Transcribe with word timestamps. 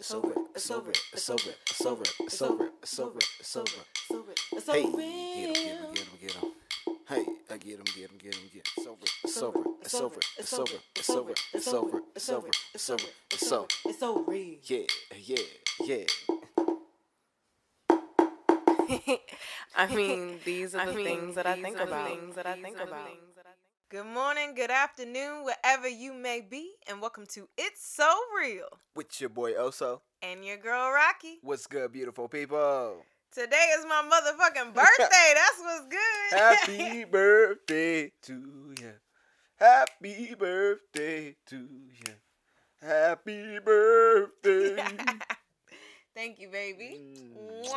It's 0.00 0.14
over. 0.14 0.32
It's 0.54 0.70
over. 0.70 0.90
It's 1.12 1.30
over. 1.30 1.50
It's 1.68 1.86
over. 1.86 2.04
It's 2.20 2.42
over. 2.42 2.70
It's 2.82 2.98
over. 3.00 3.18
It's 3.38 3.56
over. 3.56 3.70
It's 4.00 4.10
over. 4.10 4.32
It's 4.52 4.66
Hey, 4.66 4.82
get 4.82 4.94
him, 4.96 5.52
get 5.52 5.76
him, 5.76 5.94
get 5.94 6.04
him, 6.04 6.18
get 6.20 6.32
him. 6.32 6.52
Hey, 7.06 7.26
I 7.50 7.56
get 7.58 7.78
him, 7.78 7.84
get 7.84 8.10
him, 8.10 8.18
get 8.18 8.34
him, 8.34 8.42
get 8.52 8.66
him. 8.66 8.72
It's 8.78 8.86
over. 8.86 9.06
It's 9.24 9.42
over. 9.42 9.60
It's 9.82 9.94
over. 9.94 10.20
It's 10.38 10.52
over. 10.54 10.72
It's 10.96 11.10
over. 11.10 11.34
It's 11.54 11.68
over. 11.74 12.00
It's 12.16 12.28
over. 12.30 12.48
It's 12.74 12.90
over. 12.90 13.08
It's 13.30 13.52
over. 13.52 13.66
It's 13.86 13.98
so 14.00 14.24
real. 14.26 14.56
Yeah, 14.64 14.86
yeah, 15.22 15.44
yeah. 15.84 16.04
I 19.76 19.86
mean, 19.94 20.40
these 20.44 20.74
are 20.74 20.80
I 20.80 20.86
the 20.86 20.94
mean, 20.94 21.04
things 21.04 21.34
that 21.36 21.46
I 21.46 21.54
these 21.56 21.64
think 21.64 21.76
are 21.76 21.86
the 21.86 21.92
about. 21.92 22.08
things 22.08 22.34
that 22.36 22.46
I 22.46 22.54
think 22.54 22.76
about. 22.76 23.06
things 23.06 23.36
that 23.36 23.46
I 23.46 23.50
think- 23.50 23.60
Good 23.90 24.06
morning, 24.06 24.54
good 24.54 24.70
afternoon, 24.70 25.44
wherever 25.44 25.88
you 25.88 26.12
may 26.12 26.40
be, 26.40 26.72
and 26.90 27.00
welcome 27.00 27.24
to 27.24 27.48
It's 27.56 27.86
So 27.86 28.12
Real. 28.36 28.66
With 28.96 29.20
your 29.20 29.30
boy 29.30 29.52
Oso. 29.52 30.00
And 30.22 30.44
your 30.44 30.56
girl 30.56 30.90
Rocky. 30.90 31.38
What's 31.40 31.68
good, 31.68 31.92
beautiful 31.92 32.26
people? 32.26 32.96
Today 33.32 33.68
is 33.78 33.84
my 33.84 34.02
motherfucking 34.02 34.74
birthday. 34.74 35.34
That's 35.34 35.60
what's 35.60 35.86
good. 35.86 36.36
Happy 36.36 37.04
birthday 37.10 38.10
to 38.22 38.32
you. 38.80 38.92
Happy 39.56 40.34
birthday 40.36 41.36
to 41.46 41.56
you. 41.56 42.14
Happy 42.82 43.60
birthday. 43.60 44.84
Thank 46.16 46.40
you, 46.40 46.48
baby. 46.48 47.00
Mm. 47.38 47.68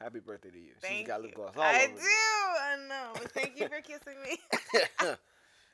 Happy 0.00 0.20
birthday 0.20 0.50
to 0.50 0.58
you. 0.58 0.72
She's 0.80 0.88
Thank 0.88 1.08
got 1.08 1.20
you. 1.20 1.26
lip 1.26 1.34
gloss 1.34 1.52
all 1.56 1.62
I 1.62 1.88
over 1.92 2.00
do. 2.00 2.06
I 2.06 2.88
know. 2.88 3.10
But 3.12 3.32
thank 3.32 3.60
you 3.60 3.68
for 3.68 3.82
kissing 3.82 4.16
me. 4.24 4.38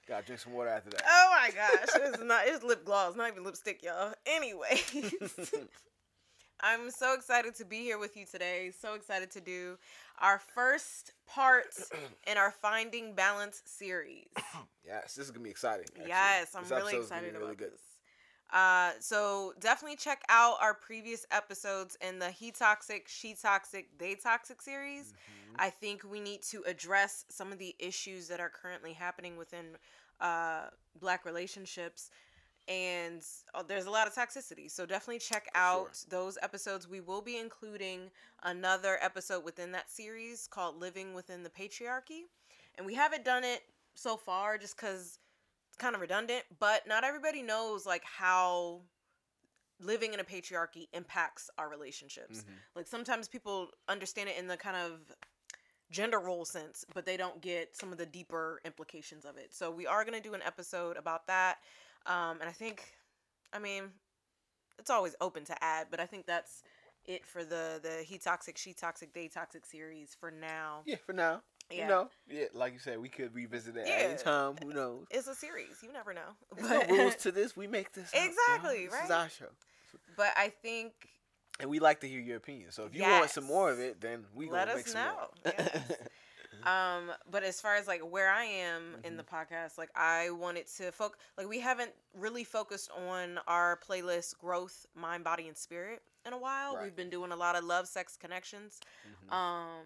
Gotta 0.09 0.25
drink 0.25 0.41
some 0.41 0.53
water 0.53 0.69
after 0.71 0.91
that. 0.91 1.03
oh 1.07 1.37
my 1.41 1.51
gosh. 1.51 1.89
It's 1.97 2.23
not 2.23 2.43
it's 2.47 2.63
lip 2.65 2.85
gloss, 2.85 3.17
not 3.17 3.31
even 3.31 3.43
lipstick, 3.45 3.83
y'all. 3.83 4.13
Anyway. 4.27 4.81
I'm 6.61 6.91
so 6.91 7.13
excited 7.15 7.55
to 7.57 7.65
be 7.67 7.79
here 7.81 7.99
with 7.99 8.17
you 8.17 8.25
today. 8.25 8.73
So 8.81 8.95
excited 8.95 9.31
to 9.33 9.41
do 9.41 9.77
our 10.21 10.39
first 10.55 11.13
part 11.27 11.67
in 12.27 12.39
our 12.39 12.51
Finding 12.51 13.15
Balance 13.15 13.63
series. 13.67 14.25
yes, 14.87 15.15
this 15.15 15.27
is 15.27 15.31
gonna 15.31 15.45
be 15.45 15.51
exciting. 15.51 15.85
actually. 15.97 16.09
Yes, 16.09 16.55
I'm 16.55 16.63
This 16.63 16.71
really 16.71 16.83
episode's 16.95 17.09
gonna 17.11 17.21
be 17.23 17.27
excited 17.29 17.39
really 17.41 17.53
about 17.53 17.59
good. 17.59 17.73
this. 17.73 17.81
Uh, 18.53 18.93
so 19.01 19.53
definitely 19.61 19.97
check 19.97 20.23
out 20.29 20.57
our 20.61 20.75
previous 20.75 21.27
episodes 21.31 21.97
in 22.01 22.19
the 22.19 22.31
He 22.31 22.51
Toxic, 22.53 23.09
She 23.09 23.35
Toxic, 23.35 23.99
They 23.99 24.15
Toxic 24.15 24.63
series. 24.63 25.13
Mhm. 25.13 25.57
I 25.59 25.71
think 25.71 26.05
we 26.05 26.21
need 26.21 26.43
to 26.45 26.63
address 26.67 27.25
some 27.29 27.53
of 27.53 27.59
the 27.59 27.75
issues 27.79 28.29
that 28.29 28.41
are 28.41 28.51
currently 28.51 28.93
happening 28.93 29.37
within 29.37 29.77
uh, 30.21 30.69
Black 31.01 31.25
relationships. 31.25 32.11
And 32.69 33.23
uh, 33.55 33.63
there's 33.63 33.87
a 33.87 33.91
lot 33.91 34.07
of 34.07 34.15
toxicity. 34.15 34.71
So 34.71 34.87
definitely 34.87 35.21
check 35.21 35.45
For 35.45 35.51
sure. 35.59 35.63
out 35.63 36.05
those 36.09 36.39
episodes. 36.43 36.89
We 36.89 37.01
will 37.01 37.23
be 37.23 37.37
including 37.39 38.11
another 38.43 38.99
episode 39.03 39.45
within 39.45 39.73
that 39.73 39.91
series 39.91 40.49
called 40.49 40.81
Living 40.81 41.15
Within 41.15 41.43
the 41.43 41.51
Patriarchy. 41.51 42.23
And 42.77 42.87
we 42.87 42.95
haven't 42.95 43.25
done 43.25 43.45
it 43.45 43.63
so 43.95 44.17
far 44.17 44.59
just 44.59 44.77
because 44.77 45.19
kind 45.79 45.95
of 45.95 46.01
redundant, 46.01 46.45
but 46.59 46.87
not 46.87 47.05
everybody 47.05 47.43
knows 47.43 47.87
like 47.87 48.05
how 48.05 48.83
living 49.81 50.15
in 50.15 50.21
a 50.21 50.25
patriarchy 50.25 50.89
impacts 50.93 51.51
our 51.59 51.69
relationships. 51.69 52.45
Mhm. 52.45 52.55
Like 52.75 52.87
sometimes 52.87 53.29
people 53.29 53.71
understand 53.89 54.29
it 54.29 54.39
in 54.39 54.47
the 54.47 54.57
kind 54.57 54.77
of 54.77 55.13
gender 55.91 56.19
role 56.19 56.45
sense, 56.45 56.85
but 56.95 57.05
they 57.05 57.17
don't 57.17 57.41
get 57.41 57.77
some 57.77 57.93
of 57.93 57.99
the 57.99 58.07
deeper 58.07 58.61
implications 58.65 59.25
of 59.25 59.37
it. 59.37 59.55
So 59.55 59.71
we 59.71 59.87
are 59.87 60.05
going 60.05 60.21
to 60.21 60.29
do 60.29 60.35
an 60.35 60.43
episode 60.43 60.97
about 60.97 61.27
that. 61.27 61.59
Um, 62.07 62.41
and 62.41 62.49
I 62.49 62.53
think, 62.53 62.95
I 63.53 63.59
mean, 63.59 63.93
it's 64.79 64.91
always 64.91 65.15
open 65.21 65.45
to 65.45 65.65
add, 65.65 65.89
but 65.91 66.01
I 66.01 66.07
think 66.07 66.27
that's 66.27 66.63
it 67.05 67.25
for 67.25 67.45
the 67.45 67.79
the 67.83 68.03
he 68.03 68.19
toxic, 68.19 68.59
she 68.59 68.75
toxic, 68.75 69.13
they 69.13 69.29
toxic 69.29 69.65
series 69.65 70.15
for 70.19 70.31
now. 70.31 70.83
Yeah, 70.87 70.97
for 71.05 71.13
now. 71.13 71.43
Yeah. 71.71 71.83
You 71.83 71.89
know, 71.89 72.09
yeah, 72.29 72.45
like 72.55 72.73
you 72.75 72.79
said, 72.79 72.99
we 73.01 73.09
could 73.09 73.35
revisit 73.35 73.77
it 73.77 73.87
Yeah. 73.87 73.93
at 73.95 74.11
any 74.11 74.19
time. 74.19 74.55
Who 74.63 74.73
knows? 74.73 75.07
It's 75.11 75.27
a 75.27 75.35
series. 75.35 75.79
You 75.83 75.93
never 75.93 76.15
know. 76.15 76.37
There's 76.57 76.69
no 76.89 76.97
rules 76.97 77.17
to 77.23 77.33
this. 77.33 77.57
We 77.57 77.67
make 77.67 77.93
this. 77.93 78.09
up, 78.09 78.15
you 78.15 78.21
know? 78.21 78.27
Exactly, 78.29 78.85
This 78.87 78.95
right? 78.95 79.05
is 79.05 79.11
our 79.11 79.29
show, 79.29 79.47
but 80.17 80.29
I 80.37 80.51
think 80.63 80.93
and 81.59 81.71
we 81.71 81.79
like 81.79 82.01
to 82.01 82.09
hear 82.09 82.21
your 82.21 82.37
opinion. 82.37 82.71
So 82.71 82.85
if 82.85 82.95
you 82.95 83.03
want 83.03 83.31
some 83.31 83.45
more 83.45 83.71
of 83.71 83.81
it, 83.81 84.01
then 84.01 84.27
we 84.35 84.49
Let 84.51 84.69
us 84.69 84.77
make 84.77 84.89
some 84.89 85.05
know. 85.07 85.29
Yes. 85.45 85.83
um 86.65 87.13
but 87.31 87.43
as 87.45 87.61
far 87.61 87.77
as 87.77 87.87
like 87.87 88.01
where 88.01 88.31
i 88.31 88.43
am 88.45 88.97
in 89.05 89.13
Mhm. 89.13 89.17
the 89.19 89.23
podcast 89.25 89.77
like 89.77 89.91
i 89.95 90.31
wanted 90.31 90.67
to 90.79 90.91
focus 90.91 91.21
like 91.37 91.47
we 91.47 91.61
haven't 91.61 91.91
really 92.15 92.45
focused 92.45 92.89
on 92.97 93.39
our 93.47 93.79
playlist 93.87 94.39
growth 94.39 94.87
mind 94.95 95.23
body 95.23 95.49
and 95.49 95.57
spirit 95.57 96.01
in 96.25 96.33
a 96.33 96.39
while 96.39 96.75
Right. 96.77 96.85
we've 96.85 96.97
been 96.97 97.11
doing 97.11 97.31
a 97.31 97.37
lot 97.37 97.57
of 97.57 97.65
love 97.65 97.89
sex 97.89 98.17
connections 98.17 98.81
Mhm. 99.29 99.33
um 99.35 99.85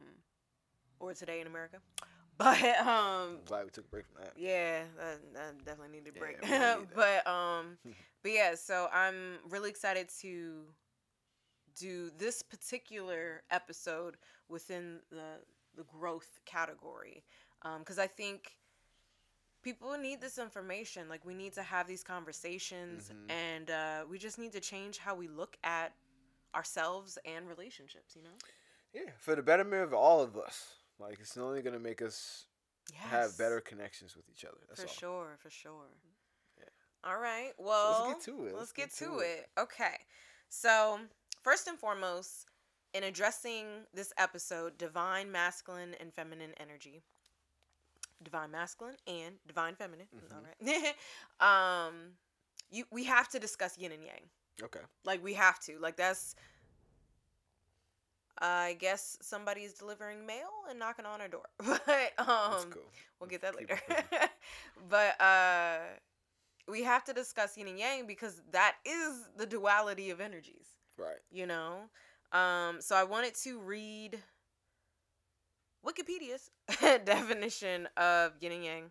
or 1.01 1.13
today 1.15 1.41
in 1.41 1.47
america 1.47 1.79
but 2.39 2.63
um 2.87 3.39
glad 3.47 3.65
we 3.65 3.71
took 3.71 3.85
a 3.87 3.89
break 3.89 4.07
from 4.07 4.23
that. 4.23 4.33
yeah, 4.37 4.85
that, 4.97 5.19
that 5.35 5.65
definitely 5.65 5.99
needed 5.99 6.17
a 6.17 6.19
break. 6.19 6.41
need 6.43 6.89
but 6.95 7.27
um, 7.27 7.77
but 8.23 8.33
yeah, 8.33 8.55
so 8.55 8.89
I'm 8.93 9.39
really 9.51 9.69
excited 9.69 10.09
to 10.23 10.65
do 11.79 12.11
this 12.19 12.43
particular 12.43 13.43
episode 13.51 14.17
within 14.49 15.01
the 15.11 15.41
the 15.77 15.85
growth 15.85 16.41
category, 16.47 17.25
because 17.79 17.99
I 17.99 18.07
think 18.07 18.57
people 19.63 19.97
need 19.99 20.21
this 20.21 20.39
information. 20.39 21.09
Like 21.09 21.25
we 21.25 21.35
need 21.35 21.53
to 21.55 21.63
have 21.63 21.87
these 21.87 22.03
conversations, 22.03 23.11
Mhm. 23.11 23.31
and 23.31 23.71
uh, 23.71 24.05
we 24.09 24.19
just 24.19 24.39
need 24.39 24.53
to 24.53 24.61
change 24.61 24.99
how 24.99 25.15
we 25.15 25.29
look 25.29 25.57
at 25.63 25.93
ourselves 26.55 27.19
and 27.25 27.47
relationships. 27.49 28.17
You 28.17 28.23
know, 28.23 28.37
Yeah, 28.93 29.11
for 29.19 29.35
the 29.37 29.43
betterment 29.43 29.85
of 29.85 29.93
all 29.95 30.21
of 30.23 30.37
us. 30.37 30.77
Like 31.01 31.19
it's 31.21 31.37
only 31.37 31.63
gonna 31.63 31.79
make 31.79 32.03
us 32.03 32.47
yes. 32.93 33.11
have 33.11 33.39
better 33.39 33.61
connections 33.61 34.17
with 34.17 34.29
each 34.31 34.45
other. 34.45 34.59
That's 34.69 34.83
for 34.83 34.89
all. 34.89 34.95
sure, 34.95 35.37
for 35.39 35.51
sure. 35.51 35.89
Yeah. 36.59 36.65
All 37.11 37.19
right. 37.19 37.53
So 37.57 37.65
Well, 37.65 38.07
let's 38.09 38.27
get 38.27 38.35
to 38.35 38.45
it. 38.47 38.55
Let's, 38.57 38.73
get, 38.73 38.95
to, 38.97 39.19
it. 39.21 39.49
Okay. 39.59 39.97
So, 40.49 40.99
first 41.43 41.69
and 41.69 41.79
foremost, 41.79 42.47
in 42.93 43.05
addressing 43.05 43.67
this 43.95 44.13
episode, 44.19 44.77
divine 44.79 45.31
masculine 45.31 45.95
and 46.01 46.13
feminine 46.13 46.53
energy. 46.59 47.03
Divine 48.23 48.51
masculine 48.51 48.97
and 49.07 49.37
divine 49.47 49.75
feminine. 49.77 50.07
Mhm. 50.15 50.35
All 50.35 50.43
right. 50.43 50.95
um 51.89 51.95
you 52.71 52.85
we 52.91 53.05
have 53.05 53.29
to 53.31 53.39
discuss 53.39 53.79
yin 53.79 53.93
and 53.93 54.05
yang. 54.05 54.29
Okay. 54.63 54.81
Like 55.05 55.25
we 55.25 55.35
have 55.35 55.59
to. 55.61 55.79
Like 55.79 55.97
that's 55.97 56.35
I 58.41 58.77
guess 58.79 59.19
somebody's 59.21 59.75
delivering 59.75 60.27
mail 60.27 60.49
and 60.69 60.79
knocking 60.79 61.05
on 61.07 61.21
our 61.21 61.29
door. 61.29 61.45
But 61.59 62.13
um 62.19 62.71
cool. 62.71 62.83
We'll 63.21 63.29
get 63.31 63.43
that 63.43 63.57
later. 63.57 63.79
but 64.89 65.21
uh 65.21 65.79
we 66.69 66.83
have 66.85 67.05
to 67.05 67.13
discuss 67.13 67.57
yin 67.57 67.69
and 67.69 67.79
yang 67.79 68.07
because 68.07 68.41
that 68.53 68.77
is 68.85 69.29
the 69.37 69.47
duality 69.47 70.11
of 70.11 70.21
energies, 70.21 70.69
Right. 70.97 71.19
you 71.31 71.47
know? 71.47 71.91
Um 72.33 72.81
so 72.81 72.97
I 72.97 73.05
wanted 73.05 73.35
to 73.43 73.59
read 73.59 74.19
Wikipedia's 75.85 76.51
definition 77.05 77.89
of 77.97 78.33
yin 78.41 78.53
and 78.53 78.65
yang. 78.65 78.91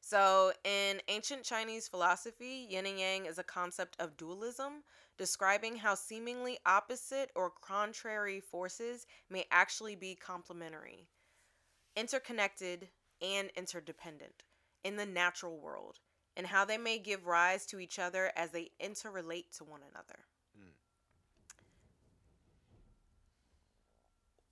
So, 0.00 0.52
in 0.64 1.00
ancient 1.08 1.44
Chinese 1.44 1.88
philosophy, 1.88 2.66
yin 2.68 2.84
and 2.86 2.98
yang 2.98 3.24
is 3.24 3.38
a 3.38 3.42
concept 3.42 3.96
of 3.98 4.18
dualism, 4.18 4.84
describing 5.16 5.76
how 5.76 5.94
seemingly 5.94 6.58
opposite 6.66 7.30
or 7.34 7.52
contrary 7.62 8.40
forces 8.40 9.06
may 9.30 9.44
actually 9.50 9.94
be 9.94 10.14
complementary, 10.14 11.08
interconnected, 11.96 12.88
and 13.22 13.50
interdependent 13.56 14.42
in 14.82 14.96
the 14.96 15.06
natural 15.06 15.58
world, 15.58 16.00
and 16.36 16.46
how 16.46 16.64
they 16.64 16.78
may 16.78 16.98
give 16.98 17.26
rise 17.26 17.64
to 17.66 17.78
each 17.78 17.98
other 17.98 18.32
as 18.36 18.50
they 18.50 18.70
interrelate 18.82 19.56
to 19.56 19.64
one 19.64 19.80
another. 19.90 20.18
Mm. 20.58 20.72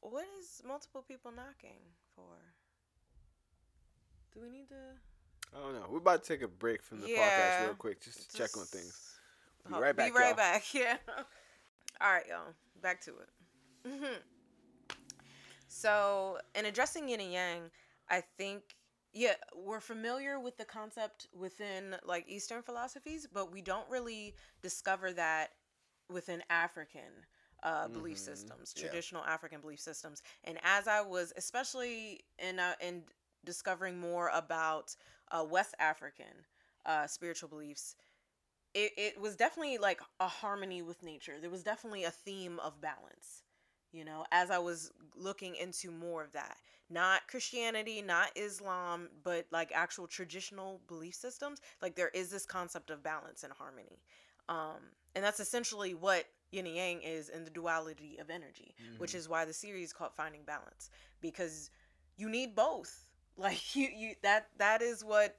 What 0.01 0.25
is 0.41 0.63
multiple 0.67 1.05
people 1.07 1.33
knocking 1.33 1.81
for? 2.15 2.23
Do 4.33 4.41
we 4.41 4.49
need 4.49 4.69
to? 4.69 4.75
I 5.55 5.61
don't 5.61 5.75
know. 5.75 5.87
We're 5.91 5.99
about 5.99 6.23
to 6.25 6.29
take 6.29 6.43
a 6.43 6.49
break 6.49 6.83
from 6.83 7.01
the 7.01 7.09
podcast 7.09 7.67
real 7.67 7.75
quick 7.75 8.01
just 8.01 8.31
to 8.31 8.37
check 8.37 8.57
on 8.57 8.65
things. 8.65 9.19
Be 9.67 9.75
right 9.75 9.97
back. 9.97 10.07
Be 10.07 10.11
right 10.11 10.37
y'all. 10.37 10.37
back. 10.37 10.65
Yeah. 10.75 10.97
All 12.01 12.13
right, 12.13 12.27
y'all. 12.29 12.55
Back 12.83 13.01
to 13.03 13.13
it. 13.19 13.29
hmm 13.87 14.19
So, 15.69 16.39
in 16.55 16.67
addressing 16.67 17.09
yin 17.09 17.21
and 17.21 17.33
yang, 17.33 17.71
I 18.09 18.23
think 18.39 18.77
yeah, 19.13 19.35
we're 19.55 19.81
familiar 19.81 20.41
with 20.41 20.57
the 20.57 20.65
concept 20.65 21.27
within 21.33 21.97
like 22.05 22.25
Eastern 22.29 22.63
philosophies, 22.63 23.27
but 23.33 23.53
we 23.53 23.61
don't 23.63 23.89
really 23.91 24.35
discover 24.63 25.13
that 25.13 25.51
within 26.11 26.43
African 26.51 27.27
uh, 27.63 27.89
belief 27.89 28.19
Mhm, 28.19 28.25
systems, 28.25 28.73
yeah. 28.75 28.83
traditional 28.83 29.25
African 29.25 29.61
belief 29.61 29.81
systems. 29.81 30.23
And 30.45 30.59
as 30.63 30.89
I 30.89 31.01
was, 31.03 31.33
especially 31.37 32.21
in 32.39 32.59
uh, 32.59 32.75
in 32.81 33.03
discovering 33.45 33.99
more 33.99 34.31
about 34.35 34.95
uh, 35.31 35.45
West 35.49 35.75
African 35.79 36.47
uh, 36.87 37.07
spiritual 37.07 37.49
beliefs, 37.49 37.97
it, 38.75 38.93
it 38.97 39.21
was 39.21 39.37
definitely 39.37 39.79
like 39.79 40.01
a 40.21 40.29
harmony 40.29 40.83
with 40.83 41.03
nature. 41.03 41.35
There 41.41 41.51
was 41.51 41.63
definitely 41.63 42.05
a 42.05 42.11
theme 42.11 42.59
of 42.61 42.81
balance, 42.81 43.43
you 43.93 44.05
know, 44.05 44.25
as 44.33 44.51
I 44.51 44.59
was 44.59 44.91
looking 45.17 45.57
into 45.57 45.91
more 45.91 46.23
of 46.23 46.33
that. 46.33 46.57
Not 46.91 47.27
Christianity, 47.29 48.03
not 48.03 48.31
Islam, 48.37 49.09
but 49.25 49.47
like 49.51 49.73
actual 49.75 50.07
traditional 50.07 50.81
belief 50.89 51.15
systems. 51.15 51.61
Like 51.81 51.97
there 51.97 52.09
is 52.11 52.31
this 52.31 52.47
concept 52.47 52.91
of 52.91 53.03
balance 53.03 53.45
and 53.45 53.53
harmony. 53.53 54.01
Um, 54.49 54.81
and 55.15 55.25
that's 55.25 55.41
essentially 55.41 55.95
what 55.95 56.25
yin 56.51 56.67
and 56.67 56.77
yang 56.77 57.03
is 57.03 57.29
in 57.29 57.45
the 57.45 57.51
duality 57.51 58.19
of 58.19 58.31
energy, 58.31 58.75
which 58.99 59.15
Mhm. 59.15 59.19
is 59.19 59.29
why 59.29 59.45
the 59.45 59.53
series 59.53 59.93
called 59.93 60.15
Finding 60.15 60.45
Balance 60.45 60.91
because 61.21 61.71
you 62.17 62.29
need 62.29 62.55
both. 62.55 63.09
Like 63.35 63.75
you, 63.75 63.89
you 63.89 64.15
that 64.23 64.49
that 64.59 64.83
is 64.83 65.03
what 65.03 65.39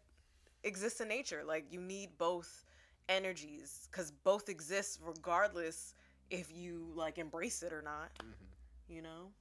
exists 0.63 1.01
in 1.01 1.07
nature. 1.07 1.43
Like 1.45 1.65
you 1.71 1.81
need 1.81 2.17
both 2.17 2.65
energies 3.09 3.87
because 3.91 4.11
both 4.11 4.49
exist 4.49 4.99
regardless 5.03 5.93
if 6.29 6.51
you 6.55 6.91
like 6.95 7.17
embrace 7.17 7.61
it 7.63 7.73
or 7.73 7.81
not. 7.81 8.09
Mhm. 8.19 8.33
You 8.87 9.01
know. 9.01 9.31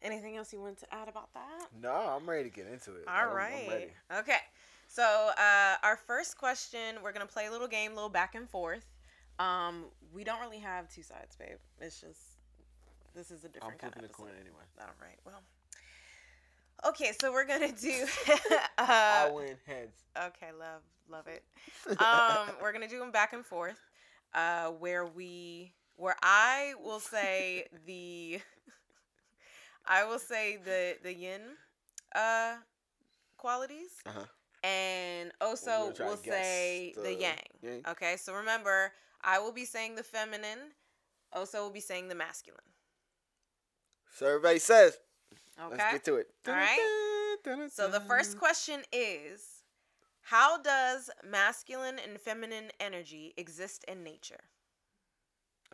Anything 0.00 0.36
else 0.36 0.52
you 0.52 0.60
want 0.60 0.78
to 0.78 0.94
add 0.94 1.08
about 1.08 1.32
that? 1.34 1.68
No, 1.80 1.90
I'm 1.92 2.28
ready 2.28 2.44
to 2.48 2.54
get 2.54 2.66
into 2.68 2.94
it. 2.96 3.08
All 3.08 3.14
I'm- 3.14 3.28
I'm 3.30 3.34
ready. 3.68 3.92
Okay. 4.12 4.38
So 4.86 5.02
uh, 5.36 5.76
our 5.82 5.96
first 5.96 6.38
question, 6.38 7.02
we're 7.02 7.12
gonna 7.12 7.26
play 7.26 7.46
a 7.46 7.50
little 7.50 7.68
game, 7.68 7.92
a 7.92 7.94
little 7.94 8.08
back 8.08 8.34
and 8.34 8.48
forth. 8.48 8.86
Um, 9.38 9.90
we 10.12 10.24
don't 10.24 10.40
really 10.40 10.58
have 10.60 10.88
two 10.88 11.02
sides, 11.02 11.36
babe. 11.36 11.58
It's 11.80 12.00
just 12.00 12.20
this 13.14 13.30
is 13.30 13.44
a 13.44 13.48
I'm 13.48 13.52
different 13.52 13.80
kind 13.80 13.92
flipping 13.92 14.04
of 14.04 14.08
the 14.08 14.14
coin 14.14 14.30
anyway. 14.40 14.64
All 14.80 14.94
right. 15.00 15.18
Well. 15.24 15.42
Okay, 16.86 17.12
so 17.20 17.32
we're 17.32 17.46
gonna 17.46 17.72
do. 17.72 18.06
I 18.78 19.26
uh, 19.28 19.32
win 19.34 19.56
heads. 19.66 19.96
okay, 20.16 20.52
love, 20.58 20.82
love 21.08 21.26
it. 21.26 21.42
Um, 22.00 22.54
we're 22.62 22.72
gonna 22.72 22.88
do 22.88 22.98
them 22.98 23.10
back 23.10 23.32
and 23.32 23.44
forth, 23.44 23.80
uh, 24.34 24.68
where 24.68 25.04
we, 25.06 25.72
where 25.96 26.16
I 26.22 26.74
will 26.82 27.00
say 27.00 27.66
the, 27.86 28.40
I 29.86 30.04
will 30.04 30.18
say 30.20 30.58
the 30.64 30.96
the 31.02 31.12
yin, 31.12 31.40
uh, 32.14 32.56
qualities, 33.38 33.90
Uh-huh. 34.06 34.24
and 34.62 35.32
also 35.40 35.86
we'll 35.86 35.92
try 35.92 36.06
to 36.06 36.10
will 36.10 36.16
say 36.18 36.92
the, 36.94 37.02
the 37.02 37.14
yang. 37.14 37.38
yang. 37.62 37.82
Okay, 37.88 38.16
so 38.16 38.34
remember, 38.34 38.92
I 39.22 39.38
will 39.40 39.52
be 39.52 39.64
saying 39.64 39.96
the 39.96 40.04
feminine. 40.04 40.74
Also, 41.32 41.60
will 41.62 41.70
be 41.70 41.80
saying 41.80 42.08
the 42.08 42.14
masculine. 42.14 42.72
Survey 44.16 44.58
says. 44.58 44.96
Okay. 45.60 45.76
Let's 45.76 45.92
get 45.92 46.04
to 46.04 46.16
it. 46.16 46.26
All 46.46 46.54
right. 46.54 46.78
So 47.70 47.88
the 47.88 48.00
first 48.00 48.38
question 48.38 48.82
is 48.92 49.62
How 50.20 50.60
does 50.60 51.10
masculine 51.24 51.98
and 51.98 52.20
feminine 52.20 52.70
energy 52.80 53.34
exist 53.36 53.84
in 53.88 54.04
nature? 54.04 54.44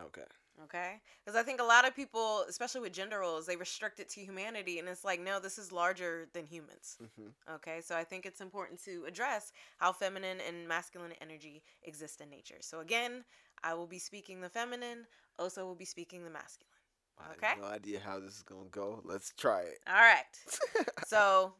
Okay. 0.00 0.22
Okay? 0.62 1.00
Because 1.24 1.36
I 1.38 1.42
think 1.42 1.60
a 1.60 1.64
lot 1.64 1.86
of 1.86 1.96
people, 1.96 2.44
especially 2.48 2.80
with 2.80 2.92
gender 2.92 3.18
roles, 3.20 3.46
they 3.46 3.56
restrict 3.56 3.98
it 3.98 4.08
to 4.10 4.20
humanity, 4.20 4.78
and 4.78 4.88
it's 4.88 5.04
like, 5.04 5.20
no, 5.20 5.40
this 5.40 5.58
is 5.58 5.72
larger 5.72 6.28
than 6.32 6.46
humans. 6.46 6.96
hmm 7.16 7.28
Okay? 7.52 7.80
So 7.80 7.96
I 7.96 8.04
think 8.04 8.24
it's 8.26 8.40
important 8.40 8.82
to 8.84 9.04
address 9.06 9.52
how 9.78 9.92
feminine 9.92 10.38
and 10.46 10.68
masculine 10.68 11.12
energy 11.20 11.62
exist 11.82 12.20
in 12.20 12.30
nature. 12.30 12.58
So 12.60 12.80
again, 12.80 13.24
I 13.62 13.74
will 13.74 13.86
be 13.86 13.98
speaking 13.98 14.40
the 14.40 14.48
feminine, 14.48 15.06
Oso 15.40 15.64
will 15.64 15.74
be 15.74 15.84
speaking 15.84 16.22
the 16.22 16.30
masculine. 16.30 16.73
I 17.18 17.32
Okay. 17.32 17.46
have 17.48 17.58
no 17.58 17.64
idea 17.64 18.00
how 18.00 18.18
this 18.20 18.36
is 18.36 18.42
gonna 18.42 18.68
go. 18.70 19.00
Let's 19.04 19.32
try 19.36 19.60
it. 19.62 19.78
All 19.86 19.94
right. 19.94 20.24
So, 21.06 21.54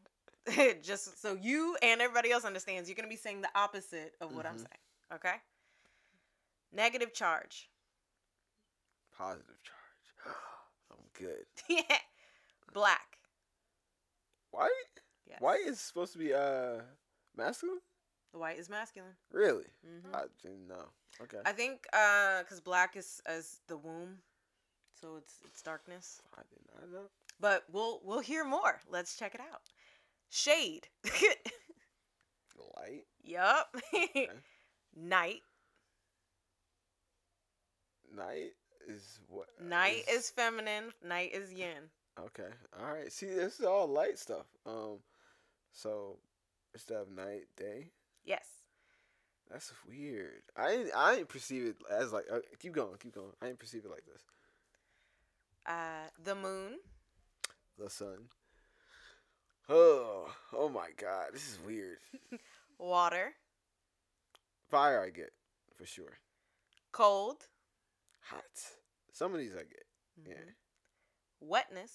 just 0.83 1.21
so 1.21 1.35
you 1.35 1.77
and 1.83 2.01
everybody 2.01 2.31
else 2.33 2.45
understands, 2.45 2.89
you're 2.89 2.97
going 2.97 3.09
to 3.09 3.15
be 3.15 3.17
saying 3.17 3.43
the 3.43 3.51
opposite 3.55 4.15
of 4.21 4.33
what 4.33 4.47
I'm 4.47 4.55
Mhm. 4.55 4.59
saying. 4.59 4.81
Okay? 5.13 5.35
Negative 6.73 7.13
charge. 7.13 7.69
Positive 9.17 9.57
charge. 9.63 10.35
I'm 10.91 11.05
good. 11.13 11.47
yeah. 11.69 11.99
Black. 12.73 13.19
White? 14.51 14.71
Yes. 15.27 15.41
White 15.41 15.67
is 15.67 15.81
supposed 15.81 16.13
to 16.15 16.19
be 16.19 16.33
uh 16.33 16.81
masculine? 17.37 17.81
White 18.33 18.59
is 18.59 18.69
masculine. 18.71 19.17
Really? 19.31 19.67
hmm 19.85 20.15
I 20.15 20.25
didn't 20.43 20.67
know. 20.67 20.87
Okay. 21.23 21.41
I 21.45 21.53
think 21.53 21.87
uh 21.93 22.43
cuz 22.49 22.61
black 22.61 22.97
is 22.97 23.21
as 23.27 23.61
the 23.69 23.77
womb. 23.77 24.23
So 25.05 25.17
it's 25.19 25.35
it's 25.45 25.61
darkness. 25.61 26.23
I 26.35 26.41
did 26.49 26.61
not 26.73 26.91
know. 26.91 27.09
But 27.39 27.65
we'll 27.71 28.01
we'll 28.05 28.21
hear 28.21 28.43
more. 28.43 28.81
Let's 28.91 29.19
check 29.19 29.35
it 29.35 29.41
out. 29.41 29.61
Shade. 30.31 30.89
Light. 32.75 33.05
yup. 33.23 33.77
Night. 34.97 35.43
Night 38.17 38.53
is 38.89 39.21
what? 39.29 39.49
Night 39.61 40.05
is 40.11 40.31
feminine, 40.31 40.85
night 41.07 41.35
is 41.35 41.53
yin. 41.53 41.91
Okay. 42.19 42.49
All 42.81 42.95
right. 42.95 43.13
See, 43.13 43.27
this 43.27 43.61
is 43.61 43.67
all 43.67 43.87
light 43.87 44.19
stuff. 44.19 44.47
Um, 44.65 45.01
so 45.71 46.17
instead 46.73 47.03
of 47.03 47.11
night, 47.11 47.43
day. 47.59 47.91
Yes. 48.25 48.47
That's 49.51 49.71
weird. 49.87 50.45
I 50.57 50.71
ain't, 50.71 50.91
I 50.97 51.17
didn't 51.17 51.29
perceive 51.29 51.67
it 51.67 51.77
as 51.91 52.11
like. 52.11 52.25
Uh, 52.33 52.39
keep 52.59 52.73
going. 52.73 52.97
Keep 53.03 53.17
going. 53.17 53.33
I 53.43 53.47
didn't 53.47 53.59
perceive 53.59 53.85
it 53.85 53.91
like 53.91 54.07
this. 54.07 54.23
Uh 55.67 56.09
the 56.23 56.35
moon. 56.35 56.79
The 57.79 57.91
sun. 57.91 58.29
Oh, 59.69 60.31
oh 60.53 60.69
my 60.69 60.89
God! 60.97 61.29
This 61.33 61.49
is 61.49 61.59
weird. 61.67 61.99
Water. 62.79 63.33
Fire, 64.71 65.03
I 65.03 65.11
get 65.11 65.31
for 65.77 65.87
sure. 65.87 66.19
Cold. 66.93 67.49
Hot. 68.31 68.43
Some 69.13 69.33
of 69.33 69.39
these 69.39 69.55
I 69.55 69.61
get. 69.65 69.87
Yeah, 70.27 70.35
Mhm. 70.35 70.55
Wetness. 71.41 71.93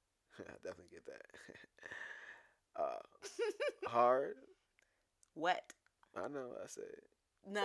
I 0.38 0.42
definitely 0.64 0.90
get 0.92 1.06
that. 1.06 1.26
uh, 2.82 3.02
hard. 3.88 4.34
Wet. 5.34 5.72
I 6.16 6.28
know. 6.28 6.52
I 6.62 6.66
said. 6.66 6.84
No. 7.46 7.64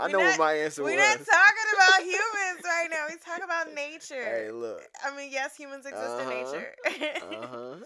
I 0.00 0.08
know 0.10 0.18
not- 0.18 0.26
what 0.30 0.38
my 0.38 0.52
answer 0.54 0.82
was. 0.82 0.92
We're 0.92 0.98
not 0.98 1.18
talking 1.18 1.68
about 1.74 2.00
humans 2.02 2.64
right 2.64 2.88
now. 2.90 3.06
We're 3.08 3.16
talking 3.18 3.44
about 3.44 3.74
nature. 3.74 4.24
hey, 4.24 4.50
look. 4.50 4.82
I 5.04 5.14
mean, 5.16 5.30
yes, 5.32 5.56
humans 5.56 5.86
exist 5.86 6.04
Uh-huh. 6.04 6.30
in 6.30 6.44
nature. 6.44 6.74
Uh 7.32 7.46
huh. 7.46 7.76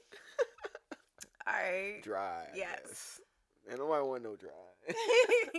All 1.47 1.53
right. 1.53 2.01
Dry. 2.03 2.45
I 2.53 2.57
Yes. 2.57 3.21
Ain't 3.69 3.79
nobody 3.79 4.03
want 4.05 4.23
no 4.23 4.37
dry. 4.37 5.59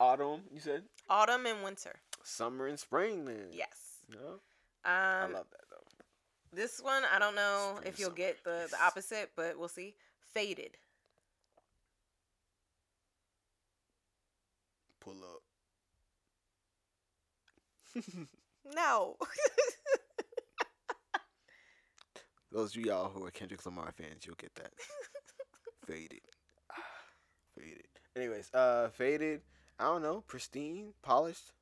Autumn, 0.00 0.42
you 0.52 0.60
said? 0.60 0.82
Autumn 1.08 1.46
and 1.46 1.62
winter. 1.62 1.94
Summer 2.22 2.66
and 2.66 2.78
spring, 2.78 3.24
then. 3.24 3.46
Yes. 3.52 3.98
No? 4.10 4.40
I 4.84 5.22
Um, 5.24 5.32
love 5.32 5.46
that 5.50 5.60
though. 5.70 6.04
this 6.52 6.80
one 6.80 7.02
I 7.12 7.18
don't 7.18 7.34
know 7.34 7.74
Spring, 7.76 7.88
if 7.92 7.98
you'll 7.98 8.08
summer. 8.10 8.16
get 8.16 8.44
the 8.44 8.68
the 8.70 8.82
opposite, 8.84 9.30
but 9.36 9.58
we'll 9.58 9.68
see. 9.68 9.94
Faded. 10.32 10.76
Pull 15.04 15.16
up. 15.22 15.42
No. 18.74 19.16
Those 22.50 22.74
of 22.76 22.82
y'all 22.82 23.10
who 23.10 23.24
are 23.26 23.30
Kendrick 23.30 23.66
Lamar 23.66 23.92
fans, 23.92 24.24
you'll 24.24 24.36
get 24.36 24.54
that. 24.54 24.70
faded. 25.86 26.20
Faded. 27.58 27.84
Anyways, 28.16 28.50
uh, 28.54 28.88
faded. 28.88 29.42
I 29.78 29.84
don't 29.84 30.02
know. 30.02 30.22
Pristine, 30.26 30.94
polished. 31.02 31.52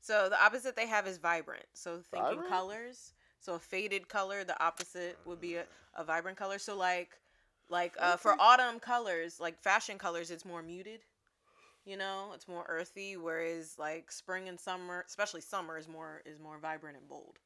So 0.00 0.28
the 0.30 0.42
opposite 0.42 0.76
they 0.76 0.86
have 0.86 1.06
is 1.06 1.18
vibrant. 1.18 1.66
So 1.74 2.00
thinking 2.10 2.28
Vibrant? 2.36 2.48
colors. 2.48 3.12
So 3.40 3.54
a 3.54 3.58
faded 3.58 4.08
color, 4.08 4.44
the 4.44 4.58
opposite 4.64 5.18
would 5.26 5.40
be 5.40 5.56
a, 5.56 5.64
a 5.94 6.04
vibrant 6.04 6.38
color. 6.38 6.58
So 6.58 6.76
like 6.76 7.18
like 7.68 7.94
uh, 7.98 8.16
for 8.16 8.34
autumn 8.38 8.80
colors, 8.80 9.40
like 9.40 9.58
fashion 9.60 9.98
colors, 9.98 10.30
it's 10.30 10.44
more 10.44 10.62
muted. 10.62 11.00
You 11.84 11.96
know, 11.96 12.32
it's 12.34 12.48
more 12.48 12.64
earthy. 12.68 13.16
Whereas 13.16 13.78
like 13.78 14.12
spring 14.12 14.48
and 14.48 14.58
summer, 14.60 15.04
especially 15.06 15.40
summer, 15.40 15.76
is 15.78 15.88
more 15.88 16.22
is 16.24 16.38
more 16.38 16.58
vibrant 16.58 16.96
and 16.98 17.08
bold. 17.08 17.38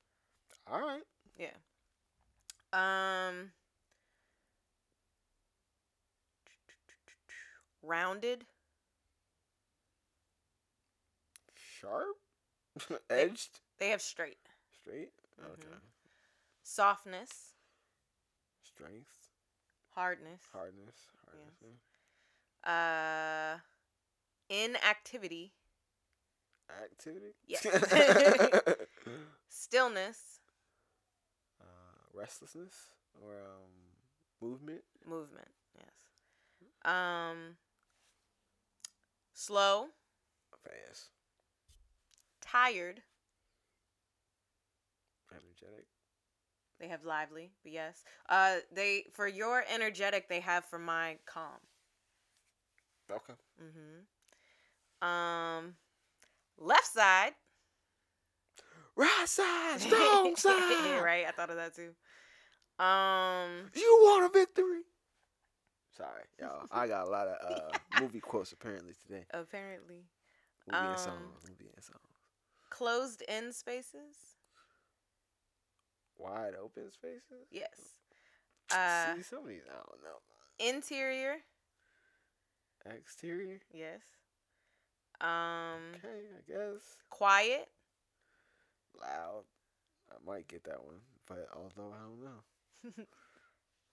All 0.67 0.81
right. 0.81 1.05
Yeah. 1.39 1.57
Um. 2.73 3.53
Rounded. 7.83 8.47
Sharp. 11.55 12.17
Edged. 13.11 13.61
They 13.79 13.91
have 13.91 14.03
straight. 14.03 14.39
Straight. 14.73 15.13
Mhm. 15.41 15.47
Okay. 15.53 15.77
Softness. 16.65 17.55
Strength. 18.63 19.31
Hardness. 19.95 20.43
Hardness. 20.53 21.09
Hardness. 21.25 21.55
Yes. 21.63 21.79
Uh, 22.65 23.59
inactivity. 24.49 25.53
Activity. 26.83 27.35
Yes. 27.47 27.67
stillness, 29.49 30.41
uh, 31.61 31.65
restlessness 32.15 32.73
or 33.23 33.33
um, 33.35 33.71
movement. 34.41 34.83
Movement. 35.07 35.49
Yes. 35.77 35.95
Um. 36.85 37.57
Slow, 39.35 39.89
Fast, 40.63 41.11
tired. 42.41 43.03
energetic. 45.33 45.87
They 46.79 46.89
have 46.89 47.05
lively, 47.05 47.53
but 47.63 47.73
yes. 47.73 48.05
Uh, 48.29 48.57
they 48.73 49.07
for 49.13 49.27
your 49.27 49.65
energetic, 49.73 50.29
they 50.29 50.41
have 50.41 50.65
for 50.65 50.79
my 50.79 51.19
calm. 51.27 51.61
Okay. 53.11 53.35
Mm-hmm. 53.61 54.05
Um, 55.03 55.75
left 56.59 56.87
side. 56.87 57.33
Right 58.97 59.25
side, 59.27 59.81
strong 59.81 60.37
side. 60.37 61.03
right, 61.03 61.25
I 61.27 61.33
thought 61.33 61.51
of 61.51 61.57
that 61.57 61.75
too. 61.75 61.95
Um, 62.83 63.71
You 63.75 63.99
want 64.03 64.25
a 64.25 64.39
victory? 64.39 64.83
Sorry, 65.97 66.25
y'all. 66.41 66.67
I 66.73 66.87
got 66.89 67.07
a 67.07 67.11
lot 67.11 67.27
of 67.29 67.37
uh, 67.75 67.79
movie 68.01 68.21
quotes 68.21 68.53
apparently 68.53 68.93
today. 69.07 69.25
apparently, 69.33 70.05
Movie 70.67 70.79
and 70.87 70.89
Um, 70.93 70.99
songs. 70.99 71.45
Movie 71.49 71.71
and 71.75 71.85
songs. 71.85 72.01
closed 72.71 73.23
in 73.29 73.53
spaces. 73.53 74.37
Wide 76.17 76.55
open 76.63 76.91
spaces. 76.93 77.49
Yes. 77.51 77.69
Uh, 78.73 79.17
See, 79.17 79.23
some 79.23 79.41
of 79.41 79.49
these 79.49 79.63
I 79.69 79.75
don't 79.75 80.03
know. 80.03 80.69
interior. 80.77 81.37
Exterior. 82.87 83.61
Yes. 83.73 84.03
Um, 85.27 85.95
Okay, 85.97 86.27
I 86.37 86.43
guess. 86.47 86.97
quiet. 87.11 87.69
Loud. 89.01 89.45
I 90.11 90.17
might 90.31 90.47
get 90.49 90.65
that 90.65 90.85
one, 90.85 91.01
but 91.27 91.49
although 91.55 91.93
I 91.93 92.03
don't 92.03 92.25
know. 92.25 93.05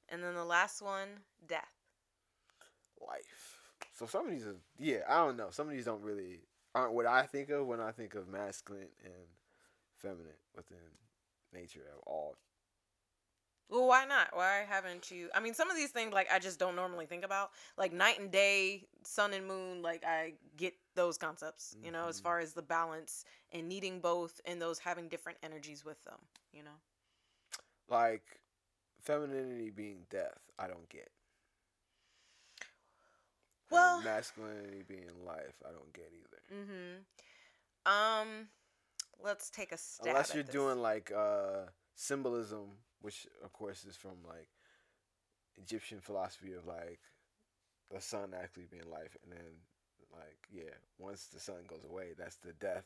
And 0.09 0.21
then 0.21 0.35
the 0.35 0.43
last 0.43 0.81
one, 0.81 1.07
death. 1.47 1.71
Life. 2.99 3.61
So 3.93 4.05
some 4.05 4.25
of 4.25 4.31
these 4.31 4.45
are 4.45 4.57
yeah, 4.77 4.99
I 5.07 5.19
don't 5.25 5.37
know. 5.37 5.47
Some 5.51 5.67
of 5.67 5.73
these 5.73 5.85
don't 5.85 6.01
really 6.03 6.41
aren't 6.75 6.93
what 6.93 7.05
I 7.05 7.23
think 7.23 7.49
of 7.49 7.65
when 7.65 7.79
I 7.79 7.91
think 7.91 8.15
of 8.15 8.27
masculine 8.27 8.89
and 9.05 9.13
feminine 9.99 10.35
within 10.53 10.77
nature 11.53 11.83
at 11.87 11.99
all. 12.05 12.35
Well, 13.71 13.87
why 13.87 14.03
not? 14.03 14.35
Why 14.35 14.65
haven't 14.67 15.09
you? 15.09 15.29
I 15.33 15.39
mean, 15.39 15.53
some 15.53 15.71
of 15.71 15.77
these 15.77 15.91
things 15.91 16.11
like 16.13 16.27
I 16.31 16.39
just 16.39 16.59
don't 16.59 16.75
normally 16.75 17.05
think 17.05 17.23
about, 17.23 17.51
like 17.77 17.93
night 17.93 18.19
and 18.19 18.29
day, 18.29 18.85
sun 19.03 19.33
and 19.33 19.47
moon. 19.47 19.81
Like 19.81 20.03
I 20.05 20.33
get 20.57 20.73
those 20.93 21.17
concepts, 21.17 21.77
you 21.81 21.89
know, 21.89 22.09
as 22.09 22.19
Mhm. 22.19 22.23
far 22.23 22.39
as 22.39 22.53
the 22.53 22.61
balance 22.61 23.23
and 23.53 23.69
needing 23.69 24.01
both, 24.01 24.41
and 24.45 24.61
those 24.61 24.77
having 24.79 25.07
different 25.07 25.37
energies 25.41 25.85
with 25.85 26.03
them. 26.03 26.19
You 26.51 26.63
know. 26.63 26.81
Like 27.87 28.41
femininity 28.99 29.69
being 29.69 30.05
death, 30.09 30.41
I 30.59 30.67
don't 30.67 30.87
get. 30.89 31.09
And 32.59 32.67
Well- 33.69 34.01
masculinity 34.01 34.83
being 34.83 35.23
life, 35.25 35.55
I 35.65 35.71
don't 35.71 35.93
get 35.93 36.11
either. 36.13 36.41
Mm-hmm. 36.53 37.91
Um, 37.91 38.49
let's 39.19 39.49
take 39.49 39.71
a 39.71 39.77
stab. 39.77 40.07
Unless 40.07 40.33
you're 40.33 40.43
doing 40.43 40.81
like 40.81 41.09
uh 41.11 41.67
symbolism, 41.95 42.77
which 43.01 43.27
of 43.43 43.51
course 43.53 43.85
is 43.85 43.95
from 43.95 44.17
like 44.27 44.47
Egyptian 45.57 45.99
philosophy 45.99 46.53
of 46.53 46.65
like 46.65 46.99
the 47.91 48.01
sun 48.01 48.33
actually 48.33 48.67
being 48.69 48.89
life, 48.89 49.17
and 49.23 49.31
then 49.33 49.51
like 50.11 50.37
yeah, 50.51 50.73
once 50.97 51.27
the 51.27 51.39
sun 51.39 51.63
goes 51.67 51.83
away, 51.83 52.13
that's 52.17 52.37
the 52.37 52.53
death. 52.53 52.85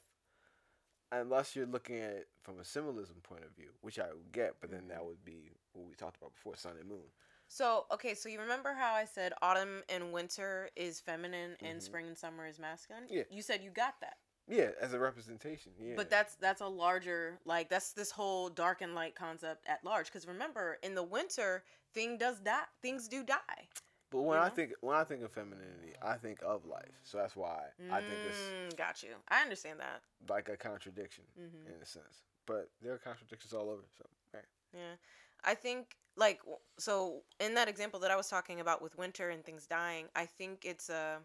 Unless 1.12 1.56
you're 1.56 1.68
looking 1.68 1.98
at 1.98 2.12
it 2.12 2.28
from 2.42 2.60
a 2.60 2.66
symbolism 2.66 3.18
point 3.22 3.44
of 3.44 3.52
view, 3.56 3.70
which 3.82 4.00
I 4.00 4.08
would 4.12 4.32
get, 4.32 4.56
but 4.60 4.72
then 4.72 4.88
that 4.90 5.00
Mhm. 5.00 5.06
would 5.06 5.24
be 5.24 5.52
what 5.74 5.86
we 5.88 5.94
talked 5.94 6.18
about 6.18 6.34
before, 6.34 6.56
sun 6.56 6.78
and 6.78 6.90
moon. 6.90 7.12
So 7.48 7.86
okay, 7.92 8.16
so 8.16 8.28
you 8.28 8.40
remember 8.40 8.74
how 8.74 8.94
I 8.94 9.06
said 9.06 9.34
autumn 9.42 9.84
and 9.88 10.12
winter 10.12 10.70
is 10.76 11.00
feminine 11.00 11.58
and 11.62 11.80
Mhm. 11.80 11.84
spring 11.84 12.08
and 12.08 12.18
summer 12.18 12.48
is 12.48 12.60
masculine? 12.60 13.08
Yeah. 13.08 13.24
You 13.30 13.44
said 13.44 13.64
you 13.64 13.70
got 13.70 14.02
that. 14.02 14.18
Yeah, 14.48 14.70
as 14.80 14.94
a 14.94 15.00
representation. 15.00 15.72
Yeah, 15.80 15.96
But 15.96 16.10
that's 16.10 16.36
that's 16.36 16.62
a 16.62 16.68
larger 16.68 17.40
like 17.46 17.70
that's 17.70 17.94
this 17.94 18.12
whole 18.12 18.50
dark 18.50 18.82
and 18.82 18.94
light 18.94 19.16
concept 19.16 19.66
at 19.68 19.84
large. 19.84 20.08
Because 20.08 20.28
remember, 20.28 20.78
in 20.84 20.94
the 20.96 21.04
winter, 21.04 21.64
thing 21.94 22.18
does 22.18 22.40
die. 22.40 22.64
Things 22.82 23.08
do 23.08 23.24
die. 23.24 23.70
But 24.12 24.22
when 24.22 24.38
I 24.40 24.46
know? 24.48 24.54
think 24.56 24.74
when 24.82 24.96
I 24.96 25.04
think 25.04 25.24
of 25.24 25.32
femininity, 25.32 25.94
I 26.02 26.16
think 26.16 26.40
of 26.44 26.66
life. 26.66 26.94
So 27.04 27.18
that's 27.18 27.36
why 27.36 27.66
I 27.90 28.02
think 28.02 28.22
it's 28.24 28.54
Mm, 28.54 28.76
got 28.78 29.04
you. 29.04 29.16
I 29.30 29.42
understand 29.42 29.80
that. 29.80 30.02
like 30.30 30.50
a 30.50 30.58
contradiction 30.58 31.26
hmm 31.36 31.68
in 31.68 31.82
a 31.82 31.86
sense. 31.86 32.24
But 32.46 32.70
there 32.82 32.94
are 32.94 32.98
contradictions 32.98 33.54
all 33.54 33.70
over. 33.70 33.84
So 33.98 34.06
right. 34.34 34.44
Yeah. 34.74 34.96
I 35.44 35.56
think 35.56 35.96
like 36.18 36.42
so 36.78 37.22
in 37.40 37.54
that 37.56 37.68
example 37.68 38.00
that 38.02 38.12
I 38.12 38.16
was 38.16 38.30
talking 38.30 38.60
about 38.60 38.82
with 38.82 38.98
winter 38.98 39.30
and 39.30 39.44
things 39.44 39.68
dying, 39.68 40.06
I 40.16 40.26
think 40.26 40.66
it's 40.66 40.90
a 40.90 41.20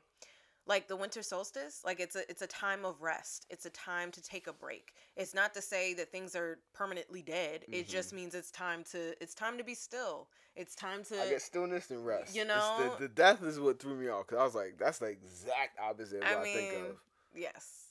like 0.66 0.88
the 0.88 0.96
winter 0.96 1.22
solstice, 1.22 1.82
like 1.84 2.00
it's 2.00 2.16
a 2.16 2.28
it's 2.30 2.42
a 2.42 2.46
time 2.46 2.84
of 2.84 3.00
rest. 3.02 3.46
It's 3.50 3.66
a 3.66 3.70
time 3.70 4.10
to 4.12 4.22
take 4.22 4.46
a 4.46 4.52
break. 4.52 4.92
It's 5.16 5.34
not 5.34 5.54
to 5.54 5.62
say 5.62 5.94
that 5.94 6.12
things 6.12 6.36
are 6.36 6.58
permanently 6.74 7.22
dead. 7.22 7.64
It 7.72 7.88
just 7.88 8.08
mm-hmm. 8.08 8.16
means 8.16 8.34
it's 8.34 8.50
time 8.50 8.84
to 8.92 9.20
it's 9.22 9.34
time 9.34 9.58
to 9.58 9.64
be 9.64 9.74
still. 9.74 10.28
It's 10.56 10.74
time 10.74 11.04
to 11.04 11.20
I 11.20 11.28
get 11.30 11.42
stillness 11.42 11.90
and 11.90 12.04
rest. 12.04 12.34
you 12.34 12.44
know- 12.44 12.94
the, 12.98 13.06
the 13.06 13.08
death 13.08 13.42
is 13.42 13.58
what 13.60 13.80
threw 13.80 13.94
me 13.94 14.08
off 14.08 14.26
because 14.26 14.40
I 14.40 14.44
was 14.44 14.54
like, 14.54 14.76
that's 14.78 14.98
the 14.98 15.06
exact 15.06 15.78
opposite 15.80 16.22
of 16.22 16.28
I 16.28 16.34
what 16.36 16.40
I, 16.40 16.52
think 16.52 16.72
mean, 16.72 16.84
of. 16.86 16.96
yes. 17.34 17.84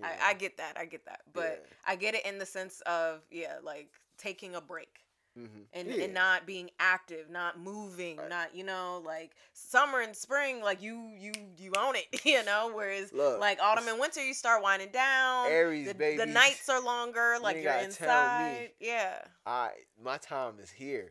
you 0.00 0.06
I. 0.06 0.30
I 0.30 0.34
get 0.34 0.56
that. 0.58 0.76
I 0.78 0.84
get 0.86 1.04
that. 1.06 1.20
But 1.32 1.64
Yeah. 1.64 1.92
I 1.92 1.96
get 1.96 2.14
it 2.14 2.24
in 2.24 2.38
the 2.38 2.46
sense 2.46 2.80
of 2.86 3.20
yeah, 3.30 3.56
like 3.62 3.90
taking 4.18 4.54
a 4.54 4.60
break. 4.60 5.00
Mhm. 5.38 5.66
and, 5.72 5.88
Yeah. 5.88 6.04
and 6.04 6.14
not 6.14 6.44
being 6.44 6.70
active, 6.80 7.30
not 7.30 7.58
moving, 7.58 8.16
Right. 8.16 8.28
not 8.28 8.54
you 8.54 8.64
know 8.64 9.00
like 9.04 9.30
summer 9.52 10.00
and 10.00 10.16
spring, 10.16 10.60
like 10.60 10.82
you 10.82 11.12
you 11.16 11.32
you 11.56 11.72
own 11.78 11.94
it, 11.96 12.06
you 12.24 12.42
know. 12.44 12.72
Whereas 12.74 13.12
Look, 13.12 13.38
like 13.40 13.60
autumn 13.60 13.86
and 13.88 14.00
winter, 14.00 14.24
you 14.24 14.34
start 14.34 14.62
winding 14.62 14.90
down. 14.90 15.46
Aries, 15.46 15.86
the, 15.86 15.94
baby. 15.94 16.16
the 16.16 16.26
nights 16.26 16.68
are 16.68 16.82
longer, 16.82 17.36
like 17.40 17.56
ain't 17.56 17.64
you're 17.64 17.72
gotta 17.72 17.92
tell 17.92 18.40
me. 18.40 18.48
inside. 18.50 18.70
Yeah. 18.80 19.22
I 19.46 19.70
my 20.02 20.18
time 20.18 20.58
is 20.60 20.70
here. 20.70 21.10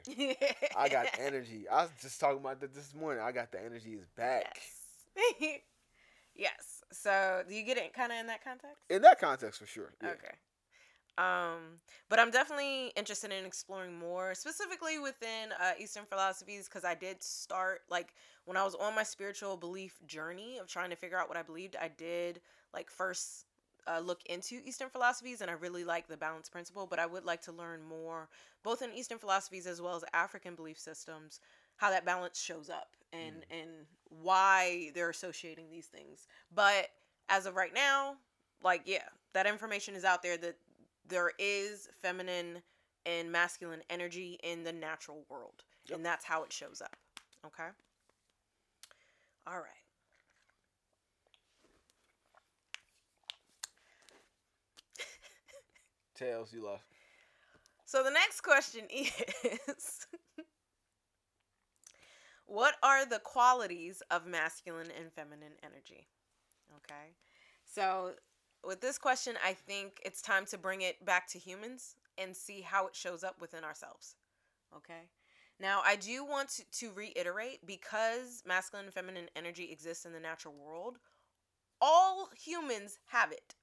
I 0.76 0.90
got 0.90 1.08
energy. 1.20 1.68
I 1.70 1.84
was 1.84 1.92
just 2.02 2.20
talking 2.20 2.40
about 2.40 2.60
that 2.60 2.74
this 2.74 2.94
morning. 2.94 3.24
I 3.24 3.32
got 3.32 3.52
the 3.52 3.64
energy 3.64 3.94
is 3.94 4.08
back. 4.18 4.62
Yes. 5.16 5.62
yes. 6.36 6.84
So 6.92 7.44
do 7.48 7.56
you 7.56 7.64
get 7.64 7.78
it 7.78 7.94
kind 7.94 8.12
of 8.12 8.18
in 8.18 8.28
that 8.28 8.44
context? 8.44 8.78
In 8.90 9.02
that 9.04 9.20
context, 9.20 9.60
for 9.60 9.66
sure. 9.68 9.94
Yeah. 10.04 10.10
Okay. 10.10 10.34
Um, 11.20 11.82
but 12.08 12.18
I'm 12.18 12.32
definitely 12.32 12.94
interested 12.96 13.32
in 13.34 13.44
exploring 13.46 14.00
more, 14.00 14.34
specifically 14.34 15.00
within 15.00 15.52
uh, 15.62 15.72
Eastern 15.78 16.06
philosophies, 16.06 16.70
because 16.70 16.86
I 16.86 16.96
did 16.96 17.22
start 17.22 17.82
like 17.90 18.14
when 18.46 18.56
I 18.56 18.64
was 18.64 18.74
on 18.76 18.96
my 18.96 19.04
spiritual 19.04 19.58
belief 19.58 20.00
journey 20.08 20.60
of 20.60 20.68
trying 20.68 20.90
to 20.92 20.96
figure 20.96 21.18
out 21.18 21.28
what 21.28 21.38
I 21.38 21.44
believed. 21.44 21.76
I 21.76 21.90
did 21.90 22.40
like 22.74 22.90
first 22.90 23.48
uh, 23.86 24.00
look 24.00 24.22
into 24.28 24.62
Eastern 24.64 24.88
philosophies, 24.88 25.42
and 25.42 25.52
I 25.52 25.56
really 25.56 25.84
like 25.84 26.08
the 26.08 26.16
balance 26.16 26.48
principle. 26.48 26.88
But 26.90 27.00
I 27.00 27.06
would 27.06 27.26
like 27.26 27.42
to 27.44 27.52
learn 27.52 27.82
more, 27.84 28.30
both 28.64 28.82
in 28.82 28.94
Eastern 28.94 29.18
philosophies 29.18 29.68
as 29.68 29.82
well 29.82 29.98
as 29.98 30.06
African 30.14 30.56
belief 30.56 30.80
systems, 30.80 31.42
how 31.76 31.90
that 31.90 32.06
balance 32.06 32.40
shows 32.40 32.70
up 32.70 32.96
and 33.12 33.44
and 33.52 33.70
why 34.24 34.92
they're 34.96 35.10
associating 35.10 35.70
these 35.70 35.88
things. 35.88 36.28
But 36.56 36.88
as 37.28 37.46
of 37.46 37.58
right 37.58 37.74
now, 37.74 38.16
like 38.64 38.84
yeah, 38.86 39.10
that 39.34 39.48
information 39.48 39.96
is 39.96 40.06
out 40.06 40.24
there 40.24 40.38
that 40.38 40.56
there 41.10 41.32
is 41.40 41.90
feminine 42.02 42.64
and 43.06 43.32
masculine 43.32 43.84
energy 43.90 44.40
in 44.44 44.64
the 44.64 44.74
natural 44.74 45.26
world, 45.30 45.64
Yep. 45.88 45.98
and 45.98 46.06
that's 46.06 46.26
how 46.26 46.44
it 46.44 46.54
shows 46.54 46.82
up. 46.82 46.96
Okay. 47.46 47.70
All 49.48 49.60
right. 49.60 49.84
Tails, 56.16 56.54
you 56.54 56.64
lost. 56.64 56.84
So 57.86 58.04
the 58.04 58.12
next 58.12 58.42
question 58.42 58.86
is 58.92 60.08
What 62.46 62.76
are 62.84 63.06
the 63.06 63.20
qualities 63.20 64.02
of 64.12 64.26
masculine 64.26 64.92
and 64.92 65.14
feminine 65.14 65.54
energy? 65.64 66.08
Okay. 66.78 67.16
So 67.66 68.14
with 68.66 68.82
this 68.82 68.98
question, 68.98 69.36
I 69.44 69.54
think 69.54 70.00
it's 70.06 70.22
time 70.22 70.46
to 70.48 70.58
bring 70.58 70.82
it 70.82 71.06
back 71.06 71.28
to 71.30 71.40
humans 71.40 71.96
and 72.18 72.36
see 72.36 72.62
how 72.62 72.88
it 72.88 72.96
shows 72.96 73.24
up 73.24 73.40
within 73.42 73.64
ourselves. 73.64 74.16
Okay. 74.76 75.10
Now, 75.60 75.82
I 75.86 75.96
do 75.96 76.24
want 76.24 76.62
to, 76.72 76.92
reiterate 76.92 77.66
because 77.66 78.44
masculine 78.46 78.86
and 78.86 78.94
feminine 78.94 79.30
energy 79.36 79.70
exists 79.72 80.06
in 80.06 80.14
the 80.14 80.20
natural 80.20 80.54
world, 80.54 81.00
all 81.82 82.30
humans 82.36 82.98
have 83.08 83.32
it. 83.32 83.56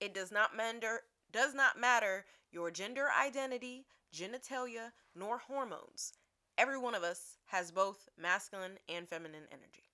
It 0.00 0.14
does 0.14 0.30
not 0.30 0.56
matter 0.56 1.00
does 1.32 1.54
not 1.54 1.78
matter 1.78 2.24
your 2.50 2.70
gender 2.70 3.08
identity, 3.20 3.86
genitalia, 4.14 4.92
nor 5.14 5.38
hormones. 5.38 6.12
Every 6.56 6.78
one 6.78 6.94
of 6.94 7.02
us 7.02 7.38
has 7.46 7.70
both 7.70 8.08
masculine 8.18 8.78
and 8.88 9.08
feminine 9.08 9.44
energy. 9.50 9.90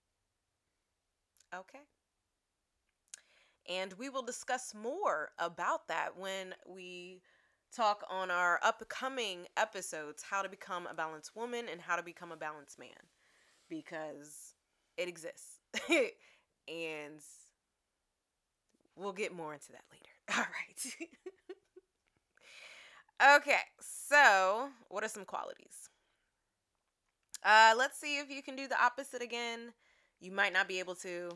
Okay? 1.54 1.80
And 3.68 3.92
we 3.94 4.08
will 4.08 4.22
discuss 4.22 4.74
more 4.74 5.30
about 5.38 5.88
that 5.88 6.16
when 6.16 6.54
we 6.68 7.22
talk 7.74 8.04
on 8.10 8.30
our 8.30 8.58
upcoming 8.62 9.46
episodes 9.56 10.22
how 10.28 10.42
to 10.42 10.48
become 10.48 10.86
a 10.86 10.94
balanced 10.94 11.34
woman 11.34 11.66
and 11.70 11.80
how 11.80 11.96
to 11.96 12.02
become 12.02 12.32
a 12.32 12.36
balanced 12.36 12.78
man 12.78 12.88
because 13.68 14.54
it 14.96 15.08
exists. 15.08 15.60
and 16.68 17.20
we'll 18.96 19.12
get 19.12 19.34
more 19.34 19.52
into 19.54 19.72
that 19.72 19.84
later. 19.90 20.10
All 20.36 20.44
right. 20.44 20.96
okay, 23.40 23.60
so 23.80 24.68
what 24.88 25.04
are 25.04 25.08
some 25.08 25.24
qualities? 25.24 25.88
Uh, 27.44 27.74
let's 27.76 27.98
see 27.98 28.18
if 28.18 28.30
you 28.30 28.42
can 28.42 28.54
do 28.54 28.68
the 28.68 28.80
opposite 28.82 29.22
again. 29.22 29.72
You 30.20 30.30
might 30.30 30.52
not 30.52 30.68
be 30.68 30.78
able 30.78 30.94
to. 30.96 31.30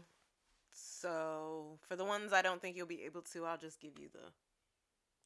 So, 0.79 1.79
for 1.89 1.97
the 1.97 2.05
ones 2.05 2.33
I 2.33 2.43
don't 2.43 2.61
think 2.61 2.77
you'll 2.77 2.87
be 2.87 3.05
able 3.05 3.23
to, 3.33 3.45
I'll 3.47 3.57
just 3.59 3.81
give 3.81 3.93
you 3.99 4.09
the. 4.13 4.21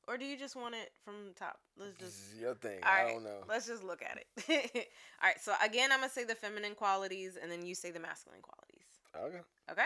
Or 0.09 0.17
do 0.17 0.25
you 0.25 0.37
just 0.37 0.57
want 0.57 0.75
it 0.75 0.91
from 1.05 1.33
top? 1.37 1.59
Let's 1.77 1.99
This 1.99 2.09
just. 2.17 2.33
is 2.35 2.41
your 2.41 2.55
thing. 2.55 2.79
All 2.85 2.93
I 2.93 3.09
don't 3.13 3.25
know. 3.25 3.43
Let's 3.49 3.67
just 3.67 3.83
look 3.85 4.01
at 4.03 4.19
it. 4.19 4.27
All 5.23 5.29
right. 5.29 5.41
So 5.41 5.53
again, 5.63 5.91
I'm 5.93 6.01
gonna 6.01 6.11
say 6.11 6.25
the 6.25 6.35
feminine 6.35 6.75
qualities, 6.75 7.37
and 7.41 7.51
then 7.51 7.65
you 7.67 7.75
say 7.75 7.91
the 7.91 8.01
masculine 8.01 8.41
qualities. 8.43 8.87
Okay. 9.17 9.45
Okay. 9.71 9.83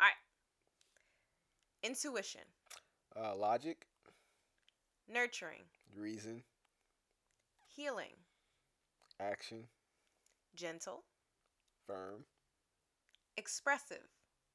All 0.00 0.06
right. 0.06 0.12
Intuition, 1.82 2.42
Uh, 3.16 3.34
logic, 3.34 3.86
nurturing, 5.08 5.62
reason, 5.96 6.44
healing, 7.66 8.12
action, 9.18 9.64
gentle, 10.54 11.02
firm, 11.86 12.24
expressive, 13.36 14.06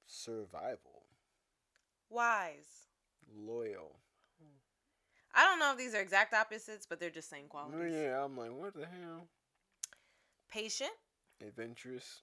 survival, 0.08 1.04
wise. 2.10 2.88
loyal. 3.36 4.00
I 5.36 5.44
don't 5.44 5.60
know 5.60 5.72
if 5.74 5.78
these 5.78 5.94
are 5.94 6.02
exact 6.02 6.34
opposites, 6.34 6.88
but 6.90 7.00
they're 7.00 7.12
just 7.12 7.30
same 7.30 7.48
qualities. 7.48 7.94
yeah, 7.94 8.24
I'm 8.24 8.36
like, 8.36 8.52
what 8.52 8.74
the 8.74 8.86
hell? 8.88 9.28
Patient, 10.50 10.90
Adventurous, 11.46 12.22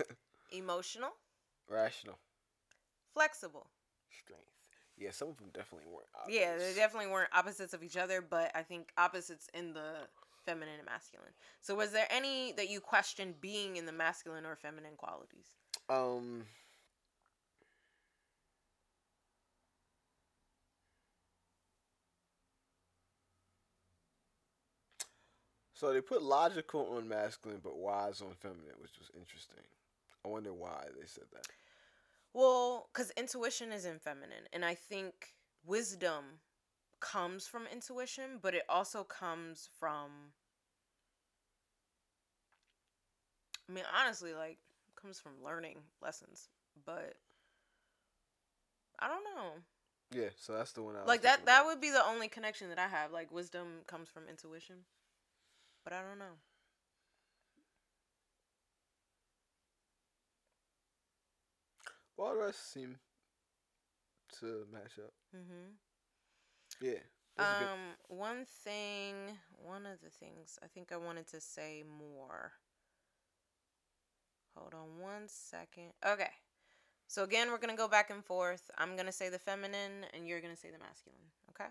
emotional, 0.52 1.10
rational, 1.68 2.18
flexible. 3.12 3.66
strength. 4.10 4.44
Yeah, 4.96 5.10
some 5.10 5.28
of 5.28 5.38
them 5.38 5.48
definitely 5.52 5.88
weren't. 5.90 6.06
Yeah, 6.28 6.56
they 6.58 6.74
definitely 6.74 7.10
weren't 7.10 7.30
opposites 7.34 7.72
of 7.72 7.82
each 7.82 7.96
other, 7.96 8.20
but 8.22 8.52
I 8.54 8.62
think 8.62 8.92
opposites 8.96 9.48
in 9.54 9.72
the 9.72 10.06
feminine 10.44 10.74
and 10.78 10.86
masculine. 10.86 11.32
So, 11.62 11.74
was 11.74 11.90
there 11.90 12.06
any 12.10 12.52
that 12.52 12.68
you 12.70 12.80
questioned 12.80 13.40
being 13.40 13.76
in 13.76 13.86
the 13.86 13.92
masculine 13.92 14.44
or 14.46 14.54
feminine 14.54 14.94
qualities? 14.96 15.46
Um. 15.88 16.44
So 25.82 25.92
they 25.92 26.00
put 26.00 26.22
logical 26.22 26.94
on 26.96 27.08
masculine, 27.08 27.58
but 27.60 27.76
wise 27.76 28.20
on 28.20 28.34
feminine, 28.38 28.76
which 28.80 28.92
was 29.00 29.10
interesting. 29.18 29.64
I 30.24 30.28
wonder 30.28 30.52
why 30.52 30.84
they 30.96 31.06
said 31.06 31.24
that. 31.32 31.48
Well, 32.32 32.88
because 32.92 33.10
intuition 33.16 33.72
is 33.72 33.84
in 33.84 33.98
feminine, 33.98 34.46
and 34.52 34.64
I 34.64 34.76
think 34.76 35.34
wisdom 35.66 36.38
comes 37.00 37.48
from 37.48 37.62
intuition, 37.72 38.38
but 38.40 38.54
it 38.54 38.62
also 38.68 39.02
comes 39.02 39.68
from. 39.80 40.10
I 43.68 43.72
mean, 43.72 43.84
honestly, 43.92 44.34
like, 44.34 44.58
comes 44.94 45.18
from 45.18 45.32
learning 45.44 45.78
lessons, 46.00 46.48
but 46.86 47.14
I 49.00 49.08
don't 49.08 49.24
know. 49.34 49.50
Yeah, 50.12 50.28
so 50.38 50.52
that's 50.52 50.70
the 50.70 50.82
one 50.82 50.94
I 50.94 51.00
was 51.00 51.08
Like 51.08 51.22
that, 51.22 51.44
that 51.46 51.62
about. 51.62 51.66
would 51.66 51.80
be 51.80 51.90
the 51.90 52.04
only 52.06 52.28
connection 52.28 52.68
that 52.68 52.78
I 52.78 52.86
have. 52.86 53.10
Like, 53.10 53.32
wisdom 53.32 53.82
comes 53.88 54.08
from 54.08 54.28
intuition, 54.28 54.76
but 55.84 55.92
I 55.92 56.00
don't 56.00 56.18
know. 56.18 56.36
Well, 62.16 62.34
the 62.34 62.38
rest 62.38 62.72
seem 62.72 62.96
to 64.40 64.64
match 64.72 64.98
up. 64.98 65.12
Mm-hmm. 65.36 65.72
Yeah. 66.80 66.92
that's 67.36 67.58
good. 67.58 67.68
Um, 67.68 67.78
one 68.08 68.44
thing, 68.44 69.14
one 69.56 69.86
of 69.86 70.00
the 70.02 70.10
things 70.10 70.58
I 70.62 70.66
think 70.66 70.92
I 70.92 70.96
wanted 70.96 71.26
to 71.28 71.40
say 71.40 71.82
more. 71.98 72.52
Hold 74.56 74.74
on 74.74 75.00
one 75.00 75.26
second. 75.26 75.92
Okay. 76.06 76.30
So 77.08 77.24
again, 77.24 77.50
we're 77.50 77.58
going 77.58 77.74
to 77.74 77.76
go 77.76 77.88
back 77.88 78.10
and 78.10 78.24
forth. 78.24 78.70
I'm 78.78 78.94
going 78.94 79.06
to 79.06 79.12
say 79.12 79.28
the 79.28 79.38
feminine 79.38 80.06
and 80.14 80.26
you're 80.26 80.40
going 80.40 80.54
to 80.54 80.60
say 80.60 80.70
the 80.70 80.78
masculine, 80.78 81.18
okay? 81.50 81.70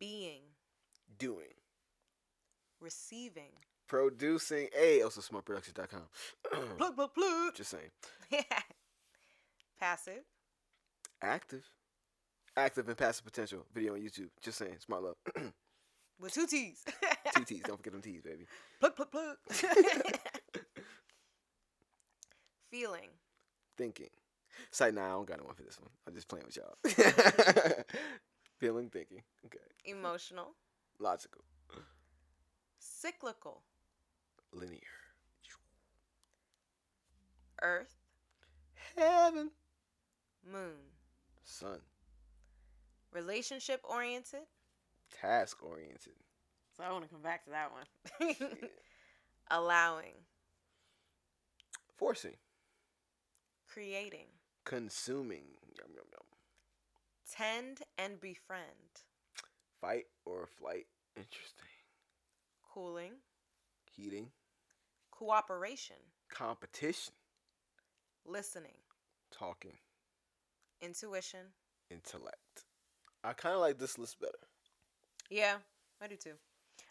Being, 0.00 0.40
Doing. 1.18 1.54
receiving. 2.80 3.52
Producing. 3.86 4.68
A. 4.76 5.02
Also 5.02 5.20
oh, 5.20 5.36
smartproductions.com. 5.36 6.02
Plug, 6.78 6.94
plug, 6.96 7.14
plug. 7.14 7.54
Just 7.54 7.70
saying. 7.70 7.90
Passive, 9.78 10.22
Active. 11.22 11.68
Active 12.56 12.88
and 12.88 12.96
passive 12.96 13.24
potential. 13.24 13.66
Video 13.74 13.92
on 13.94 14.00
YouTube. 14.00 14.30
Just 14.42 14.58
saying. 14.58 14.76
Smart 14.80 15.02
love. 15.02 15.16
with 16.20 16.32
two 16.32 16.46
T's. 16.46 16.82
Two 17.36 17.44
T's. 17.46 17.62
Don't 17.62 17.76
forget 17.76 17.92
them 17.92 18.02
T's, 18.02 18.22
baby. 18.22 18.46
plug, 18.80 18.96
plug, 18.96 19.10
plug. 19.10 19.36
Feeling, 22.70 23.10
Thinking. 23.76 24.08
Say, 24.70 24.90
nah, 24.92 25.06
I 25.06 25.08
don't 25.10 25.26
got 25.26 25.38
no 25.38 25.44
one 25.46 25.54
for 25.54 25.62
this 25.62 25.78
one. 25.80 25.90
I'm 26.06 26.14
just 26.14 26.28
playing 26.28 26.46
with 26.46 26.56
y'all. 26.56 26.76
Feeling, 28.60 28.90
thinking. 28.90 29.22
Okay. 29.46 29.58
emotional, 29.86 30.48
Logical. 30.98 31.42
cyclical, 32.78 33.62
Linear. 34.52 34.78
earth, 37.62 37.96
Heaven. 38.96 39.50
moon, 40.46 40.76
Sun. 41.42 41.80
relationship 43.12 43.80
oriented. 43.84 44.40
Task 45.20 45.62
oriented. 45.64 46.12
So 46.76 46.84
I 46.84 46.92
want 46.92 47.04
to 47.04 47.10
come 47.10 47.22
back 47.22 47.44
to 47.44 47.50
that 47.50 47.70
one. 47.72 48.34
Shit. 48.34 48.72
Allowing, 49.50 50.14
Forcing. 51.96 52.36
creating, 53.66 54.26
Consuming. 54.64 55.44
Yum, 55.78 55.88
yum, 55.94 56.04
yum. 56.12 56.26
Tend 57.36 57.82
and 57.98 58.20
befriend, 58.20 59.04
Fight 59.80 60.06
or 60.26 60.46
flight. 60.46 60.86
Interesting. 61.16 61.66
cooling, 62.62 63.12
Heating. 63.92 64.28
cooperation, 65.10 65.96
Competition. 66.30 67.14
listening, 68.26 68.76
Talking. 69.30 69.78
intuition. 70.80 71.46
Intellect. 71.90 72.64
I 73.24 73.32
kind 73.32 73.54
of 73.54 73.60
like 73.60 73.78
this 73.78 73.98
list 73.98 74.20
better. 74.20 74.38
Yeah, 75.28 75.56
I 76.00 76.06
do 76.08 76.16
too. 76.16 76.34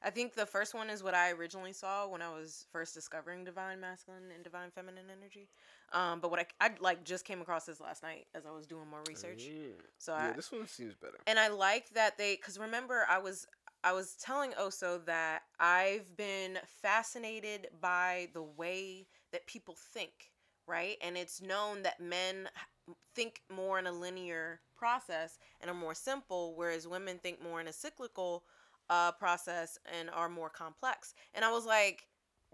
I 0.01 0.09
think 0.09 0.33
the 0.33 0.45
first 0.45 0.73
one 0.73 0.89
is 0.89 1.03
what 1.03 1.13
I 1.13 1.31
originally 1.31 1.73
saw 1.73 2.07
when 2.07 2.21
I 2.21 2.29
was 2.29 2.65
first 2.71 2.93
discovering 2.93 3.43
divine 3.43 3.81
masculine 3.81 4.31
and 4.33 4.43
divine 4.43 4.71
feminine 4.71 5.05
energy. 5.11 5.49
Um, 5.91 6.19
but 6.21 6.31
what 6.31 6.39
I, 6.39 6.45
I 6.65 6.71
like 6.79 7.03
just 7.03 7.25
came 7.25 7.41
across 7.41 7.65
this 7.65 7.81
last 7.81 8.01
night 8.01 8.27
as 8.33 8.45
I 8.45 8.51
was 8.51 8.65
doing 8.65 8.87
more 8.89 9.03
research. 9.07 9.49
Mm. 9.49 9.73
So 9.97 10.13
yeah, 10.13 10.29
I, 10.29 10.31
this 10.31 10.51
one 10.51 10.67
seems 10.67 10.95
better. 10.95 11.17
and 11.27 11.37
I 11.37 11.49
like 11.49 11.89
that 11.91 12.17
they 12.17 12.35
because 12.35 12.57
remember 12.57 13.05
I 13.09 13.17
was 13.17 13.45
I 13.83 13.93
was 13.93 14.15
telling 14.15 14.51
Oso 14.51 15.03
that 15.05 15.43
I've 15.59 16.15
been 16.15 16.59
fascinated 16.81 17.67
by 17.81 18.29
the 18.33 18.43
way 18.43 19.07
that 19.31 19.47
people 19.47 19.75
think, 19.93 20.31
right? 20.67 20.97
And 21.01 21.17
it's 21.17 21.41
known 21.41 21.83
that 21.83 21.99
men 21.99 22.49
think 23.15 23.41
more 23.53 23.79
in 23.79 23.87
a 23.87 23.91
linear 23.91 24.61
process 24.75 25.37
and 25.61 25.69
are 25.69 25.75
more 25.75 25.93
simple, 25.93 26.53
whereas 26.55 26.87
women 26.87 27.19
think 27.19 27.41
more 27.41 27.61
in 27.61 27.67
a 27.67 27.73
cyclical 27.73 28.43
uh, 28.89 29.11
process 29.13 29.77
and 29.97 30.09
are 30.09 30.29
more 30.29 30.49
complex. 30.49 31.13
And 31.33 31.45
I 31.45 31.51
was 31.51 31.65
like, 31.65 32.07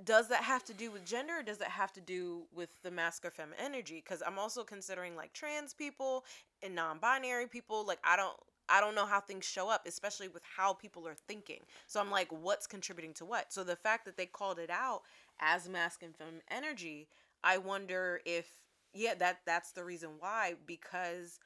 does 0.04 0.28
that 0.28 0.44
have 0.44 0.64
to 0.66 0.74
do 0.74 0.92
with 0.92 1.06
gender 1.06 1.40
or 1.40 1.44
does 1.44 1.62
it 1.62 1.68
have 1.68 1.94
to 1.94 2.02
do 2.02 2.44
with 2.54 2.70
the 2.84 2.92
masculine 2.92 3.34
feminine 3.34 3.60
energy? 3.64 4.02
Because 4.04 4.22
I'm 4.26 4.38
also 4.38 4.64
considering 4.64 5.16
like 5.16 5.32
trans 5.34 5.74
people 5.74 6.26
and 6.62 6.76
non-binary 6.76 7.48
people. 7.48 7.86
Like 7.86 8.00
I 8.04 8.18
don't 8.18 8.36
I 8.68 8.82
don't 8.82 8.96
know 8.96 9.06
how 9.06 9.22
things 9.22 9.46
show 9.46 9.70
up, 9.70 9.86
especially 9.88 10.28
with 10.28 10.42
how 10.58 10.74
people 10.74 11.08
are 11.08 11.16
thinking. 11.16 11.60
So 11.88 12.00
I'm 12.00 12.12
like, 12.12 12.28
what's 12.32 12.68
contributing 12.68 13.14
to 13.16 13.26
what? 13.26 13.54
So 13.54 13.64
the 13.64 13.76
fact 13.76 14.06
that 14.06 14.18
they 14.18 14.26
called 14.26 14.60
it 14.60 14.70
out 14.72 15.04
as 15.40 15.70
masculine 15.70 16.14
feminine 16.14 16.42
energy, 16.50 17.08
I 17.44 17.58
wonder 17.60 18.22
if 18.26 18.48
yeah, 18.94 19.14
that 19.16 19.40
that's 19.46 19.72
the 19.72 19.84
reason 19.84 20.12
why. 20.20 20.56
Because, 20.66 21.40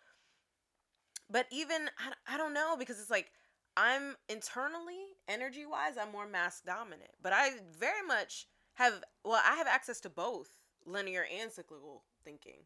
but 1.30 1.47
even 1.52 1.89
I, 1.99 2.36
I 2.36 2.38
don't 2.38 2.54
know 2.54 2.75
because 2.78 2.99
it's 2.99 3.10
like 3.10 3.32
I'm 3.80 4.15
internally 4.28 5.00
energy 5.30 5.65
wise, 5.65 5.94
I'm 5.98 6.12
more 6.12 6.28
masc 6.28 6.65
dominant, 6.65 7.12
but 7.24 7.32
I 7.32 7.52
very 7.80 8.06
much 8.06 8.48
have 8.74 8.94
well, 9.24 9.42
I 9.46 9.56
have 9.56 9.68
access 9.68 10.02
to 10.02 10.10
both 10.10 10.50
linear 10.86 11.26
and 11.39 11.50
cyclical 11.50 12.04
thinking. 12.26 12.63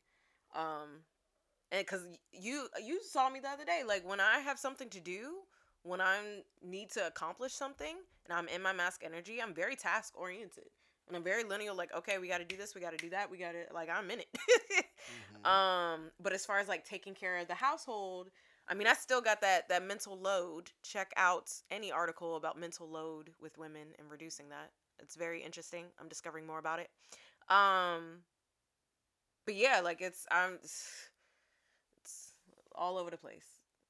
Um, 0.56 1.04
and 1.72 1.86
because 1.86 2.08
you 2.32 2.68
you 2.84 3.00
saw 3.04 3.30
me 3.30 3.40
the 3.40 3.50
other 3.50 3.66
day, 3.66 3.84
like 3.88 4.08
when 4.10 4.20
I 4.20 4.40
have 4.40 4.58
something 4.58 4.90
to 4.90 5.00
do, 5.00 5.42
when 5.84 6.02
I 6.02 6.18
need 6.64 6.90
to 6.92 7.06
accomplish 7.06 7.54
something, 7.54 7.96
and 8.28 8.38
I'm 8.38 8.48
in 8.48 8.64
my 8.64 8.74
masc 8.74 9.04
energy, 9.06 9.40
I'm 9.40 9.54
very 9.54 9.76
task 9.76 10.14
oriented. 10.18 10.70
And 11.08 11.18
I'm 11.18 11.24
very 11.24 11.44
linear. 11.44 11.74
like, 11.74 11.94
okay, 11.94 12.18
we 12.18 12.30
got 12.30 12.38
to 12.38 12.46
do 12.46 12.56
this, 12.56 12.74
we 12.74 12.80
got 12.82 12.92
to 12.92 12.98
do 12.98 13.10
that, 13.10 13.30
we 13.30 13.38
got 13.38 13.52
to, 13.52 13.66
like, 13.74 13.90
I'm 13.90 14.10
in 14.10 14.22
it. 14.22 14.28
Mhm. 15.44 15.46
Um, 15.46 16.12
but 16.22 16.32
as 16.32 16.46
far 16.46 16.60
as 16.60 16.70
like 16.70 16.86
taking 16.86 17.14
care 17.14 17.38
of 17.38 17.50
the 17.50 17.56
household, 17.56 18.30
I 18.68 18.74
mean, 18.74 18.88
I 18.88 18.94
still 18.94 19.22
got 19.22 19.42
that 19.42 19.68
that 19.70 19.84
mental 19.84 20.18
load. 20.18 20.72
Check 20.84 21.12
out 21.18 21.52
any 21.70 21.92
article 21.92 22.36
about 22.36 22.58
mental 22.60 22.90
load 22.90 23.32
with 23.42 23.58
women 23.58 23.88
and 24.00 24.10
reducing 24.10 24.50
that. 24.50 24.72
It's 25.00 25.16
very 25.16 25.44
interesting. 25.44 25.86
I'm 26.00 26.08
discovering 26.08 26.46
more 26.46 26.60
about 26.60 26.80
it. 26.80 26.90
Um, 27.50 28.20
but 29.46 29.56
yeah, 29.56 29.82
like 29.84 30.02
it's 30.02 30.26
I'm 30.32 30.60
it's 30.64 32.34
all 32.76 32.98
over 32.98 33.10
the 33.10 33.18
place. 33.18 33.46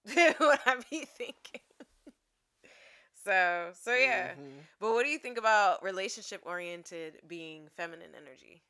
what 0.38 0.60
I 0.66 0.76
be 0.90 1.06
thinking. 1.06 1.62
so 3.24 3.70
so 3.74 3.94
yeah. 3.94 4.32
Mhm. 4.32 4.64
But 4.80 4.94
what 4.94 5.06
do 5.06 5.10
you 5.12 5.20
think 5.20 5.38
about 5.38 5.84
relationship 5.84 6.42
oriented 6.46 7.22
being 7.28 7.68
feminine 7.76 8.12
energy? 8.16 8.64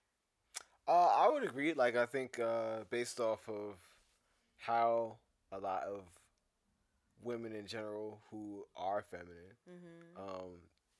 Uh, 0.87 0.91
I 1.15 1.29
would 1.29 1.43
agree. 1.43 1.73
Like, 1.73 1.95
I 1.95 2.05
think 2.05 2.39
uh, 2.39 2.83
based 2.89 3.19
off 3.19 3.47
of 3.47 3.75
how 4.57 5.17
a 5.53 5.59
lot 5.59 5.83
of 5.83 6.03
women 7.23 7.53
in 7.53 7.67
general 7.67 8.21
who 8.31 8.65
are 8.75 9.01
feminine, 9.01 9.55
Mm-hmm. 9.69 10.21
um, 10.21 10.51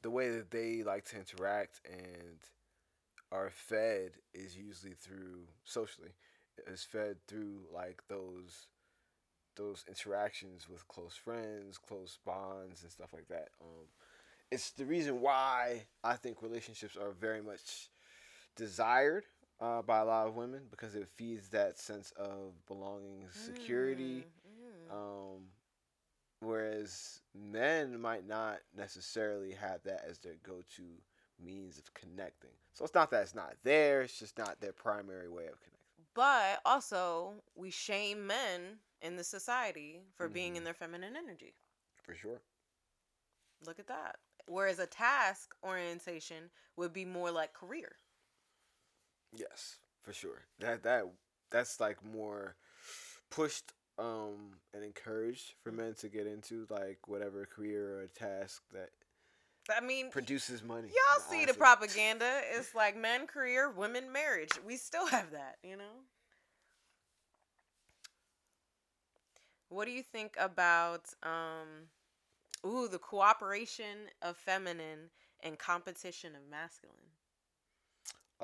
the 0.02 0.10
way 0.12 0.30
that 0.32 0.52
they 0.52 0.84
like 0.84 1.06
to 1.06 1.18
interact 1.18 1.82
and 1.86 2.38
are 3.32 3.50
fed 3.50 4.12
is 4.34 4.56
usually 4.58 4.94
through 4.94 5.48
socially. 5.64 6.12
Is 6.68 6.84
fed 6.84 7.18
through 7.28 7.62
like 7.74 8.02
those 8.10 8.68
those 9.56 9.84
interactions 9.88 10.68
with 10.70 10.88
close 10.88 11.16
friends, 11.16 11.78
close 11.78 12.20
bonds, 12.26 12.84
and 12.84 12.92
stuff 12.92 13.14
like 13.14 13.28
that. 13.30 13.50
Um, 13.62 13.88
it's 14.52 14.72
the 14.72 14.86
reason 14.86 15.22
why 15.22 15.86
I 16.04 16.16
think 16.16 16.42
relationships 16.42 16.98
are 16.98 17.12
very 17.12 17.42
much 17.42 17.90
desired 18.56 19.26
uh, 19.62 19.82
by 19.82 20.00
a 20.00 20.06
lot 20.06 20.28
of 20.28 20.36
women 20.36 20.62
because 20.70 20.96
it 20.96 21.08
feeds 21.08 21.50
that 21.50 21.80
sense 21.80 22.12
of 22.18 22.54
belonging, 22.68 23.26
security. 23.32 24.26
Um, 24.94 25.48
whereas 26.40 27.22
men 27.34 28.00
might 28.00 28.28
not 28.28 28.60
necessarily 28.76 29.54
have 29.54 29.84
that 29.84 30.06
as 30.08 30.20
their 30.20 30.36
go-to 30.44 30.84
means 31.44 31.78
of 31.80 31.94
connecting. 31.94 32.52
So 32.74 32.86
it's 32.86 32.94
not 32.94 33.10
that 33.12 33.24
it's 33.24 33.36
not 33.36 33.56
there; 33.64 34.02
it's 34.04 34.20
just 34.20 34.38
not 34.38 34.62
their 34.62 34.74
primary 34.74 35.30
way 35.30 35.48
of 35.48 35.60
connecting. 35.62 36.06
But 36.14 36.62
also, 36.66 37.44
we 37.56 37.72
shame 37.72 38.28
men 38.28 38.80
in 39.02 39.16
the 39.16 39.24
society 39.24 40.02
for 40.16 40.30
being 40.30 40.56
in 40.56 40.64
Mhm. 40.64 40.66
their 40.66 40.74
feminine 40.74 41.16
energy. 41.16 41.56
For 42.04 42.16
sure. 42.16 42.42
Look 43.66 43.80
at 43.80 43.88
that. 43.88 44.20
Whereas 44.46 44.80
a 44.80 44.86
task 44.86 45.56
orientation 45.64 46.52
would 46.76 46.94
be 46.94 47.06
more 47.06 47.32
like 47.32 47.54
career. 47.54 47.98
Yes, 49.36 49.80
for 50.04 50.14
sure. 50.14 50.44
That 50.60 50.84
that 50.84 51.06
that's 51.50 51.80
like 51.80 52.04
more 52.04 52.56
pushed 53.30 53.74
um 54.00 54.54
and 54.74 54.84
encouraged 54.84 55.54
for 55.64 55.72
men 55.72 55.94
to 55.94 56.08
get 56.08 56.26
into 56.26 56.66
like 56.70 56.98
whatever 57.08 57.46
career 57.46 58.00
or 58.02 58.08
task 58.08 58.62
that 58.74 58.90
I 59.76 59.80
mean, 59.80 60.10
produces 60.10 60.62
money. 60.64 60.90
y'all 60.90 61.24
see 61.30 61.46
the 61.46 61.54
propaganda. 61.54 62.42
It's 62.52 62.76
like 62.76 62.98
men 62.98 63.28
career, 63.28 63.72
women 63.72 64.12
marriage. 64.12 64.50
We 64.66 64.76
still 64.76 65.08
have 65.08 65.32
that, 65.32 65.58
you 65.64 65.78
know? 65.78 66.04
What 69.70 69.86
do 69.86 69.92
you 69.92 70.04
think 70.04 70.36
about 70.40 71.06
um 71.24 71.88
ooh, 72.66 72.88
the 72.88 73.00
cooperation 73.00 74.10
of 74.22 74.38
feminine 74.38 75.10
and 75.42 75.58
competition 75.58 76.36
of 76.36 76.42
masculine? 76.50 76.98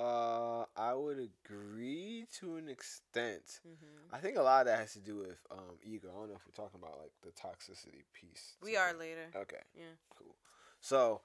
Uh, 0.00 0.64
I 0.76 0.94
would 0.94 1.18
agree 1.18 2.24
to 2.38 2.56
an 2.56 2.68
extent. 2.68 3.60
Mm-hmm. 3.68 4.14
I 4.14 4.18
think 4.18 4.38
a 4.38 4.42
lot 4.42 4.62
of 4.62 4.66
that 4.68 4.78
has 4.78 4.94
to 4.94 5.00
do 5.00 5.18
with 5.18 5.38
um 5.50 5.76
ego. 5.82 6.08
I 6.10 6.18
don't 6.18 6.30
know 6.30 6.36
if 6.36 6.46
we're 6.46 6.64
talking 6.64 6.80
about 6.80 6.98
like 6.98 7.12
the 7.22 7.30
toxicity 7.30 8.04
piece. 8.14 8.54
We 8.62 8.76
are 8.76 8.94
later. 8.94 9.26
Okay. 9.36 9.60
Yeah. 9.74 9.96
Cool. 10.16 10.34
So 10.80 11.20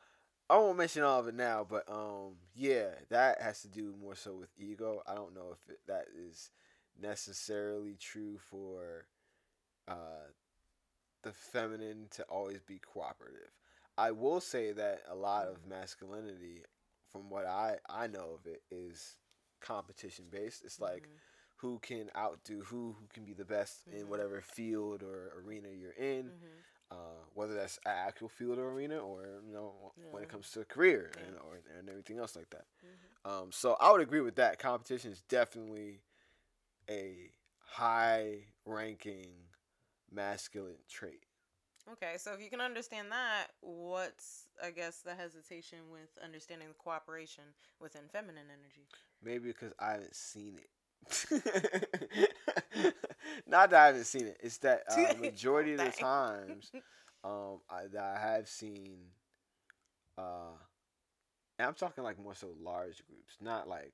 I 0.49 0.57
won't 0.57 0.77
mention 0.77 1.03
all 1.03 1.21
of 1.21 1.27
it 1.27 1.35
now, 1.35 1.65
but 1.67 1.89
um 1.89 2.35
yeah, 2.53 2.89
that 3.09 3.41
has 3.41 3.61
to 3.61 3.69
do 3.69 3.95
more 4.01 4.15
so 4.15 4.35
with 4.35 4.49
ego. 4.57 5.01
I 5.07 5.15
don't 5.15 5.33
know 5.33 5.53
if 5.53 5.69
it, 5.69 5.79
that 5.87 6.07
is 6.13 6.49
necessarily 7.01 7.95
true 7.97 8.37
for 8.37 9.05
uh 9.87 10.27
the 11.23 11.31
feminine 11.31 12.07
to 12.11 12.23
always 12.23 12.61
be 12.61 12.79
cooperative. 12.79 13.51
I 13.97 14.11
will 14.11 14.41
say 14.41 14.73
that 14.73 15.03
a 15.09 15.15
lot 15.15 15.47
of 15.47 15.65
masculinity 15.65 16.63
from 17.15 17.29
what 17.29 17.45
I 17.45 17.77
I 17.89 18.07
know 18.07 18.37
of 18.39 18.45
it 18.45 18.61
is 18.71 19.15
competition 19.61 20.25
based. 20.29 20.63
It's 20.65 20.79
like 20.81 21.03
Mhm. 21.03 21.19
who 21.57 21.79
can 21.79 22.09
outdo 22.17 22.61
who, 22.63 22.95
who 22.99 23.07
can 23.13 23.23
be 23.23 23.33
the 23.33 23.45
best 23.45 23.87
in 23.87 24.01
Mhm. 24.05 24.09
whatever 24.09 24.41
field 24.41 25.01
or 25.03 25.31
arena 25.41 25.69
you're 25.69 25.91
in 25.93 26.31
Mhm. 26.31 26.63
uh, 26.91 27.23
whether 27.33 27.53
that's 27.53 27.79
actual 27.85 28.29
field 28.29 28.59
or 28.59 28.69
arena 28.71 28.97
or 28.97 29.41
you 29.45 29.53
know 29.53 29.93
when 30.11 30.21
it 30.23 30.29
comes 30.29 30.51
to 30.51 30.61
a 30.61 30.65
career 30.65 31.11
Yeah. 31.15 31.23
and 31.25 31.37
or, 31.39 31.61
and 31.77 31.89
everything 31.89 32.19
else 32.19 32.35
like 32.35 32.49
that. 32.49 32.65
Mhm. 32.83 33.29
Um, 33.31 33.51
so 33.51 33.75
I 33.79 33.91
would 33.91 34.01
agree 34.01 34.21
with 34.21 34.35
that. 34.35 34.59
Competition 34.59 35.11
is 35.11 35.21
definitely 35.23 36.01
a 36.89 37.31
high 37.59 38.53
ranking 38.65 39.31
masculine 40.11 40.83
trait. 40.89 41.25
Okay, 41.91 42.15
so 42.17 42.33
if 42.33 42.41
you 42.41 42.49
can 42.49 42.61
understand 42.61 43.11
that, 43.11 43.47
what's 43.61 44.47
I 44.63 44.71
guess 44.71 45.01
the 45.01 45.13
hesitation 45.13 45.77
with 45.91 46.09
understanding 46.23 46.67
the 46.67 46.73
cooperation 46.73 47.43
within 47.79 48.01
feminine 48.11 48.47
energy? 48.49 48.87
Maybe 49.23 49.49
because 49.49 49.71
I 49.79 49.91
haven't 49.91 50.15
seen 50.15 50.57
it. 50.57 50.69
Not 53.47 53.69
that 53.69 53.81
I 53.83 53.85
haven't 53.87 54.05
seen 54.05 54.25
it. 54.25 54.37
It's 54.41 54.57
that 54.59 54.83
uh, 54.89 55.13
majority 55.21 55.73
of 55.73 55.79
the 55.79 55.91
times 55.91 56.71
um, 57.23 57.59
I, 57.69 57.83
that 57.93 58.03
I 58.03 58.19
have 58.19 58.47
seen, 58.47 58.97
uh, 60.17 60.57
and 61.59 61.67
I'm 61.67 61.75
talking 61.75 62.03
like 62.03 62.19
more 62.19 62.33
so 62.33 62.47
large 62.59 63.05
groups, 63.05 63.37
not 63.39 63.67
like 63.67 63.93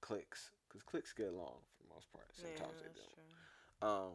cliques, 0.00 0.50
because 0.68 0.84
cliques 0.84 1.12
get 1.12 1.26
along 1.26 1.56
for 1.76 1.82
the 1.82 1.92
most 1.92 2.12
part. 2.12 2.26
Sometimes 2.34 2.60
yeah, 2.60 2.88
they 2.88 3.00
don't. 3.00 3.14
true. 3.14 3.88
Um, 3.88 4.12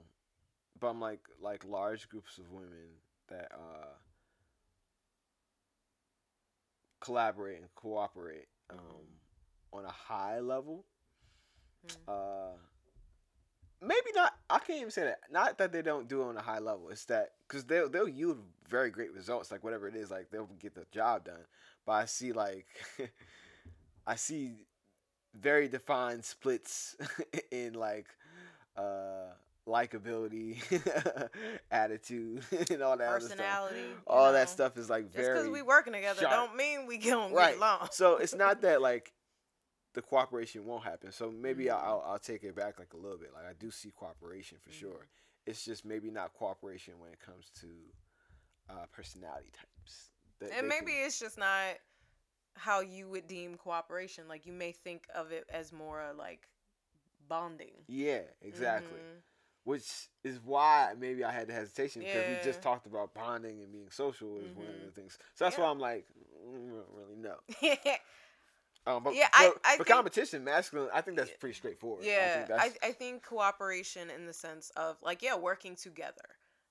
but 0.79 0.87
I'm 0.87 1.01
like 1.01 1.21
like 1.41 1.65
large 1.65 2.07
groups 2.07 2.37
of 2.37 2.51
women 2.51 3.01
that 3.29 3.51
uh 3.53 3.93
collaborate 6.99 7.59
and 7.61 7.73
cooperate 7.75 8.47
um 8.69 8.77
Mhm. 8.79 9.77
on 9.79 9.85
a 9.85 9.91
high 9.91 10.39
level. 10.39 10.85
Mhm. 11.83 12.07
Uh, 12.07 12.57
maybe 13.81 14.11
not. 14.15 14.33
I 14.49 14.59
can't 14.59 14.79
even 14.79 14.91
say 14.91 15.03
that. 15.03 15.19
Not 15.31 15.57
that 15.57 15.71
they 15.71 15.81
don't 15.81 16.07
do 16.07 16.21
it 16.21 16.25
on 16.25 16.37
a 16.37 16.41
high 16.41 16.59
level. 16.59 16.89
It's 16.89 17.05
that 17.05 17.33
because 17.47 17.65
they'll 17.65 17.89
they'll 17.89 18.07
yield 18.07 18.39
very 18.67 18.89
great 18.89 19.13
results. 19.13 19.51
Like 19.51 19.63
whatever 19.63 19.87
it 19.87 19.95
is, 19.95 20.11
like 20.11 20.29
they'll 20.31 20.49
get 20.59 20.75
the 20.75 20.85
job 20.91 21.25
done. 21.25 21.45
But 21.85 21.93
I 21.93 22.05
see 22.05 22.31
like 22.33 22.67
I 24.07 24.15
see 24.15 24.53
very 25.33 25.67
defined 25.67 26.25
splits 26.25 26.95
in 27.51 27.73
like 27.73 28.07
uh 28.77 29.31
likability, 29.67 30.57
attitude, 31.71 32.43
and 32.71 32.81
all 32.81 32.97
that 32.97 33.07
other 33.09 33.19
stuff. 33.19 33.29
Personality. 33.37 33.79
you 33.81 33.95
All 34.07 34.31
that 34.31 34.39
know. 34.47 34.51
stuff 34.51 34.77
is 34.77 34.89
like 34.89 35.05
Just 35.05 35.15
because 35.17 35.33
very 35.43 35.49
we 35.49 35.61
working 35.61 35.93
together 35.93 36.21
sharp. 36.21 36.33
don't 36.33 36.55
mean 36.55 36.85
we 36.87 36.97
gonna 36.97 37.33
Right. 37.33 37.49
get 37.51 37.57
along. 37.57 37.89
so 37.91 38.17
it's 38.17 38.33
not 38.35 38.61
that 38.61 38.81
like 38.81 39.11
the 39.93 40.01
cooperation 40.01 40.65
won't 40.65 40.83
happen. 40.83 41.11
So 41.11 41.31
maybe 41.31 41.65
Mhm. 41.65 41.71
I'll, 41.73 42.03
I'll 42.05 42.19
take 42.19 42.43
it 42.43 42.55
back 42.55 42.79
like 42.79 42.93
a 42.93 42.97
little 42.97 43.17
bit. 43.17 43.31
Like 43.33 43.45
I 43.45 43.53
do 43.53 43.71
see 43.71 43.91
cooperation 43.91 44.57
for 44.61 44.69
Mhm. 44.69 44.79
sure. 44.79 45.07
It's 45.45 45.63
just 45.65 45.85
maybe 45.85 46.11
not 46.11 46.33
cooperation 46.33 46.99
when 46.99 47.11
it 47.11 47.19
comes 47.19 47.49
to 47.61 47.67
uh, 48.69 48.85
personality 48.91 49.49
types. 49.53 50.11
That 50.39 50.51
and 50.51 50.67
maybe 50.67 50.91
can- 50.91 51.05
it's 51.05 51.19
just 51.19 51.37
not 51.37 51.77
how 52.55 52.81
you 52.81 53.07
would 53.09 53.27
deem 53.27 53.55
cooperation. 53.55 54.27
Like 54.27 54.45
you 54.45 54.53
may 54.53 54.71
think 54.71 55.07
of 55.15 55.31
it 55.31 55.45
as 55.49 55.71
more 55.71 56.03
like 56.17 56.47
bonding. 57.27 57.73
yeah, 57.87 58.21
exactly. 58.41 58.99
Mhm. 58.99 59.21
Which 59.67 60.07
is 60.23 60.39
why 60.45 60.93
maybe 60.97 61.25
I 61.25 61.31
had 61.33 61.47
the 61.49 61.53
hesitation 61.53 62.01
because 62.01 62.25
we 62.25 62.35
just 62.41 62.61
talked 62.61 62.85
about 62.87 63.13
bonding 63.13 63.59
and 63.61 63.69
being 63.69 63.89
social 63.91 64.37
is 64.37 64.55
one 64.55 64.65
of 64.67 64.85
the 64.85 64.91
things. 64.91 65.17
So 65.35 65.43
that's 65.43 65.57
Yeah. 65.57 65.65
why 65.65 65.71
I'm 65.71 65.79
like, 65.79 66.05
mm, 66.47 66.69
don't 66.71 66.85
really 66.95 67.17
know. 67.17 67.35
Um, 68.87 69.03
but 69.03 69.13
Yeah, 69.15 69.27
for, 69.27 69.33
I- 69.43 69.53
I 69.65 69.71
for 69.75 69.83
think- 69.83 69.87
competition, 69.97 70.45
masculine, 70.45 70.89
I 70.93 71.01
think 71.01 71.17
that's 71.17 71.31
pretty 71.41 71.55
straightforward. 71.55 72.05
I 72.05 72.07
Yeah, 72.07 72.45
think 72.45 72.51
I, 72.83 72.87
I 72.87 72.91
think 72.93 73.23
cooperation 73.25 74.09
in 74.09 74.25
the 74.25 74.31
sense 74.31 74.69
of 74.77 74.95
like 75.01 75.21
yeah, 75.21 75.35
working 75.35 75.75
together 75.75 76.23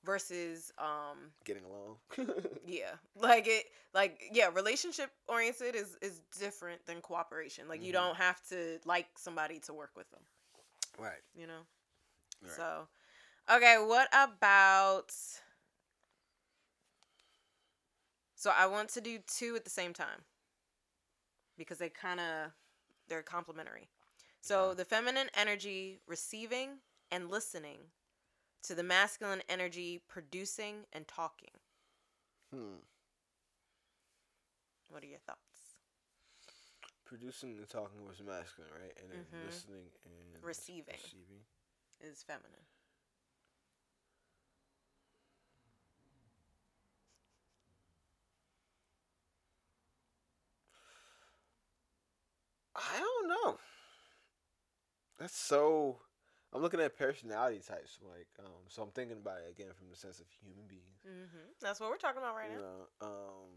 versus 0.02 0.72
um 0.78 1.32
getting 1.44 1.64
along. 1.64 1.96
yeah, 2.66 2.92
like 3.16 3.46
it 3.46 3.66
like 3.92 4.30
yeah, 4.32 4.48
relationship 4.54 5.11
oriented 5.28 5.74
is 5.74 5.98
is 6.00 6.22
different 6.40 6.80
than 6.87 7.02
cooperation. 7.02 7.68
Like 7.68 7.82
you 7.82 7.90
Mhm. 7.90 8.00
don't 8.00 8.16
have 8.16 8.40
to 8.48 8.78
like 8.87 9.09
somebody 9.18 9.59
to 9.66 9.74
work 9.74 9.90
with 9.94 10.11
them, 10.11 10.22
right. 10.98 11.20
you 11.35 11.46
know. 11.46 11.61
Right. 12.42 12.53
So, 12.53 12.88
okay, 13.51 13.77
what 13.79 14.09
about? 14.12 15.12
So 18.35 18.53
I 18.57 18.66
want 18.66 18.90
to 18.90 19.01
do 19.01 19.18
two 19.27 19.57
at 19.57 19.64
the 19.64 19.70
same 19.70 19.92
time 19.92 20.25
because 21.57 21.79
they 21.79 21.88
kind 21.88 22.20
of 22.20 22.53
they're 23.09 23.22
complementary. 23.22 23.88
So 24.40 24.75
the 24.75 24.85
feminine 24.85 25.29
energy 25.35 25.99
receiving 26.07 26.79
and 27.11 27.31
listening 27.31 27.79
to 28.62 28.75
the 28.75 28.83
masculine 28.83 29.42
energy 29.49 30.03
producing 30.09 30.85
and 30.92 31.07
talking. 31.09 31.51
Hmm. 32.53 32.77
What 34.88 35.03
are 35.03 35.07
your 35.07 35.18
thoughts? 35.27 35.40
Producing 37.05 37.57
and 37.59 37.68
talking 37.68 38.07
was 38.07 38.20
masculine, 38.20 38.70
right? 38.81 38.92
And 39.01 39.11
then 39.11 39.25
Mhm. 39.33 39.44
listening 39.46 39.90
and 40.05 40.44
Receiving. 40.44 40.94
Receiving. 40.94 41.44
Is 42.00 42.22
feminine. 42.22 42.66
I 52.74 52.98
don't 52.98 53.28
know. 53.28 53.59
That's 55.18 55.37
so. 55.37 56.00
I'm 56.52 56.62
looking 56.62 56.80
at 56.80 56.96
personality 56.96 57.61
types, 57.66 57.98
like, 58.02 58.28
um, 58.38 58.62
so 58.68 58.82
I'm 58.82 58.90
thinking 58.90 59.16
about 59.18 59.38
it 59.46 59.50
again 59.50 59.72
from 59.76 59.88
the 59.90 59.96
sense 59.96 60.20
of 60.20 60.26
human 60.40 60.64
beings. 60.68 61.02
Mm-hmm. 61.06 61.48
That's 61.61 61.80
what 61.80 61.90
we're 61.90 61.96
talking 61.96 62.22
about 62.22 62.35
right 62.37 62.50
you 62.50 62.56
now. 62.56 62.62
know, 62.62 63.06
um, 63.09 63.50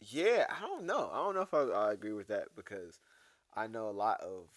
yeah, 0.00 0.46
I 0.50 0.60
don't 0.60 0.84
know. 0.84 1.10
I 1.12 1.16
don't 1.16 1.34
know 1.34 1.40
if 1.40 1.54
I, 1.54 1.62
I 1.88 1.92
agree 1.92 2.12
with 2.12 2.28
that 2.28 2.48
because 2.54 3.00
I 3.56 3.66
know 3.66 3.88
a 3.88 3.90
lot 3.90 4.20
of 4.20 4.48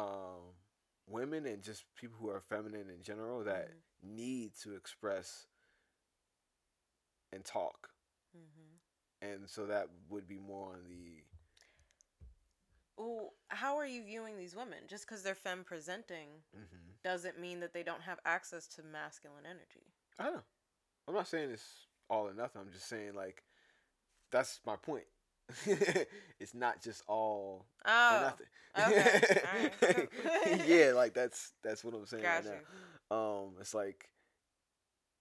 um, 0.00 0.54
women 1.06 1.46
and 1.46 1.62
just 1.62 1.84
people 1.96 2.16
who 2.20 2.30
are 2.30 2.40
feminine 2.40 2.90
in 2.90 3.02
general 3.02 3.44
that 3.44 3.68
Mm-hmm. 3.68 4.16
need 4.16 4.52
to 4.62 4.74
express 4.74 5.46
and 7.32 7.44
talk, 7.44 7.90
Mm-hmm. 8.36 8.76
and 9.22 9.48
so 9.48 9.66
that 9.66 9.88
would 10.08 10.28
be 10.28 10.38
more 10.38 10.72
on 10.74 10.88
the 10.88 11.24
Ooh, 13.00 13.30
how 13.48 13.76
are 13.78 13.86
you 13.86 14.04
viewing 14.04 14.36
these 14.36 14.54
women? 14.54 14.80
Just 14.88 15.06
because 15.06 15.22
they're 15.22 15.34
femme 15.34 15.64
presenting 15.64 16.28
mm-hmm. 16.56 16.90
doesn't 17.02 17.40
mean 17.40 17.60
that 17.60 17.72
they 17.72 17.82
don't 17.82 18.02
have 18.02 18.18
access 18.26 18.66
to 18.68 18.82
masculine 18.82 19.46
energy. 19.46 19.86
I 20.18 20.24
don't 20.24 20.34
know. 20.34 20.42
I'm 21.08 21.14
not 21.14 21.28
saying 21.28 21.50
it's 21.50 21.86
all 22.10 22.28
or 22.28 22.34
nothing. 22.34 22.60
I'm 22.60 22.72
just 22.72 22.88
saying 22.88 23.14
like 23.14 23.42
that's 24.30 24.60
my 24.66 24.76
point. 24.76 25.06
it's 26.40 26.54
not 26.54 26.82
just 26.82 27.02
all 27.08 27.66
Oh, 27.84 28.18
nothing. 28.22 28.46
okay. 28.88 29.42
Alright. 29.82 30.08
yeah, 30.66 30.92
like 30.94 31.14
that's 31.14 31.52
that's 31.62 31.84
what 31.84 31.94
I'm 31.94 32.06
saying 32.06 32.22
got 32.22 32.44
right 32.44 32.62
now. 33.10 33.16
Um, 33.16 33.54
it's 33.60 33.74
like, 33.74 34.08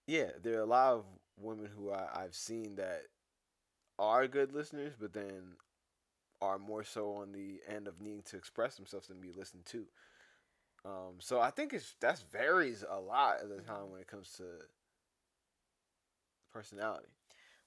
yeah, 0.07 0.29
there 0.41 0.57
are 0.57 0.61
a 0.61 0.65
lot 0.65 0.93
of 0.93 1.05
women 1.37 1.69
who 1.75 1.91
I, 1.91 2.07
I've 2.23 2.35
seen 2.35 2.75
that 2.75 3.03
are 3.97 4.27
good 4.27 4.53
listeners, 4.53 4.93
but 4.99 5.13
then 5.13 5.55
are 6.41 6.57
more 6.57 6.83
so 6.83 7.13
on 7.15 7.31
the 7.31 7.59
end 7.67 7.87
of 7.87 7.99
needing 7.99 8.23
to 8.23 8.37
express 8.37 8.75
themselves 8.75 9.07
than 9.07 9.19
be 9.19 9.31
listened 9.31 9.65
to. 9.65 9.85
Um, 10.85 11.15
so 11.19 11.41
I 11.41 11.49
think 11.51 11.73
it's 11.73 11.95
that 11.99 12.23
varies 12.31 12.85
a 12.89 12.99
lot 12.99 13.41
of 13.41 13.49
the 13.49 13.57
time 13.61 13.91
when 13.91 13.99
it 13.99 14.07
comes 14.07 14.31
to 14.37 14.43
personality. 16.53 17.07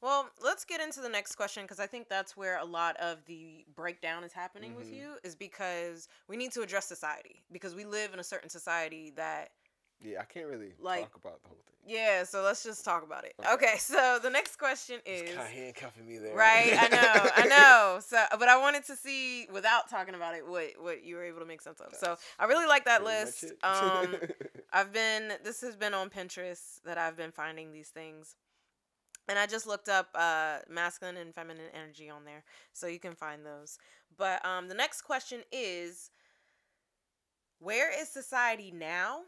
Well, 0.02 0.28
let's 0.42 0.64
get 0.64 0.80
into 0.80 1.00
the 1.00 1.08
next 1.08 1.36
question 1.36 1.62
because 1.62 1.78
I 1.80 1.86
think 1.86 2.08
that's 2.08 2.36
where 2.36 2.58
a 2.58 2.64
lot 2.64 2.96
of 2.96 3.24
the 3.26 3.64
breakdown 3.74 4.24
is 4.24 4.32
happening 4.32 4.74
with 4.74 4.88
Mhm. 4.90 4.96
you, 4.96 5.18
is 5.22 5.36
because 5.36 6.08
we 6.26 6.36
need 6.36 6.50
to 6.52 6.62
address 6.62 6.86
society 6.86 7.44
because 7.52 7.74
we 7.74 7.84
live 7.84 8.12
in 8.12 8.18
a 8.18 8.24
certain 8.24 8.50
society 8.50 9.10
that 9.16 9.52
Yeah, 10.04 10.20
I 10.20 10.24
can't 10.24 10.48
really 10.48 10.74
Like- 10.80 11.04
talk 11.04 11.14
about 11.14 11.40
the 11.44 11.48
whole 11.50 11.58
thing. 11.64 11.76
yeah. 11.84 12.24
So 12.24 12.42
let's 12.42 12.64
just 12.64 12.84
talk 12.84 13.04
about 13.04 13.24
it. 13.24 13.34
Okay. 13.38 13.52
Okay. 13.52 13.78
So 13.78 14.18
the 14.18 14.30
next 14.30 14.56
question 14.56 15.00
is 15.06 15.28
kind 15.28 15.38
of 15.42 15.46
handcuffing 15.46 16.04
me 16.04 16.18
there. 16.18 16.34
right. 16.34 16.72
I 16.76 16.88
know. 16.88 17.30
I 17.36 17.46
know. 17.46 18.00
So, 18.00 18.26
but 18.36 18.48
I 18.48 18.56
wanted 18.56 18.82
to 18.86 18.96
see 18.96 19.46
without 19.52 19.88
talking 19.88 20.16
about 20.16 20.34
it 20.34 20.44
what 20.44 20.76
what 20.82 21.04
you 21.04 21.14
were 21.14 21.22
able 21.22 21.38
to 21.38 21.46
make 21.46 21.60
sense 21.62 21.80
of. 21.80 21.94
So 21.94 22.18
I 22.40 22.46
really 22.46 22.66
like 22.66 22.84
that 22.86 23.02
Pretty 23.04 23.24
list. 23.24 23.44
Um, 23.62 24.16
I've 24.72 24.92
been 24.92 25.38
this 25.44 25.60
has 25.60 25.76
been 25.76 25.94
on 25.94 26.10
Pinterest 26.10 26.82
that 26.82 26.98
I've 26.98 27.14
been 27.16 27.30
finding 27.30 27.70
these 27.70 27.90
things. 27.90 28.34
And 29.28 29.38
I 29.38 29.46
just 29.46 29.66
looked 29.66 29.88
up 29.88 30.08
uh, 30.14 30.58
masculine 30.68 31.16
and 31.16 31.34
feminine 31.34 31.70
energy 31.74 32.10
on 32.10 32.24
there, 32.24 32.44
so 32.72 32.86
you 32.86 32.98
can 32.98 33.14
find 33.14 33.44
those. 33.46 33.78
But 34.16 34.44
um, 34.44 34.68
the 34.68 34.74
next 34.74 35.02
question 35.02 35.42
is, 35.52 36.10
where 37.58 37.90
is 37.90 38.08
society 38.08 38.70
now 38.70 39.22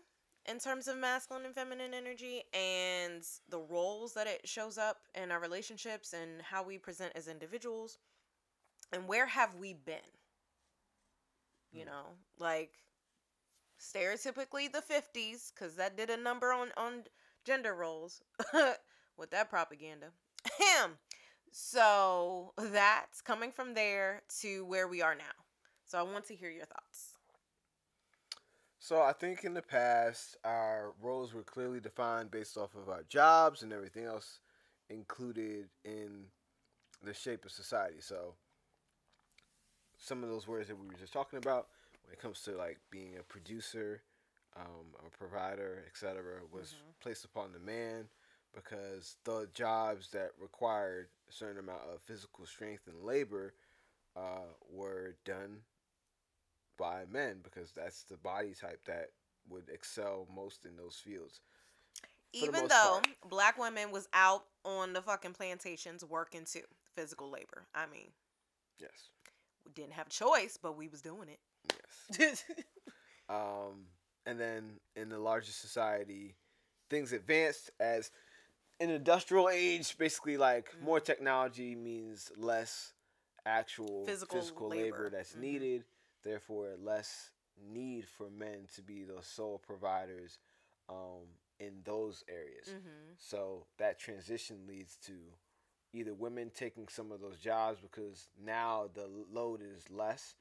in 0.46 0.58
terms 0.58 0.88
of 0.88 0.96
masculine 0.98 1.46
and 1.46 1.54
feminine 1.54 1.94
energy, 1.94 2.42
and 2.52 3.22
the 3.48 3.58
roles 3.58 4.12
that 4.14 4.26
it 4.26 4.46
shows 4.46 4.76
up 4.76 4.98
in 5.14 5.30
our 5.30 5.40
relationships, 5.40 6.12
and 6.12 6.42
how 6.42 6.62
we 6.62 6.76
present 6.78 7.12
as 7.14 7.28
individuals, 7.28 7.98
and 8.92 9.08
where 9.08 9.26
have 9.26 9.54
we 9.56 9.72
been? 9.74 10.00
You 11.72 11.84
Hmm. 11.84 11.86
know, 11.86 12.16
like 12.38 12.72
stereotypically 13.78 14.70
the 14.72 14.82
50s 14.82 15.52
because 15.54 15.76
that 15.76 15.96
did 15.96 16.10
a 16.10 16.16
number 16.16 16.52
on 16.52 16.72
on 16.76 17.04
gender 17.44 17.74
roles 17.74 18.22
with 19.16 19.30
that 19.30 19.50
propaganda 19.50 20.06
Ahem. 20.60 20.92
so 21.50 22.52
that's 22.58 23.20
coming 23.20 23.50
from 23.52 23.74
there 23.74 24.22
to 24.40 24.64
where 24.66 24.88
we 24.88 25.02
are 25.02 25.14
now 25.14 25.36
so 25.84 25.98
i 25.98 26.02
want 26.02 26.26
to 26.26 26.34
hear 26.34 26.50
your 26.50 26.66
thoughts 26.66 27.12
So 28.78 29.00
I 29.00 29.14
think 29.14 29.44
in 29.44 29.54
the 29.54 29.62
past, 29.62 30.36
our 30.44 30.92
roles 31.00 31.32
were 31.32 31.42
clearly 31.42 31.80
defined 31.80 32.30
based 32.30 32.58
off 32.58 32.74
of 32.74 32.90
our 32.90 33.02
jobs 33.08 33.62
and 33.62 33.72
everything 33.72 34.04
else 34.04 34.40
included 34.90 35.70
in 35.86 36.26
the 37.02 37.14
shape 37.14 37.46
of 37.46 37.50
society. 37.50 38.00
So 38.00 38.34
some 39.98 40.22
of 40.22 40.28
those 40.28 40.46
words 40.46 40.68
that 40.68 40.76
we 40.78 40.86
were 40.86 41.00
just 41.00 41.14
talking 41.14 41.38
about, 41.38 41.68
when 42.04 42.12
it 42.12 42.20
comes 42.20 42.42
to 42.42 42.50
like 42.58 42.78
being 42.90 43.16
a 43.18 43.22
producer, 43.22 44.02
um, 44.54 44.92
a 45.06 45.08
provider, 45.16 45.82
etc., 45.86 46.42
was 46.52 46.74
Mhm. 46.74 47.00
placed 47.00 47.24
upon 47.24 47.52
the 47.52 47.58
man 47.60 48.10
because 48.54 49.16
the 49.24 49.48
jobs 49.54 50.10
that 50.10 50.30
required 50.40 51.08
a 51.28 51.32
certain 51.32 51.58
amount 51.58 51.82
of 51.92 52.00
physical 52.02 52.46
strength 52.46 52.86
and 52.86 53.02
labor 53.04 53.54
uh, 54.16 54.46
were 54.70 55.16
done 55.24 55.58
by 56.78 57.04
men 57.10 57.38
because 57.42 57.72
that's 57.72 58.02
the 58.04 58.16
body 58.16 58.54
type 58.58 58.80
that 58.86 59.10
would 59.48 59.68
excel 59.68 60.26
most 60.34 60.64
in 60.64 60.76
those 60.76 60.96
fields. 60.96 61.40
even 62.32 62.66
though 62.68 63.00
part. 63.02 63.06
black 63.28 63.58
women 63.58 63.90
was 63.90 64.08
out 64.12 64.44
on 64.64 64.92
the 64.92 65.02
fucking 65.02 65.32
plantations 65.32 66.04
working 66.04 66.44
too 66.44 66.60
physical 66.94 67.30
labor 67.30 67.66
i 67.74 67.86
mean 67.86 68.08
Yes. 68.80 69.10
we 69.64 69.72
didn't 69.72 69.92
have 69.92 70.08
a 70.08 70.10
choice 70.10 70.58
but 70.60 70.76
we 70.76 70.88
was 70.88 71.00
doing 71.02 71.28
it 71.28 71.38
Yes. 72.18 72.44
Um, 73.28 73.86
and 74.26 74.38
then 74.38 74.72
in 74.96 75.08
the 75.08 75.18
larger 75.18 75.52
society, 75.52 76.36
things 76.90 77.12
advanced 77.12 77.70
as 77.80 78.10
an 78.80 78.90
industrial 78.90 79.48
age. 79.48 79.96
Basically, 79.98 80.36
like 80.36 80.74
more 80.80 81.00
Mhm. 81.00 81.04
technology 81.04 81.74
means 81.74 82.32
less 82.36 82.92
actual 83.46 84.04
Physical 84.06 84.40
physical, 84.40 84.68
labor. 84.68 84.84
labor. 84.84 85.10
that's 85.10 85.34
Mhm. 85.34 85.40
needed. 85.40 85.84
Therefore, 86.22 86.76
less 86.78 87.30
need 87.56 88.08
for 88.08 88.30
men 88.30 88.66
to 88.74 88.82
be 88.82 89.04
the 89.04 89.22
sole 89.22 89.58
providers 89.58 90.38
um, 90.88 91.26
in 91.60 91.82
those 91.84 92.24
areas. 92.28 92.68
mm-hmm. 92.68 93.14
So 93.16 93.66
that 93.78 93.98
transition 93.98 94.66
leads 94.66 94.96
to 94.98 95.32
either 95.94 96.12
women 96.12 96.50
taking 96.50 96.88
some 96.88 97.10
of 97.10 97.20
those 97.20 97.38
jobs 97.38 97.80
because 97.80 98.28
now 98.36 98.88
the 98.92 99.06
load 99.30 99.62
is 99.62 99.88
less. 99.90 100.36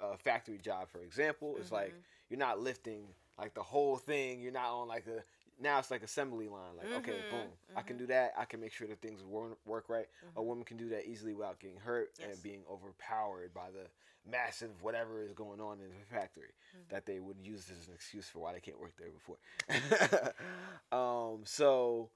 A 0.00 0.16
factory 0.16 0.56
job, 0.58 0.88
for 0.88 1.02
example, 1.02 1.56
is 1.58 1.70
like 1.70 1.92
Mhm. 1.92 2.02
you're 2.30 2.38
not 2.38 2.58
lifting 2.60 3.14
like 3.36 3.52
the 3.54 3.62
whole 3.62 3.98
thing. 3.98 4.40
You're 4.40 4.52
not 4.52 4.70
on 4.70 4.88
like 4.88 5.06
a 5.06 5.22
now 5.60 5.78
it's 5.78 5.90
like 5.90 6.02
assembly 6.02 6.48
line. 6.48 6.76
Like 6.76 6.92
okay, 6.98 7.12
Mhm, 7.12 7.30
boom, 7.30 7.48
I 7.76 7.82
can 7.82 7.96
do 7.96 8.06
that. 8.06 8.32
I 8.36 8.44
can 8.44 8.60
make 8.60 8.72
sure 8.72 8.86
that 8.88 9.00
things 9.00 9.22
work, 9.24 9.88
right. 9.88 10.06
A 10.36 10.40
Mhm. 10.40 10.46
woman 10.46 10.64
can 10.64 10.76
do 10.76 10.88
that 10.90 11.06
easily 11.06 11.34
without 11.34 11.58
getting 11.60 11.78
hurt 11.78 12.10
Yes. 12.18 12.28
and 12.34 12.42
being 12.42 12.64
overpowered 12.70 13.52
by 13.54 13.70
the 13.70 13.86
massive 14.24 14.70
whatever 14.82 15.22
is 15.22 15.32
going 15.32 15.60
on 15.60 15.80
in 15.80 15.88
the 15.98 16.06
factory 16.06 16.52
Mhm. 16.76 16.88
that 16.90 17.06
they 17.06 17.18
would 17.20 17.38
use 17.40 17.68
as 17.70 17.88
an 17.88 17.94
excuse 17.94 18.28
for 18.28 18.38
why 18.38 18.52
they 18.52 18.60
can't 18.60 18.78
work 18.80 18.96
there 18.96 19.10
before. 19.10 19.38
um, 20.92 21.44
so 21.44 22.10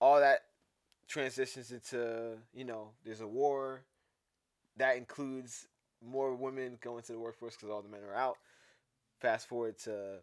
all 0.00 0.20
that 0.20 0.44
transitions 1.06 1.72
into 1.72 2.38
you 2.52 2.64
know 2.64 2.90
there's 3.04 3.20
a 3.20 3.26
war 3.26 3.82
that 4.76 4.96
includes 4.96 5.66
more 6.00 6.34
women 6.34 6.78
going 6.80 7.02
to 7.02 7.12
the 7.12 7.18
workforce 7.18 7.54
because 7.56 7.70
all 7.70 7.82
the 7.82 7.88
men 7.88 8.04
are 8.04 8.14
out. 8.14 8.38
Fast 9.20 9.48
forward 9.48 9.76
to 9.78 10.20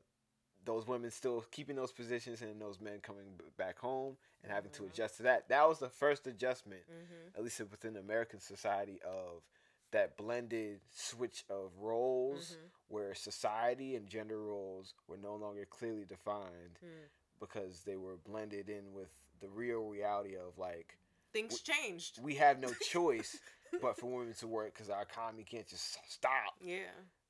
those 0.65 0.87
women 0.87 1.11
still 1.11 1.45
keeping 1.51 1.75
those 1.75 1.91
positions 1.91 2.41
and 2.41 2.59
those 2.59 2.79
men 2.81 2.99
coming 3.01 3.39
back 3.57 3.77
home 3.79 4.17
and 4.43 4.51
having 4.51 4.71
to 4.71 4.83
Mhm. 4.83 4.87
adjust 4.87 5.17
to 5.17 5.23
that. 5.23 5.47
That 5.49 5.67
was 5.67 5.79
the 5.79 5.89
first 5.89 6.25
adjustment 6.27 6.83
Mm-hmm. 6.89 7.37
at 7.37 7.43
least 7.43 7.59
within 7.61 7.95
American 7.97 8.39
society, 8.39 9.01
of 9.03 9.43
that 9.91 10.17
blended 10.17 10.81
switch 10.91 11.45
of 11.49 11.77
roles 11.77 12.55
Mhm. 12.57 12.69
where 12.87 13.13
society 13.15 13.95
and 13.95 14.07
gender 14.09 14.41
roles 14.41 14.93
were 15.07 15.17
no 15.17 15.35
longer 15.35 15.65
clearly 15.65 16.03
defined 16.05 16.77
Hmm. 16.79 17.03
because 17.39 17.83
they 17.83 17.95
were 17.95 18.17
blended 18.17 18.67
in 18.69 18.93
with 18.93 19.11
the 19.39 19.49
real 19.49 19.87
reality 19.87 20.35
of 20.35 20.57
like 20.57 20.97
Things 21.31 21.61
changed. 21.61 22.19
we 22.21 22.35
have 22.35 22.59
no 22.59 22.73
choice 22.81 23.39
but 23.81 23.97
for 23.97 24.07
women 24.07 24.33
to 24.35 24.47
work 24.47 24.73
because 24.73 24.89
our 24.89 25.03
economy 25.03 25.43
can't 25.43 25.67
just 25.67 25.99
stop 26.09 26.55
Yeah. 26.59 26.89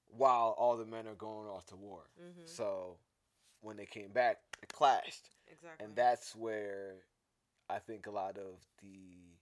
while 0.09 0.51
all 0.57 0.77
the 0.77 0.85
men 0.85 1.07
are 1.07 1.15
going 1.15 1.47
off 1.49 1.65
to 1.67 1.75
war. 1.75 2.09
Mm-hmm. 2.19 2.45
So 2.45 2.97
when 3.65 3.77
they 3.77 3.85
came 3.85 4.11
back, 4.11 4.37
it 4.61 4.71
clashed, 4.71 5.29
Exactly. 5.47 5.83
and 5.85 5.95
that's 5.95 6.35
where 6.35 6.97
I 7.69 7.79
think 7.79 8.05
a 8.05 8.11
lot 8.11 8.37
of 8.37 8.63
the 8.81 9.39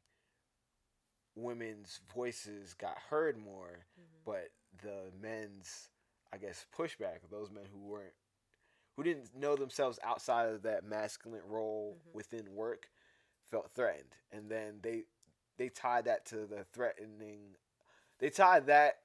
women's 1.36 2.00
voices 2.14 2.74
got 2.74 2.98
heard 2.98 3.38
more, 3.38 3.86
Mhm. 4.00 4.24
but 4.26 4.52
the 4.82 5.12
men's, 5.20 5.90
I 6.32 6.38
guess, 6.38 6.66
pushback, 6.72 7.30
those 7.30 7.52
men 7.52 7.66
who 7.66 7.80
weren't, 7.80 8.14
who 8.96 9.04
didn't 9.04 9.36
know 9.36 9.56
themselves 9.56 10.00
outside 10.04 10.50
of 10.50 10.62
that 10.64 10.84
masculine 10.84 11.46
role 11.46 11.98
Mhm. 12.08 12.14
within 12.14 12.56
work, 12.56 12.90
felt 13.50 13.72
threatened, 13.74 14.16
and 14.32 14.50
then 14.50 14.80
they 14.82 15.06
they 15.58 15.70
tied 15.70 16.06
that 16.06 16.26
to 16.26 16.48
the 16.48 16.64
threatening, 16.64 17.56
they 18.18 18.30
tied 18.32 18.66
that 18.66 19.04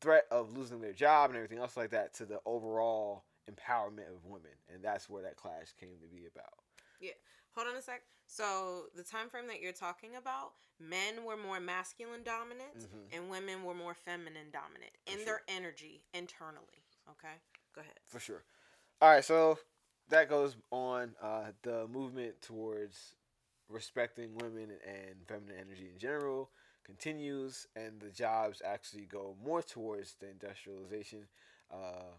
threat 0.00 0.28
of 0.30 0.52
losing 0.52 0.80
their 0.80 0.92
job 0.92 1.30
and 1.30 1.36
everything 1.36 1.58
else 1.58 1.76
like 1.76 1.90
that 1.90 2.12
to 2.14 2.24
the 2.24 2.40
overall 2.44 3.24
empowerment 3.50 4.08
of 4.14 4.24
women, 4.24 4.52
and 4.72 4.82
that's 4.82 5.08
where 5.08 5.22
that 5.22 5.36
clash 5.36 5.72
came 5.78 5.98
to 6.00 6.06
be 6.06 6.26
about. 6.26 6.58
Yeah. 7.00 7.12
Hold 7.54 7.68
on 7.68 7.76
a 7.76 7.82
sec. 7.82 8.02
So 8.26 8.84
the 8.94 9.02
time 9.02 9.28
frame 9.28 9.46
that 9.48 9.60
you're 9.60 9.72
talking 9.72 10.16
about, 10.16 10.52
men 10.78 11.24
were 11.24 11.36
more 11.36 11.60
masculine 11.60 12.22
dominant 12.22 12.76
Mhm. 12.76 13.08
and 13.12 13.30
women 13.30 13.64
were 13.64 13.74
more 13.74 13.94
feminine 13.94 14.50
dominant 14.50 14.92
For 15.06 15.12
in 15.12 15.18
sure. 15.18 15.24
their 15.24 15.42
energy 15.48 16.04
internally. 16.12 16.84
Okay? 17.10 17.34
Go 17.72 17.80
ahead. 17.80 17.98
For 18.04 18.20
sure. 18.20 18.44
All 19.00 19.10
right, 19.10 19.24
so 19.24 19.58
that 20.08 20.28
goes 20.28 20.56
on 20.70 21.16
uh, 21.20 21.52
the 21.62 21.88
movement 21.88 22.40
towards 22.42 23.16
respecting 23.68 24.34
women 24.36 24.70
and 24.86 25.26
feminine 25.26 25.56
energy 25.58 25.88
in 25.92 25.98
general 25.98 26.50
continues, 26.84 27.66
and 27.76 28.00
the 28.00 28.10
jobs 28.10 28.62
actually 28.64 29.04
go 29.04 29.36
more 29.42 29.62
towards 29.62 30.14
the 30.14 30.28
industrialization, 30.28 31.28
uh, 31.70 32.12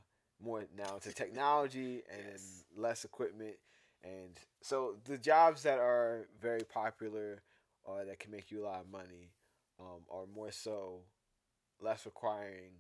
more 0.44 0.66
now 0.78 0.98
to 1.02 1.14
technology 1.14 2.04
and 2.10 2.32
Yes. 2.34 2.64
less 2.76 3.06
equipment. 3.06 3.56
And 4.04 4.40
so 4.62 4.96
the 5.06 5.18
jobs 5.18 5.64
that 5.64 5.80
are 5.80 6.28
very 6.42 6.64
popular 6.64 7.42
or 7.84 8.06
that 8.06 8.20
can 8.20 8.32
make 8.32 8.52
you 8.52 8.64
a 8.64 8.66
lot 8.66 8.82
of 8.82 8.90
money 8.90 9.32
um, 9.80 10.02
are 10.10 10.26
more 10.34 10.52
so 10.52 11.02
less 11.82 12.06
requiring 12.06 12.72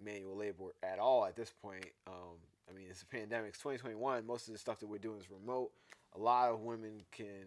manual 0.00 0.36
labor 0.36 0.74
at 0.82 0.98
all 0.98 1.24
at 1.24 1.36
this 1.36 1.52
point. 1.62 1.86
Um, 2.06 2.38
I 2.68 2.72
mean, 2.72 2.86
it's 2.90 3.02
a 3.02 3.06
pandemic. 3.06 3.50
It's 3.50 3.58
2021. 3.58 4.26
Most 4.26 4.46
of 4.48 4.52
the 4.52 4.58
stuff 4.58 4.80
that 4.80 4.86
we're 4.88 4.98
doing 4.98 5.18
is 5.18 5.30
remote. 5.30 5.70
A 6.14 6.18
lot 6.18 6.50
of 6.50 6.60
women 6.60 7.02
can 7.12 7.46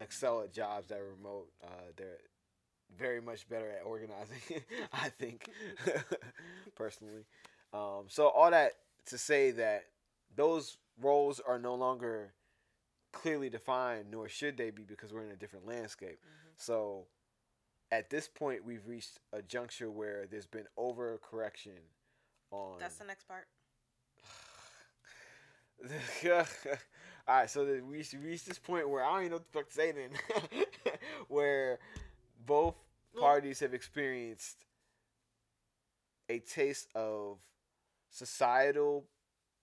excel 0.00 0.40
at 0.40 0.52
jobs 0.52 0.88
that 0.88 0.98
are 0.98 1.10
remote. 1.16 1.48
Uh, 1.62 1.92
they're 1.96 2.18
very 2.96 3.20
much 3.20 3.48
better 3.48 3.70
at 3.70 3.84
organizing, 3.84 4.62
I 4.92 5.08
think, 5.10 5.48
personally. 6.74 7.26
Um, 7.72 8.04
so 8.08 8.28
all 8.28 8.50
that 8.50 8.72
to 9.06 9.18
say 9.18 9.50
that 9.52 9.84
those 10.34 10.78
roles 11.00 11.40
are 11.40 11.58
no 11.58 11.74
longer 11.74 12.32
clearly 13.12 13.48
defined, 13.50 14.10
nor 14.10 14.28
should 14.28 14.56
they 14.56 14.70
be, 14.70 14.84
because 14.84 15.12
we're 15.12 15.24
in 15.24 15.30
a 15.30 15.36
different 15.36 15.66
landscape. 15.66 16.18
Mhm. 16.22 16.52
So 16.56 17.06
at 17.90 18.10
this 18.10 18.28
point, 18.28 18.64
we've 18.64 18.86
reached 18.86 19.18
a 19.32 19.42
juncture 19.42 19.90
where 19.90 20.26
there's 20.26 20.46
been 20.46 20.66
overcorrection 20.78 21.78
on. 22.50 22.78
That's 22.78 22.96
the 22.96 23.04
next 23.04 23.24
part. 23.26 23.48
All 27.28 27.34
right, 27.36 27.48
so 27.50 27.64
that 27.64 27.84
we 27.86 28.02
should 28.02 28.24
reach 28.24 28.44
this 28.44 28.58
point 28.58 28.88
where 28.88 29.04
I 29.04 29.10
don't 29.12 29.20
even 29.20 29.30
know 29.30 29.36
what 29.36 29.52
the 29.52 29.58
fuck 29.58 29.68
to 29.68 29.74
say 29.74 29.92
then, 29.92 30.10
where 31.28 31.78
both 32.46 32.74
parties 33.18 33.60
have 33.60 33.74
experienced 33.74 34.64
a 36.28 36.38
taste 36.40 36.88
of 36.94 37.38
societal 38.10 39.06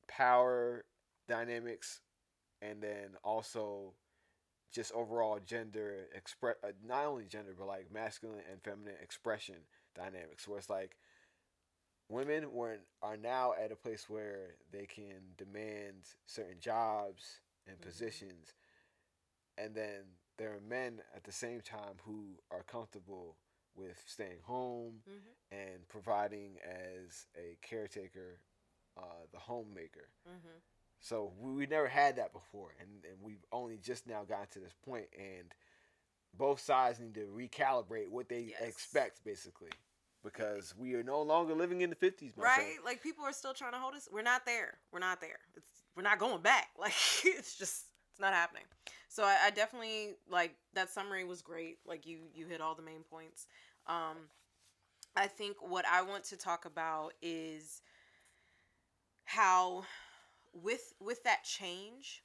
power 0.08 0.86
dynamics, 1.28 2.02
and 2.62 2.82
then 2.82 3.16
also 3.24 3.94
just 4.74 4.92
overall 4.94 5.40
gender 5.46 6.08
express 6.16 6.56
uh, 6.64 6.70
not 6.86 7.06
only 7.06 7.26
gender 7.26 7.56
but 7.58 7.68
like 7.68 7.92
masculine 7.92 8.42
and 8.52 8.62
feminine 8.64 8.96
expression 9.02 9.56
dynamics, 9.96 10.48
where 10.48 10.58
it's 10.60 10.70
like 10.70 10.98
women 12.10 12.52
were 12.52 12.78
are 13.02 13.18
now 13.18 13.54
at 13.62 13.72
a 13.72 13.76
place 13.76 14.10
where 14.10 14.56
they 14.72 14.86
can 14.86 15.22
demand 15.38 16.04
certain 16.26 16.60
jobs 16.60 17.42
and 17.68 17.78
Mhm. 17.78 17.82
positions 17.82 18.54
and 19.58 19.76
then 19.76 20.04
there 20.38 20.54
are 20.54 20.60
men 20.60 21.02
at 21.16 21.24
the 21.24 21.32
same 21.32 21.62
time 21.62 21.96
who 22.04 22.40
are 22.52 22.64
comfortable 22.64 23.38
with 23.76 24.02
staying 24.06 24.40
home 24.44 25.02
Mm-hmm. 25.10 25.56
and 25.72 25.88
providing 25.90 26.58
as 26.64 27.26
a 27.38 27.58
caretaker 27.62 28.40
uh, 28.98 29.02
the 29.32 29.40
homemaker 29.40 30.10
Mm-hmm. 30.28 30.58
so 31.00 31.34
we, 31.40 31.52
we 31.54 31.66
never 31.66 31.88
had 31.88 32.16
that 32.18 32.34
before 32.34 32.74
and, 32.80 32.90
and 33.04 33.18
we've 33.22 33.44
only 33.52 33.78
just 33.78 34.08
now 34.08 34.24
gotten 34.24 34.48
to 34.54 34.60
this 34.60 34.74
point 34.84 35.06
and 35.18 35.54
both 36.38 36.60
sides 36.60 37.00
need 37.00 37.14
to 37.16 37.28
recalibrate 37.36 38.10
what 38.10 38.28
they 38.30 38.54
Yes. 38.60 38.62
expect 38.70 39.24
basically 39.24 39.70
because 40.24 40.74
we 40.78 40.96
are 40.96 41.04
no 41.04 41.22
longer 41.22 41.54
living 41.54 41.82
in 41.82 41.90
the 41.90 41.96
50s 41.96 42.32
Right? 42.36 42.56
friend. 42.56 42.70
Like 42.84 43.04
people 43.04 43.24
are 43.26 43.32
still 43.34 43.54
trying 43.54 43.74
to 43.74 43.78
hold 43.78 43.94
us. 43.96 44.10
We're 44.12 44.22
not 44.24 44.46
there. 44.46 44.74
We're 44.92 45.00
not 45.00 45.22
there. 45.22 45.38
It's 45.56 45.70
we're 45.96 46.02
not 46.04 46.20
going 46.20 46.42
back. 46.42 46.68
Like 46.80 46.94
it's 47.24 47.58
just 47.58 47.86
it's 48.16 48.22
not 48.22 48.32
happening. 48.32 48.64
So 49.10 49.24
I, 49.26 49.36
I 49.48 49.50
definitely 49.50 50.12
like 50.30 50.56
that 50.74 50.90
summary 50.90 51.26
was 51.26 51.42
great. 51.42 51.80
Like 51.86 52.06
you 52.06 52.20
you 52.34 52.48
hit 52.48 52.62
all 52.62 52.74
the 52.74 52.82
main 52.82 53.04
points. 53.04 53.46
Um, 53.88 54.30
I 55.18 55.28
think 55.28 55.58
what 55.60 55.86
I 55.86 56.02
want 56.02 56.24
to 56.26 56.38
talk 56.38 56.64
about 56.64 57.12
is 57.22 57.82
how 59.26 59.84
with 60.54 60.94
with 61.02 61.22
that 61.26 61.44
change 61.44 62.24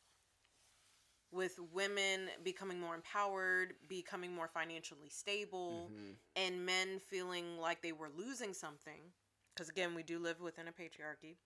with 1.32 1.58
women 1.72 2.28
becoming 2.44 2.78
more 2.78 2.94
empowered, 2.94 3.74
becoming 3.88 4.32
more 4.32 4.48
financially 4.48 5.08
stable, 5.08 5.90
Mhm. 5.90 6.16
and 6.36 6.64
men 6.66 7.00
feeling 7.00 7.58
like 7.58 7.82
they 7.82 7.92
were 7.92 8.10
losing 8.10 8.54
something 8.54 9.12
because 9.52 9.68
again 9.68 9.96
we 9.96 10.04
do 10.04 10.20
live 10.20 10.40
within 10.40 10.68
a 10.68 10.72
patriarchy 10.72 11.36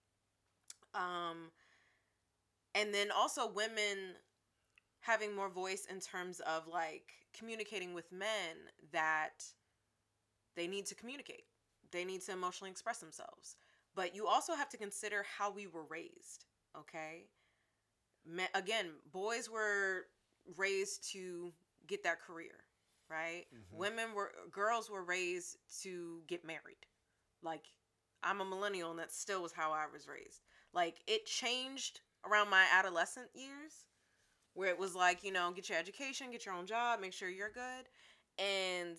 um 0.94 1.50
and 2.74 2.92
then 2.92 3.11
also 3.11 3.46
women 3.46 4.16
having 5.04 5.34
more 5.34 5.48
voice 5.50 5.86
in 5.90 6.00
terms 6.00 6.40
of 6.40 6.66
like 6.68 7.12
communicating 7.34 7.94
with 7.94 8.10
men 8.12 8.56
that 8.92 9.44
they 10.56 10.66
need 10.66 10.86
to 10.86 10.94
communicate. 10.94 11.44
They 11.90 12.04
need 12.04 12.22
to 12.22 12.32
emotionally 12.32 12.70
express 12.70 12.98
themselves. 12.98 13.56
But 13.94 14.14
you 14.14 14.26
also 14.26 14.54
have 14.54 14.68
to 14.70 14.76
consider 14.76 15.24
how 15.38 15.50
we 15.50 15.66
were 15.66 15.84
raised 15.84 16.46
okay? 16.76 17.28
Me- 18.26 18.48
again 18.54 18.92
boys 19.12 19.48
were 19.50 20.06
raised 20.56 21.10
to 21.12 21.52
get 21.86 22.02
that 22.04 22.20
career 22.20 22.64
right? 23.10 23.46
Mhm. 23.54 23.70
women 23.72 24.14
were 24.14 24.32
girls 24.50 24.90
were 24.90 25.04
raised 25.04 25.58
to 25.82 26.22
get 26.26 26.44
married. 26.44 26.86
Like 27.42 27.66
i'm 28.22 28.40
a 28.40 28.44
millennial 28.44 28.90
and 28.90 28.98
that 29.00 29.12
still 29.12 29.42
was 29.42 29.52
how 29.52 29.72
i 29.72 29.86
was 29.86 30.08
raised. 30.08 30.42
Like 30.72 31.02
it 31.06 31.26
changed 31.26 32.00
around 32.24 32.50
my 32.50 32.66
adolescent 32.72 33.30
years 33.34 33.86
where 34.54 34.68
it 34.68 34.78
was 34.78 34.94
like 34.94 35.22
you 35.24 35.32
know 35.32 35.52
get 35.52 35.68
your 35.68 35.78
education 35.78 36.31
get 36.31 36.46
your 36.46 36.54
own 36.54 36.66
job 36.66 37.00
make 37.00 37.12
sure 37.12 37.29
you're 37.29 37.50
good. 37.50 37.88
And 38.38 38.96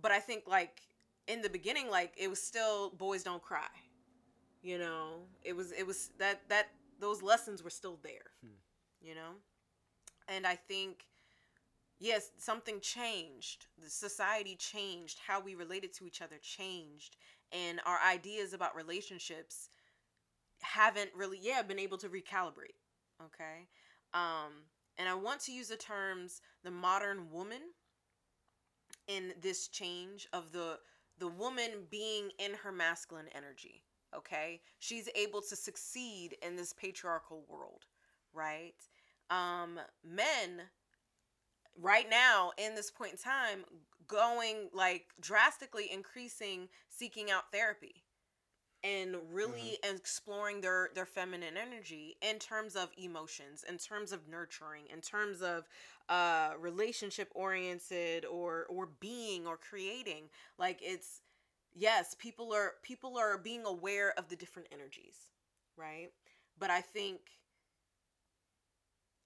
but 0.00 0.10
i 0.10 0.18
think 0.18 0.44
like 0.46 0.82
in 1.26 1.42
the 1.42 1.50
beginning 1.50 1.90
like 1.90 2.12
it 2.16 2.28
was 2.28 2.42
still 2.42 2.90
boys 2.90 3.22
don't 3.22 3.42
cry 3.42 3.68
you 4.62 4.78
know? 4.78 5.22
It 5.42 5.56
was 5.56 5.72
it 5.72 5.86
was 5.86 6.10
that 6.18 6.42
that 6.48 6.68
those 7.00 7.22
lessons 7.22 7.62
were 7.62 7.70
still 7.70 7.98
there 8.02 8.30
Hmm. 8.42 8.56
you 9.00 9.14
know? 9.14 9.32
And 10.28 10.46
i 10.46 10.54
think 10.56 11.06
yes 12.00 12.30
something 12.38 12.80
changed. 12.80 13.66
The 13.82 13.90
society 13.90 14.56
changed. 14.56 15.20
How 15.26 15.40
we 15.40 15.54
related 15.54 15.92
to 15.94 16.06
each 16.06 16.22
other 16.22 16.36
changed. 16.42 17.16
And 17.52 17.80
our 17.86 17.98
ideas 18.08 18.52
about 18.54 18.76
relationships 18.76 19.70
haven't 20.62 21.10
really 21.14 21.38
yeah 21.42 21.62
been 21.62 21.78
able 21.78 21.98
to 21.98 22.08
recalibrate 22.08 22.78
okay 23.24 23.66
um 24.14 24.52
and 24.98 25.08
i 25.08 25.14
want 25.14 25.40
to 25.40 25.52
use 25.52 25.68
the 25.68 25.76
terms 25.76 26.40
the 26.64 26.70
modern 26.70 27.30
woman 27.30 27.60
in 29.06 29.32
this 29.40 29.68
change 29.68 30.28
of 30.32 30.52
the 30.52 30.78
the 31.18 31.28
woman 31.28 31.86
being 31.90 32.30
in 32.38 32.54
her 32.54 32.72
masculine 32.72 33.26
energy 33.34 33.82
okay? 34.16 34.60
She's 34.80 35.08
able 35.14 35.40
to 35.42 35.54
succeed 35.54 36.36
in 36.42 36.56
this 36.56 36.72
patriarchal 36.72 37.44
world 37.48 37.84
right? 38.32 38.74
Um 39.30 39.78
men 40.04 40.62
right 41.80 42.08
now 42.10 42.50
in 42.58 42.74
this 42.74 42.90
point 42.90 43.12
in 43.12 43.18
time 43.18 43.64
going 44.06 44.68
like 44.72 45.06
drastically 45.20 45.90
increasing 45.90 46.68
seeking 46.88 47.30
out 47.30 47.52
therapy 47.52 48.02
and 48.82 49.16
really 49.32 49.78
exploring 49.82 50.60
their 50.60 50.90
their 50.94 51.06
feminine 51.06 51.56
energy 51.56 52.16
in 52.22 52.38
terms 52.38 52.76
of 52.76 52.88
emotions 52.96 53.64
in 53.68 53.76
terms 53.78 54.12
of 54.12 54.28
nurturing 54.28 54.84
in 54.92 55.00
terms 55.00 55.42
of 55.42 55.64
uh 56.08 56.50
relationship 56.58 57.30
oriented 57.34 58.24
or 58.24 58.66
or 58.68 58.88
being 59.00 59.46
or 59.46 59.56
creating. 59.56 60.24
Like 60.58 60.80
it's 60.82 61.20
yes 61.74 62.16
people 62.18 62.52
are 62.54 62.74
people 62.82 63.18
are 63.18 63.38
being 63.38 63.64
aware 63.66 64.12
of 64.18 64.28
the 64.28 64.36
different 64.36 64.68
energies 64.72 65.16
right? 65.76 66.10
But 66.58 66.70
i 66.70 66.80
think 66.80 67.20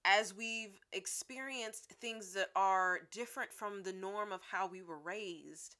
as 0.05 0.35
we've 0.35 0.79
experienced 0.93 1.91
things 1.99 2.33
that 2.33 2.49
are 2.55 3.01
different 3.11 3.51
from 3.51 3.83
the 3.83 3.93
norm 3.93 4.31
of 4.31 4.41
how 4.51 4.67
we 4.67 4.81
were 4.81 4.99
raised 4.99 5.75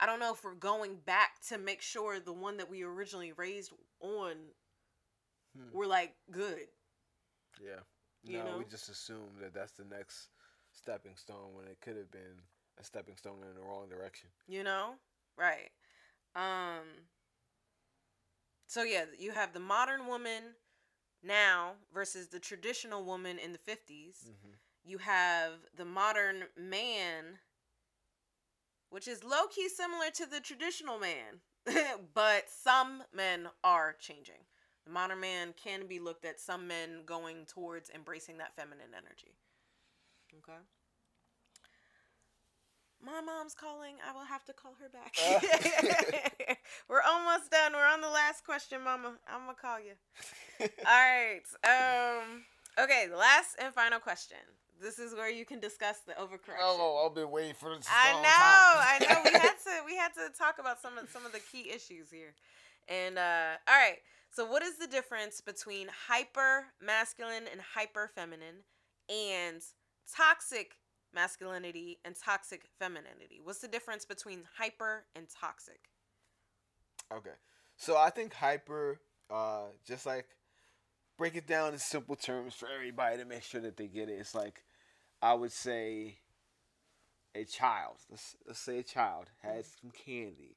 I 0.00 0.06
don't 0.06 0.18
know 0.18 0.32
if 0.32 0.42
we're 0.42 0.54
going 0.54 0.96
back 1.04 1.40
to 1.48 1.58
make 1.58 1.82
sure 1.82 2.18
the 2.18 2.32
one 2.32 2.56
that 2.56 2.70
we 2.70 2.82
originally 2.82 3.32
raised 3.32 3.72
on 4.00 4.32
Hmm. 5.56 5.64
we're 5.72 5.86
like 5.86 6.14
good. 6.30 6.68
Yeah. 7.60 7.80
You 8.22 8.38
no, 8.38 8.58
we 8.58 8.64
just 8.64 8.88
assume 8.88 9.30
that 9.40 9.54
that's 9.54 9.72
the 9.72 9.84
next 9.84 10.28
stepping 10.72 11.16
stone 11.16 11.54
when 11.54 11.66
it 11.66 11.78
could 11.80 11.96
have 11.96 12.10
been 12.10 12.42
a 12.78 12.84
stepping 12.84 13.16
stone 13.16 13.38
in 13.48 13.54
the 13.54 13.62
wrong 13.62 13.88
direction. 13.88 14.28
You 14.46 14.62
know? 14.62 14.94
Right. 15.36 15.70
Um 16.36 16.84
so 18.66 18.82
yeah, 18.82 19.06
you 19.18 19.32
have 19.32 19.52
the 19.52 19.60
modern 19.60 20.06
woman 20.06 20.54
now 21.22 21.72
versus 21.92 22.28
the 22.28 22.38
traditional 22.38 23.04
woman 23.04 23.38
in 23.38 23.52
the 23.52 23.58
50s. 23.58 24.28
Mm-hmm. 24.28 24.54
You 24.84 24.98
have 24.98 25.54
the 25.76 25.84
modern 25.84 26.44
man 26.56 27.38
which 28.90 29.08
is 29.08 29.24
low 29.24 29.46
key 29.48 29.68
similar 29.68 30.10
to 30.14 30.26
the 30.26 30.40
traditional 30.40 30.98
man, 30.98 31.40
but 32.14 32.44
some 32.48 33.02
men 33.14 33.48
are 33.64 33.96
changing. 33.98 34.44
The 34.84 34.92
modern 34.92 35.20
man 35.20 35.54
can 35.62 35.86
be 35.86 36.00
looked 36.00 36.24
at 36.24 36.40
some 36.40 36.66
men 36.66 37.02
going 37.06 37.46
towards 37.46 37.90
embracing 37.90 38.38
that 38.38 38.54
feminine 38.56 38.92
energy. 38.96 39.34
Okay. 40.38 40.58
My 43.02 43.20
mom's 43.20 43.54
calling. 43.54 43.94
I 44.06 44.12
will 44.12 44.26
have 44.26 44.44
to 44.44 44.52
call 44.52 44.74
her 44.80 44.88
back. 44.88 45.16
We're 46.88 47.02
almost 47.02 47.50
done. 47.50 47.72
We're 47.72 47.86
on 47.86 48.02
the 48.02 48.10
last 48.10 48.44
question, 48.44 48.82
Mama. 48.84 49.14
I'm 49.26 49.46
gonna 49.46 49.54
call 49.60 49.78
you. 49.80 49.92
All 50.60 50.68
right. 50.86 51.40
Um. 51.64 52.44
Okay. 52.78 53.06
Last 53.14 53.56
and 53.58 53.72
final 53.74 54.00
question. 54.00 54.38
This 54.80 54.98
is 54.98 55.14
where 55.14 55.30
you 55.30 55.44
can 55.44 55.60
discuss 55.60 55.98
the 56.06 56.12
overcorrection. 56.12 56.62
Oh, 56.62 57.06
I've 57.06 57.14
been 57.14 57.30
waiting 57.30 57.54
for 57.54 57.76
this. 57.76 57.86
I 57.90 58.12
know, 58.12 58.22
I 58.24 58.98
know. 59.00 59.20
We 59.24 59.38
had 59.38 59.54
to 59.64 59.70
we 59.84 59.96
had 59.96 60.14
to 60.14 60.36
talk 60.36 60.58
about 60.58 60.80
some 60.80 60.96
of 60.96 61.08
some 61.10 61.26
of 61.26 61.32
the 61.32 61.40
key 61.40 61.70
issues 61.70 62.10
here. 62.10 62.34
And 62.88 63.18
uh 63.18 63.56
all 63.68 63.78
right. 63.78 63.98
So 64.32 64.46
what 64.46 64.62
is 64.62 64.78
the 64.78 64.86
difference 64.86 65.40
between 65.40 65.88
hyper 66.08 66.66
masculine 66.80 67.44
and 67.50 67.60
hyper 67.74 68.10
feminine 68.14 68.64
and 69.08 69.60
toxic 70.16 70.76
masculinity 71.12 71.98
and 72.04 72.14
toxic 72.16 72.62
femininity? 72.78 73.40
What's 73.42 73.58
the 73.58 73.68
difference 73.68 74.04
between 74.06 74.44
hyper 74.56 75.04
and 75.14 75.26
toxic? 75.28 75.90
Okay. 77.12 77.36
So 77.76 77.96
I 77.96 78.10
think 78.10 78.32
hyper, 78.32 79.00
uh, 79.30 79.64
just 79.86 80.06
like 80.06 80.26
break 81.18 81.36
it 81.36 81.46
down 81.46 81.72
in 81.72 81.78
simple 81.78 82.16
terms 82.16 82.54
for 82.54 82.68
everybody 82.74 83.18
to 83.18 83.24
make 83.24 83.42
sure 83.42 83.60
that 83.60 83.76
they 83.76 83.88
get 83.88 84.08
it. 84.08 84.12
It's 84.12 84.34
like 84.34 84.62
I 85.22 85.34
would 85.34 85.52
say 85.52 86.18
a 87.34 87.44
child. 87.44 87.96
Let's 88.10 88.36
let's 88.46 88.58
say 88.60 88.78
a 88.78 88.82
child 88.82 89.30
has 89.42 89.66
some 89.80 89.90
candy. 89.90 90.56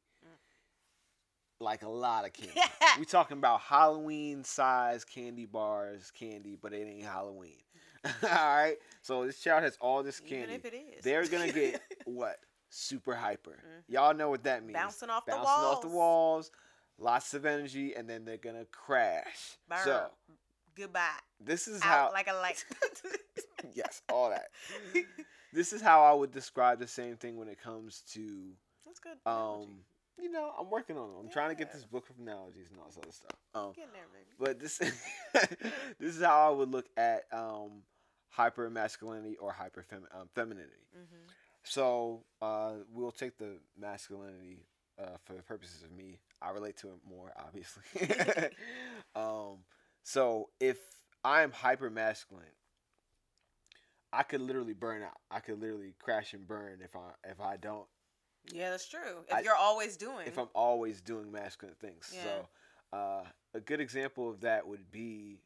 Like 1.60 1.84
a 1.84 1.90
lot 1.90 2.26
of 2.26 2.34
candy. 2.34 2.60
we 3.00 3.06
talking 3.06 3.38
about 3.38 3.62
Halloween 3.62 4.44
size 4.44 5.06
candy 5.06 5.46
bars, 5.46 6.12
candy, 6.12 6.58
but 6.62 6.74
it 6.74 6.86
ain't 6.88 7.06
Halloween. 7.06 7.56
all 8.06 8.12
right. 8.30 8.76
So 9.02 9.26
this 9.26 9.40
child 9.40 9.64
has 9.64 9.78
all 9.80 10.04
this 10.04 10.22
Even 10.26 10.40
candy. 10.40 10.56
if 10.56 10.66
it 10.66 10.74
is. 10.74 11.04
They're 11.04 11.26
gonna 11.28 11.52
get 11.54 11.82
what? 12.06 12.38
Super 12.70 13.16
hyper. 13.16 13.52
Mhm. 13.52 13.84
Y'all 13.88 14.14
know 14.14 14.30
what 14.30 14.44
that 14.44 14.64
means. 14.64 14.74
bouncing 14.74 15.10
off 15.10 15.26
the 15.26 15.32
Bouncing 15.32 15.46
walls. 15.46 15.76
off 15.76 15.82
the 15.84 15.88
walls, 15.88 16.52
lots 16.98 17.34
of 17.34 17.46
energy, 17.46 17.94
and 17.96 18.10
then 18.10 18.26
they're 18.26 18.36
gonna 18.38 18.66
crash. 18.66 19.58
Burn. 19.70 19.78
So 19.86 20.10
Goodbye. 20.76 21.20
this 21.40 21.68
is 21.68 21.82
Out 21.82 21.88
how 21.88 22.12
like 22.14 22.28
a 22.28 22.34
light. 22.34 22.64
yes, 23.74 24.02
all 24.12 24.30
that. 24.30 24.48
This 25.54 25.72
is 25.72 25.84
how 25.84 26.04
I 26.04 26.14
would 26.14 26.32
describe 26.32 26.80
the 26.80 26.88
same 26.88 27.16
thing 27.16 27.38
when 27.38 27.48
it 27.48 27.62
comes 27.62 28.02
to 28.14 28.54
That's 28.88 29.00
good. 29.00 29.18
um 29.30 29.82
you 30.20 30.32
know, 30.32 30.52
I'm 30.60 30.70
working 30.72 30.98
on 30.98 31.10
it. 31.10 31.14
I'm 31.20 31.30
trying 31.30 31.50
to 31.50 31.56
get 31.56 31.72
this 31.72 31.86
book 31.86 32.10
of 32.10 32.18
analogies 32.20 32.70
and 32.72 32.80
all 32.80 32.88
this 32.88 32.98
other 32.98 33.12
stuff. 33.12 33.38
Um 33.54 33.74
Get 33.76 33.86
in 33.86 33.92
there, 33.94 34.08
baby. 34.12 34.36
but 34.40 34.60
this 34.60 34.80
this 36.00 36.16
is 36.16 36.24
how 36.24 36.48
I 36.52 36.56
would 36.56 36.72
look 36.72 36.88
at 36.98 37.26
um 37.32 37.84
hyper 38.30 38.68
masculinity 38.70 39.38
or 39.38 39.52
hyper 39.52 39.86
um, 40.20 40.28
femininity. 40.34 40.88
Mm-hmm. 40.98 41.30
So 41.64 42.24
uh, 42.42 42.74
we'll 42.92 43.12
take 43.12 43.38
the 43.38 43.60
masculinity 43.80 44.66
uh, 45.00 45.18
for 45.24 45.34
the 45.34 45.44
purposes 45.44 45.84
of 45.84 45.92
me. 45.92 46.20
I 46.42 46.50
relate 46.50 46.78
to 46.78 46.88
it 46.88 46.96
more, 47.08 47.32
obviously. 47.38 47.84
um, 49.16 49.60
so 50.04 50.50
if 50.60 50.78
I'm 51.24 51.52
hyper 51.52 51.90
masculine, 51.90 52.46
I 54.12 54.24
could 54.24 54.42
literally 54.42 54.74
burn 54.74 55.02
out. 55.02 55.18
I 55.32 55.40
could 55.40 55.60
literally 55.60 55.94
crash 56.00 56.34
and 56.34 56.48
burn 56.48 56.80
if 56.84 56.96
I 56.96 57.12
if 57.30 57.40
I 57.42 57.58
don't 57.58 57.88
Yeah, 58.52 58.70
that's 58.70 58.88
true. 58.88 59.24
If 59.28 59.34
I- 59.34 59.40
you're 59.42 59.56
always 59.56 59.98
doing. 59.98 60.28
if 60.28 60.38
I'm 60.38 60.50
always 60.54 61.02
doing 61.02 61.32
masculine 61.32 61.76
things. 61.76 62.12
Yeah. 62.14 62.24
So 62.24 62.50
uh, 62.98 63.24
a 63.56 63.60
good 63.60 63.80
example 63.80 64.30
of 64.30 64.42
that 64.42 64.68
would 64.68 64.92
be 64.92 65.40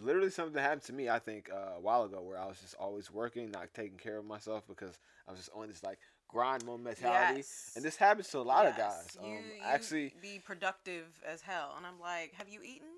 literally 0.00 0.30
something 0.30 0.54
that 0.54 0.62
happened 0.62 0.82
to 0.82 0.92
me. 0.92 1.08
I 1.08 1.18
think 1.20 1.48
uh, 1.52 1.76
a 1.76 1.80
while 1.80 2.02
ago 2.04 2.22
where 2.22 2.38
I 2.38 2.46
was 2.46 2.58
just 2.60 2.74
always 2.74 3.10
working, 3.10 3.50
not 3.52 3.72
taking 3.74 3.98
care 3.98 4.16
of 4.18 4.24
myself 4.24 4.66
because 4.66 4.98
I 5.28 5.30
was 5.30 5.38
just 5.40 5.50
on 5.54 5.68
this 5.68 5.82
like 5.84 5.98
grind 6.26 6.64
mode 6.64 6.80
mentality. 6.80 7.40
Yes. 7.40 7.72
And 7.76 7.84
this 7.84 7.96
happens 7.96 8.28
to 8.30 8.38
a 8.38 8.40
lot 8.42 8.66
of 8.66 8.74
Yes. 8.76 9.14
guys. 9.14 9.16
Um, 9.22 9.30
You, 9.30 9.36
you 9.36 9.62
actually, 9.62 10.14
be 10.20 10.40
productive 10.44 11.04
as 11.24 11.42
hell, 11.42 11.74
and 11.76 11.86
I'm 11.86 12.00
like, 12.00 12.32
have 12.34 12.48
you 12.48 12.62
eaten? 12.62 12.88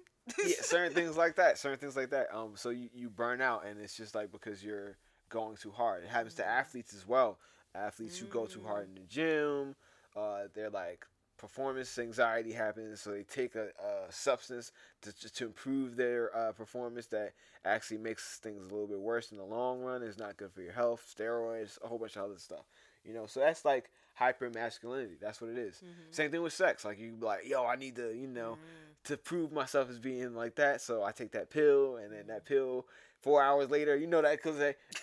Yeah, 0.45 0.55
certain 0.63 0.93
things 0.95 1.17
like 1.17 1.37
that. 1.37 1.59
Certain 1.59 1.79
things 1.79 1.97
like 1.97 2.11
that. 2.11 2.35
Um, 2.35 2.53
so 2.55 2.71
you, 2.71 2.89
you 2.95 3.11
burn 3.11 3.41
out, 3.41 3.65
and 3.67 3.81
it's 3.81 3.97
just 3.97 4.15
like 4.15 4.31
because 4.33 4.63
you're 4.65 4.97
going 5.29 5.57
too 5.57 5.71
hard. 5.71 6.05
It 6.05 6.11
happens 6.11 6.35
to 6.35 6.43
Mhm. 6.43 6.47
athletes 6.49 6.95
as 6.95 7.07
well. 7.07 7.39
Athletes 7.75 8.19
who 8.19 8.27
go 8.27 8.47
too 8.47 8.61
Mm. 8.61 8.67
hard 8.67 8.89
in 8.89 8.95
the 8.95 9.01
gym, 9.09 9.75
uh, 10.15 10.45
they're 10.55 10.71
like 10.71 11.07
performance 11.37 11.99
anxiety 11.99 12.53
happens, 12.53 13.01
so 13.01 13.11
they 13.11 13.25
take 13.25 13.57
a, 13.57 13.71
a 13.83 14.11
substance 14.13 14.71
to 15.03 15.13
to 15.13 15.45
improve 15.47 15.97
their 15.97 16.35
uh, 16.37 16.53
performance 16.53 17.07
that 17.09 17.33
actually 17.65 17.99
makes 17.99 18.39
things 18.39 18.61
a 18.67 18.69
little 18.71 18.87
bit 18.87 19.01
worse 19.01 19.33
in 19.33 19.39
the 19.39 19.45
long 19.45 19.81
run. 19.83 20.03
It's 20.03 20.17
not 20.19 20.37
good 20.37 20.53
for 20.53 20.63
your 20.63 20.73
health. 20.73 21.05
Steroids, 21.19 21.79
a 21.83 21.89
whole 21.89 21.99
bunch 21.99 22.15
of 22.17 22.23
other 22.25 22.39
stuff. 22.39 22.65
You 23.05 23.13
know, 23.13 23.27
so 23.27 23.41
that's 23.41 23.65
like 23.65 23.91
hyper 24.15 24.49
masculinity. 24.51 25.17
That's 25.21 25.41
what 25.41 25.51
it 25.51 25.59
is. 25.59 25.83
Mhm. 25.85 26.15
Same 26.15 26.31
thing 26.31 26.43
with 26.43 26.53
sex. 26.53 26.85
Like 26.85 26.99
you 27.01 27.11
be 27.13 27.27
like, 27.27 27.47
yo, 27.49 27.67
I 27.67 27.75
need 27.77 27.97
to, 27.97 28.15
you 28.15 28.29
know, 28.29 28.53
Mm. 28.63 28.84
To 29.05 29.17
prove 29.17 29.53
myself 29.53 29.89
as 29.91 29.99
being 29.99 30.35
like 30.35 30.57
that. 30.57 30.81
So 30.81 31.03
I 31.03 31.13
take 31.13 31.33
that 31.33 31.51
pill, 31.51 31.97
and 31.97 32.13
then 32.13 32.27
that 32.29 32.45
pill. 32.47 32.87
Four 33.23 33.43
hours 33.43 33.71
later, 33.71 33.97
you 33.97 34.07
know 34.07 34.21
that 34.21 34.43
because 34.43 34.59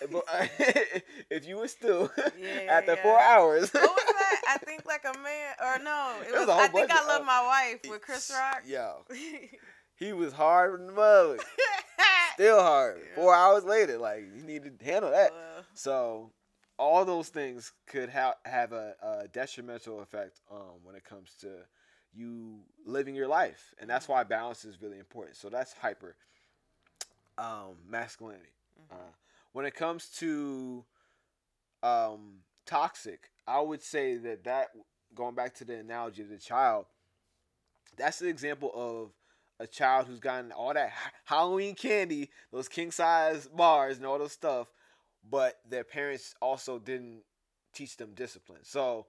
if 1.30 1.44
you 1.46 1.56
were 1.58 1.66
still 1.66 2.08
Yeah, 2.38 2.60
after 2.70 2.92
yeah. 2.94 3.02
four 3.02 3.18
hours, 3.18 3.72
What 3.72 3.82
was 3.82 4.14
that? 4.14 4.42
I 4.48 4.58
think 4.58 4.86
like 4.86 5.04
a 5.04 5.18
man, 5.18 5.54
or 5.60 5.82
no, 5.82 6.14
it 6.22 6.28
It 6.28 6.32
was 6.32 6.40
was. 6.40 6.48
a 6.48 6.52
whole 6.52 6.62
I 6.62 6.68
think 6.68 6.90
I 6.92 7.04
love 7.06 7.24
my 7.26 7.42
wife 7.44 7.80
with 7.90 8.00
Chris 8.02 8.30
Rock. 8.32 8.62
Yo, 8.64 9.04
he 9.96 10.12
was 10.12 10.32
hard 10.32 10.78
in 10.80 10.86
the 10.86 10.92
mud, 10.92 11.40
still 12.34 12.60
hard. 12.60 12.98
Yeah. 12.98 13.14
Four 13.16 13.34
hours 13.34 13.64
later, 13.64 13.98
like 13.98 14.22
you 14.36 14.42
need 14.44 14.62
to 14.78 14.84
handle 14.84 15.10
that. 15.10 15.32
Well, 15.32 15.64
So 15.74 16.30
all 16.78 17.04
those 17.04 17.28
things 17.28 17.72
could 17.86 18.08
ha- 18.08 18.34
have 18.44 18.72
a, 18.72 18.94
a 19.02 19.28
detrimental 19.28 20.00
effect 20.00 20.40
um, 20.50 20.78
when 20.84 20.94
it 20.94 21.04
comes 21.04 21.34
to 21.40 21.48
you 22.14 22.60
living 22.84 23.14
your 23.14 23.28
life, 23.28 23.74
and 23.78 23.88
that's 23.88 24.08
why 24.08 24.22
balance 24.24 24.64
is 24.64 24.80
really 24.82 24.98
important. 24.98 25.36
So 25.36 25.48
that's 25.48 25.72
hyper 25.74 26.16
um, 27.38 27.76
masculinity. 27.88 28.52
mhm. 28.80 28.94
Uh, 28.96 29.12
when 29.52 29.66
it 29.66 29.74
comes 29.74 30.08
to 30.18 30.84
um, 31.82 32.40
toxic, 32.66 33.30
I 33.46 33.60
would 33.60 33.82
say 33.82 34.16
that 34.16 34.44
that 34.44 34.68
going 35.14 35.34
back 35.34 35.54
to 35.56 35.64
the 35.64 35.76
analogy 35.76 36.22
of 36.22 36.28
the 36.28 36.38
child, 36.38 36.86
that's 37.96 38.20
an 38.20 38.28
example 38.28 38.70
of 38.74 39.10
a 39.60 39.66
child 39.66 40.06
who's 40.06 40.20
gotten 40.20 40.52
all 40.52 40.72
that 40.74 40.92
Halloween 41.24 41.74
candy, 41.74 42.30
those 42.52 42.68
king 42.68 42.90
size 42.90 43.46
bars, 43.48 43.98
and 43.98 44.06
all 44.06 44.18
those 44.18 44.32
stuff, 44.32 44.72
but 45.28 45.60
their 45.68 45.84
parents 45.84 46.34
also 46.40 46.78
didn't 46.78 47.22
teach 47.72 47.96
them 47.96 48.12
discipline. 48.14 48.60
So 48.64 49.06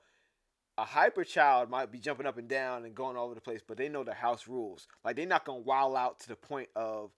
a 0.78 0.86
hyper 0.86 1.24
child 1.24 1.70
might 1.70 1.92
be 1.92 2.00
jumping 2.00 2.26
up 2.26 2.38
and 2.38 2.48
down 2.48 2.86
and 2.86 2.96
going 2.96 3.16
all 3.16 3.26
over 3.26 3.36
the 3.36 3.42
place, 3.42 3.62
but 3.66 3.78
they 3.78 3.90
know 3.90 4.04
the 4.04 4.14
house 4.14 4.48
rules. 4.48 4.88
Like 5.04 5.16
they're 5.16 5.26
not 5.26 5.46
gonna 5.46 5.60
wild 5.60 5.96
out 5.96 6.20
to 6.22 6.28
the 6.30 6.36
point 6.36 6.70
of 6.76 7.12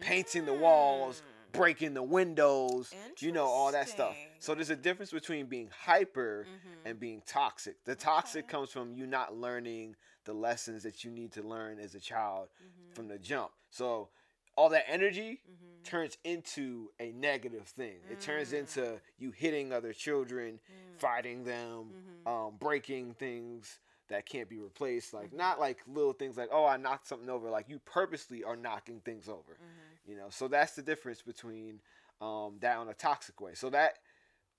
painting 0.00 0.46
the 0.46 0.54
walls, 0.54 1.22
breaking 1.52 1.94
the 1.94 2.02
windows, 2.02 2.94
you 3.20 3.30
know, 3.32 3.44
all 3.46 3.70
that 3.72 3.88
stuff. 3.88 4.16
So 4.38 4.54
there's 4.54 4.70
a 4.70 4.76
difference 4.76 5.10
between 5.12 5.46
being 5.46 5.70
hyper 5.70 6.48
Mhm. 6.48 6.86
and 6.86 6.98
being 7.00 7.22
toxic. 7.26 7.82
The 7.84 7.94
toxic 7.94 8.44
Okay. 8.44 8.50
comes 8.52 8.70
from 8.70 8.94
you 8.94 9.06
not 9.06 9.34
learning 9.34 9.96
the 10.24 10.32
lessons 10.32 10.82
that 10.84 11.04
you 11.04 11.10
need 11.10 11.32
to 11.32 11.42
learn 11.42 11.78
as 11.78 11.94
a 11.94 12.00
child 12.00 12.48
Mhm. 12.60 12.94
from 12.94 13.08
the 13.08 13.18
jump. 13.18 13.52
So 13.70 14.10
all 14.56 14.68
that 14.70 14.84
energy 14.88 15.42
Mhm. 15.48 15.82
turns 15.84 16.18
into 16.24 16.92
a 17.00 17.12
negative 17.12 17.66
thing. 17.68 18.00
It 18.10 18.20
turns 18.20 18.52
Mm. 18.52 18.58
into 18.58 19.00
you 19.18 19.30
hitting 19.32 19.72
other 19.72 19.92
children, 19.92 20.60
Mm. 20.70 20.98
fighting 20.98 21.44
them, 21.44 21.94
Mhm. 21.94 22.26
um, 22.30 22.56
breaking 22.56 23.14
things 23.14 23.80
that 24.08 24.26
can't 24.26 24.48
be 24.48 24.58
replaced. 24.58 25.12
Like 25.12 25.30
Mhm. 25.30 25.36
not 25.36 25.58
like 25.58 25.82
little 25.86 26.12
things 26.12 26.36
like 26.36 26.50
oh 26.52 26.64
I 26.66 26.76
knocked 26.76 27.06
something 27.06 27.30
over. 27.30 27.50
Like 27.50 27.68
you 27.68 27.78
purposely 27.80 28.44
are 28.44 28.56
knocking 28.56 29.00
things 29.00 29.28
over. 29.28 29.54
Mhm. 29.54 29.98
You 30.04 30.16
know, 30.16 30.30
so 30.30 30.48
that's 30.48 30.74
the 30.74 30.82
difference 30.82 31.22
between 31.22 31.80
um, 32.20 32.58
that 32.60 32.76
on 32.76 32.88
a 32.88 32.94
toxic 32.94 33.40
way. 33.40 33.54
So 33.54 33.68
that 33.70 33.98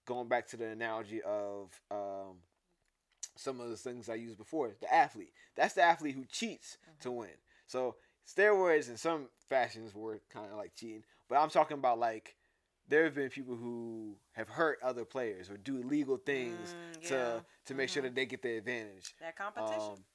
going 0.06 0.28
back 0.28 0.48
to 0.48 0.58
the 0.58 0.66
analogy 0.68 1.22
of 1.22 1.82
um, 1.92 2.44
some 3.36 3.60
of 3.62 3.70
the 3.70 3.78
things 3.78 4.10
I 4.10 4.16
used 4.16 4.38
before, 4.38 4.76
the 4.80 4.94
athlete. 4.94 5.34
That's 5.56 5.74
the 5.76 5.82
athlete 5.82 6.16
who 6.16 6.26
cheats 6.26 6.78
to 7.02 7.12
win. 7.12 7.38
So 7.68 7.96
steroids 8.28 8.90
in 8.90 8.98
some 8.98 9.28
fashions 9.50 9.94
were 9.94 10.22
kind 10.30 10.50
of 10.52 10.58
like 10.58 10.76
cheating, 10.76 11.04
but 11.30 11.38
I'm 11.38 11.50
talking 11.50 11.78
about 11.78 12.00
like 12.00 12.36
there 12.88 13.06
have 13.06 13.16
been 13.16 13.30
people 13.30 13.56
who 13.56 14.16
have 14.34 14.50
hurt 14.50 14.80
other 14.84 15.06
players 15.06 15.50
or 15.50 15.58
do 15.58 15.78
illegal 15.78 16.18
things 16.18 16.76
Mm, 16.98 17.08
to 17.08 17.14
yeah. 17.16 17.40
to 17.66 17.74
make 17.74 17.90
sure 17.90 18.02
Mhm. 18.02 18.08
that 18.08 18.16
they 18.16 18.26
get 18.26 18.42
the 18.42 18.58
advantage. 18.58 19.16
That 19.20 19.36
competition. 19.36 19.94
Um, 19.94 20.06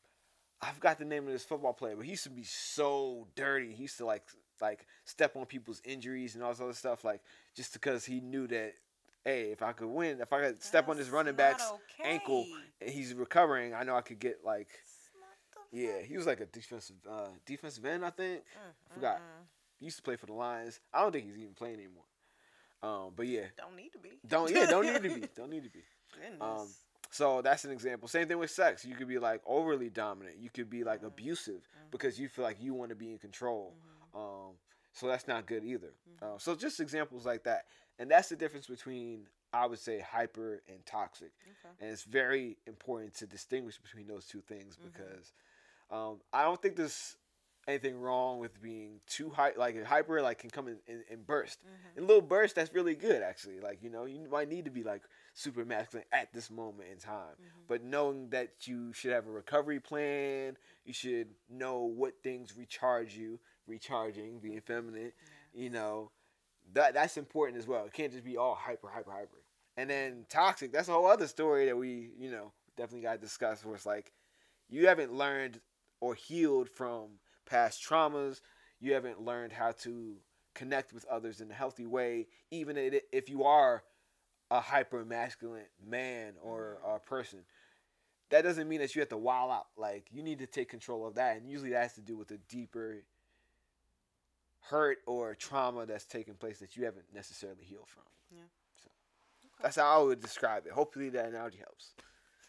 I 0.60 0.72
forgot 0.72 0.98
the 0.98 1.04
name 1.04 1.26
of 1.26 1.32
this 1.32 1.44
football 1.44 1.72
player, 1.72 1.94
but 1.96 2.04
he 2.04 2.10
used 2.12 2.24
to 2.24 2.30
be 2.30 2.44
so 2.44 3.28
dirty. 3.34 3.72
He 3.72 3.82
used 3.82 3.98
to 3.98 4.04
like 4.06 4.28
like 4.60 4.86
step 5.04 5.36
on 5.36 5.46
people's 5.46 5.80
injuries 5.84 6.34
and 6.34 6.42
all 6.42 6.50
this 6.50 6.60
other 6.60 6.72
stuff, 6.72 7.04
like 7.04 7.22
just 7.54 7.72
because 7.72 8.04
he 8.04 8.20
knew 8.20 8.46
that, 8.48 8.74
hey, 9.24 9.52
if 9.52 9.62
I 9.62 9.72
could 9.72 9.86
win, 9.88 10.20
if 10.20 10.32
I 10.32 10.40
could 10.40 10.62
step 10.62 10.88
on 10.88 10.96
this 10.96 11.08
running 11.10 11.34
back's 11.36 11.62
ankle 12.04 12.46
and 12.80 12.90
he's 12.90 13.14
recovering, 13.14 13.72
I 13.72 13.84
know 13.84 13.94
I 13.96 14.00
could 14.00 14.18
get 14.18 14.44
like, 14.44 14.68
It's 14.82 14.82
not 14.82 14.86
the 14.86 14.87
yeah, 15.72 16.00
he 16.02 16.16
was 16.16 16.26
like 16.26 16.40
a 16.40 16.46
defensive 16.46 16.96
uh, 17.08 17.28
defensive 17.46 17.84
end, 17.84 18.04
I 18.04 18.10
think. 18.10 18.40
Mm, 18.42 18.94
forgot. 18.94 19.20
He 19.78 19.84
used 19.86 19.96
to 19.98 20.02
play 20.02 20.16
for 20.16 20.26
the 20.26 20.32
Lions. 20.32 20.80
I 20.92 21.02
don't 21.02 21.12
think 21.12 21.26
he's 21.26 21.38
even 21.38 21.54
playing 21.54 21.76
anymore. 21.76 22.04
Um, 22.82 23.12
but 23.16 23.26
yeah, 23.26 23.46
Don't 23.56 23.76
need 23.76 23.92
to 23.92 23.98
be. 23.98 24.18
don't 24.26 24.50
yeah, 24.50 24.66
don't 24.66 24.86
need 24.86 25.02
to 25.08 25.20
be, 25.20 25.26
don't 25.36 25.50
need 25.50 25.64
to 25.64 25.70
be. 25.70 25.82
Goodness. 26.14 26.40
Um, 26.40 26.68
So 27.10 27.40
that's 27.42 27.64
an 27.64 27.70
example. 27.70 28.06
Same 28.06 28.28
thing 28.28 28.38
with 28.38 28.50
sex. 28.50 28.84
You 28.84 28.94
could 28.94 29.08
be 29.08 29.18
like 29.18 29.40
overly 29.46 29.88
dominant. 29.88 30.36
You 30.38 30.50
could 30.50 30.68
be 30.68 30.84
like 30.84 31.00
Mhm. 31.02 31.06
abusive 31.06 31.62
Mhm. 31.62 31.90
because 31.90 32.18
you 32.20 32.28
feel 32.28 32.44
like 32.44 32.60
you 32.60 32.74
want 32.74 32.90
to 32.90 32.94
be 32.96 33.10
in 33.12 33.18
control. 33.18 33.74
Mhm. 34.14 34.18
Um, 34.50 34.58
so 34.92 35.06
that's 35.06 35.26
not 35.26 35.46
good 35.46 35.64
either. 35.64 35.94
Uh, 36.20 36.38
so 36.38 36.54
just 36.54 36.80
examples 36.80 37.24
like 37.24 37.44
that, 37.44 37.66
and 37.98 38.10
that's 38.10 38.28
the 38.28 38.36
difference 38.36 38.66
between 38.66 39.28
I 39.52 39.64
would 39.64 39.78
say 39.78 40.00
hyper 40.00 40.62
and 40.68 40.84
toxic, 40.84 41.32
Okay. 41.42 41.74
and 41.80 41.90
it's 41.90 42.02
very 42.02 42.58
important 42.66 43.14
to 43.14 43.26
distinguish 43.26 43.78
between 43.78 44.06
those 44.06 44.26
two 44.26 44.42
things 44.42 44.76
Mhm. 44.76 44.82
because 44.92 45.32
um, 45.90 46.20
I 46.32 46.42
don't 46.44 46.60
think 46.60 46.76
there's 46.76 47.16
anything 47.66 48.00
wrong 48.00 48.38
with 48.38 48.60
being 48.62 49.00
too 49.06 49.30
high. 49.30 49.52
Like 49.56 49.82
hyper, 49.84 50.22
like 50.22 50.38
can 50.38 50.50
come 50.50 50.68
in, 50.68 50.78
in, 50.86 51.02
in 51.10 51.22
burst. 51.22 51.58
Mhm. 51.64 51.98
In 51.98 52.06
little 52.06 52.22
bursts, 52.22 52.54
that's 52.54 52.72
really 52.72 52.94
good 52.94 53.22
actually. 53.22 53.60
Like 53.60 53.82
you 53.82 53.90
know, 53.90 54.04
you 54.04 54.28
might 54.30 54.48
need 54.48 54.64
to 54.66 54.70
be 54.70 54.82
like 54.82 55.02
super 55.34 55.64
masculine 55.64 56.06
at 56.12 56.32
this 56.32 56.50
moment 56.50 56.88
in 56.90 56.98
time 56.98 57.34
Mhm. 57.40 57.66
but 57.68 57.82
knowing 57.84 58.28
that 58.30 58.66
you 58.66 58.92
should 58.92 59.12
have 59.12 59.26
a 59.26 59.30
recovery 59.30 59.80
plan, 59.80 60.56
you 60.84 60.92
should 60.92 61.28
know 61.48 61.82
what 61.82 62.14
things 62.22 62.56
recharge 62.56 63.14
you, 63.14 63.38
recharging, 63.66 64.38
being 64.40 64.60
feminine, 64.60 65.12
you 65.52 65.68
know, 65.70 66.10
that 66.72 66.94
that's 66.94 67.16
important 67.16 67.58
as 67.58 67.66
well. 67.66 67.84
It 67.86 67.92
can't 67.92 68.12
just 68.12 68.24
be 68.24 68.36
all 68.36 68.54
hyper, 68.54 68.88
hyper, 68.88 69.10
hyper. 69.10 69.42
And 69.76 69.88
then 69.88 70.26
toxic, 70.28 70.72
that's 70.72 70.88
a 70.88 70.92
whole 70.92 71.06
other 71.06 71.26
story 71.28 71.66
that 71.66 71.76
we, 71.76 72.10
you 72.18 72.30
know, 72.30 72.52
definitely 72.76 73.02
got 73.02 73.12
to 73.14 73.18
discuss 73.18 73.64
where 73.64 73.74
it's 73.76 73.86
like 73.86 74.12
you 74.68 74.86
haven't 74.88 75.12
learned 75.12 75.60
or 76.00 76.14
healed 76.14 76.68
from 76.68 77.18
past 77.46 77.82
traumas. 77.82 78.40
You 78.80 78.94
haven't 78.94 79.20
learned 79.20 79.52
how 79.52 79.72
to 79.82 80.16
connect 80.54 80.92
with 80.92 81.04
others 81.06 81.40
in 81.40 81.50
a 81.50 81.54
healthy 81.54 81.86
way, 81.86 82.26
even 82.50 82.76
if 82.76 83.28
you 83.28 83.44
are 83.44 83.82
a 84.50 84.60
hyper 84.60 85.04
masculine 85.04 85.66
man 85.84 86.34
or 86.42 86.78
a 86.84 86.88
mm-hmm. 86.88 87.08
person. 87.08 87.40
That 88.30 88.42
doesn't 88.42 88.68
mean 88.68 88.80
that 88.80 88.94
you 88.94 89.00
have 89.00 89.08
to 89.10 89.16
wild 89.16 89.50
out. 89.50 89.66
Like 89.76 90.06
you 90.10 90.22
need 90.22 90.40
to 90.40 90.46
take 90.46 90.68
control 90.68 91.06
of 91.06 91.14
that, 91.14 91.36
and 91.36 91.48
usually 91.48 91.70
that 91.70 91.82
has 91.82 91.94
to 91.94 92.00
do 92.00 92.16
with 92.16 92.30
a 92.30 92.38
deeper 92.48 93.04
hurt 94.60 94.98
or 95.06 95.34
trauma 95.34 95.86
that's 95.86 96.04
taken 96.04 96.34
place 96.34 96.58
that 96.58 96.76
you 96.76 96.84
haven't 96.84 97.06
necessarily 97.14 97.64
healed 97.64 97.88
from. 97.88 98.02
Yeah. 98.30 98.42
So 98.82 98.90
that's 99.62 99.76
how 99.76 100.00
I 100.00 100.02
would 100.02 100.20
describe 100.20 100.66
it. 100.66 100.72
Hopefully 100.72 101.08
that 101.10 101.26
analogy 101.26 101.58
helps. 101.58 101.92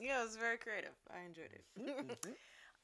yeah, 0.00 0.20
it 0.20 0.24
was 0.24 0.36
very 0.36 0.56
creative. 0.56 0.92
I 1.10 1.26
enjoyed 1.26 1.50
it. 1.52 1.64
Mm-hmm. 1.78 2.30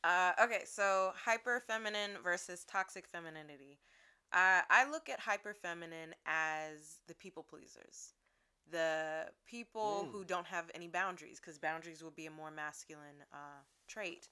Uh, 0.04 0.32
okay, 0.42 0.62
so 0.66 1.12
hyper 1.16 1.60
feminine 1.66 2.12
versus 2.22 2.64
toxic 2.64 3.08
femininity. 3.08 3.80
Uh, 4.32 4.62
I 4.70 4.90
look 4.90 5.08
at 5.08 5.20
hyper 5.20 5.54
feminine 5.54 6.14
as 6.26 7.00
the 7.08 7.14
people 7.14 7.42
pleasers, 7.42 8.14
the 8.70 9.32
people 9.46 10.06
Mm. 10.06 10.12
who 10.12 10.24
don't 10.24 10.46
have 10.46 10.70
any 10.74 10.88
boundaries, 10.88 11.40
because 11.40 11.58
boundaries 11.58 12.02
would 12.04 12.16
be 12.16 12.26
a 12.26 12.30
more 12.30 12.50
masculine 12.50 13.24
uh, 13.32 13.62
trait. 13.88 14.28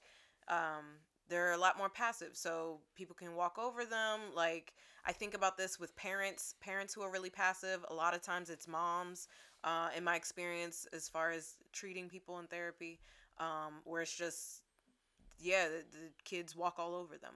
Um, 0.47 0.99
they're 1.29 1.53
a 1.53 1.57
lot 1.57 1.77
more 1.77 1.89
passive, 1.89 2.35
so 2.37 2.81
people 2.95 3.15
can 3.15 3.35
walk 3.35 3.57
over 3.57 3.85
them. 3.85 4.33
Like 4.35 4.73
I 5.05 5.13
think 5.13 5.33
about 5.35 5.57
this 5.57 5.79
with 5.79 5.95
parents, 5.95 6.55
parents 6.61 6.93
who 6.93 7.01
are 7.01 7.11
really 7.11 7.29
passive. 7.29 7.85
A 7.89 7.93
lot 7.93 8.13
of 8.13 8.21
times 8.21 8.49
it's 8.49 8.67
moms. 8.67 9.27
Uh, 9.63 9.89
in 9.95 10.03
my 10.03 10.17
experience, 10.17 10.85
as 10.93 11.07
far 11.07 11.31
as 11.31 11.55
treating 11.71 12.09
people 12.09 12.39
in 12.39 12.47
therapy, 12.47 12.99
um, 13.39 13.81
where 13.85 14.01
it's 14.01 14.15
just 14.15 14.62
yeah, 15.43 15.67
the, 15.67 15.83
the 15.91 16.11
kids 16.23 16.55
walk 16.55 16.75
all 16.79 16.95
over 16.95 17.17
them. 17.17 17.33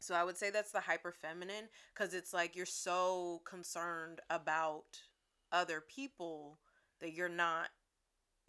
So 0.00 0.14
I 0.16 0.24
would 0.24 0.36
say 0.36 0.50
that's 0.50 0.72
the 0.72 0.80
hyper 0.80 1.12
feminine 1.12 1.68
because 1.94 2.12
it's 2.12 2.32
like 2.34 2.56
you're 2.56 2.66
so 2.66 3.40
concerned 3.44 4.20
about 4.28 4.98
other 5.52 5.80
people 5.80 6.58
that 7.00 7.12
you're 7.12 7.28
not 7.28 7.68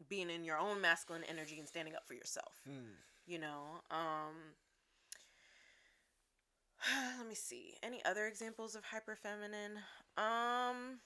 being 0.09 0.31
in 0.31 0.43
your 0.43 0.57
own 0.57 0.81
masculine 0.81 1.23
energy 1.29 1.59
and 1.59 1.67
standing 1.67 1.95
up 1.95 2.07
for 2.07 2.15
yourself 2.15 2.61
Hmm. 2.65 2.95
you 3.27 3.37
know? 3.37 3.81
Um 3.91 4.55
let 7.19 7.27
me 7.27 7.35
see. 7.35 7.75
Any 7.83 8.03
other 8.03 8.25
examples 8.25 8.73
of 8.75 8.83
hyper 8.85 9.15
feminine 9.15 9.77
um 10.17 10.99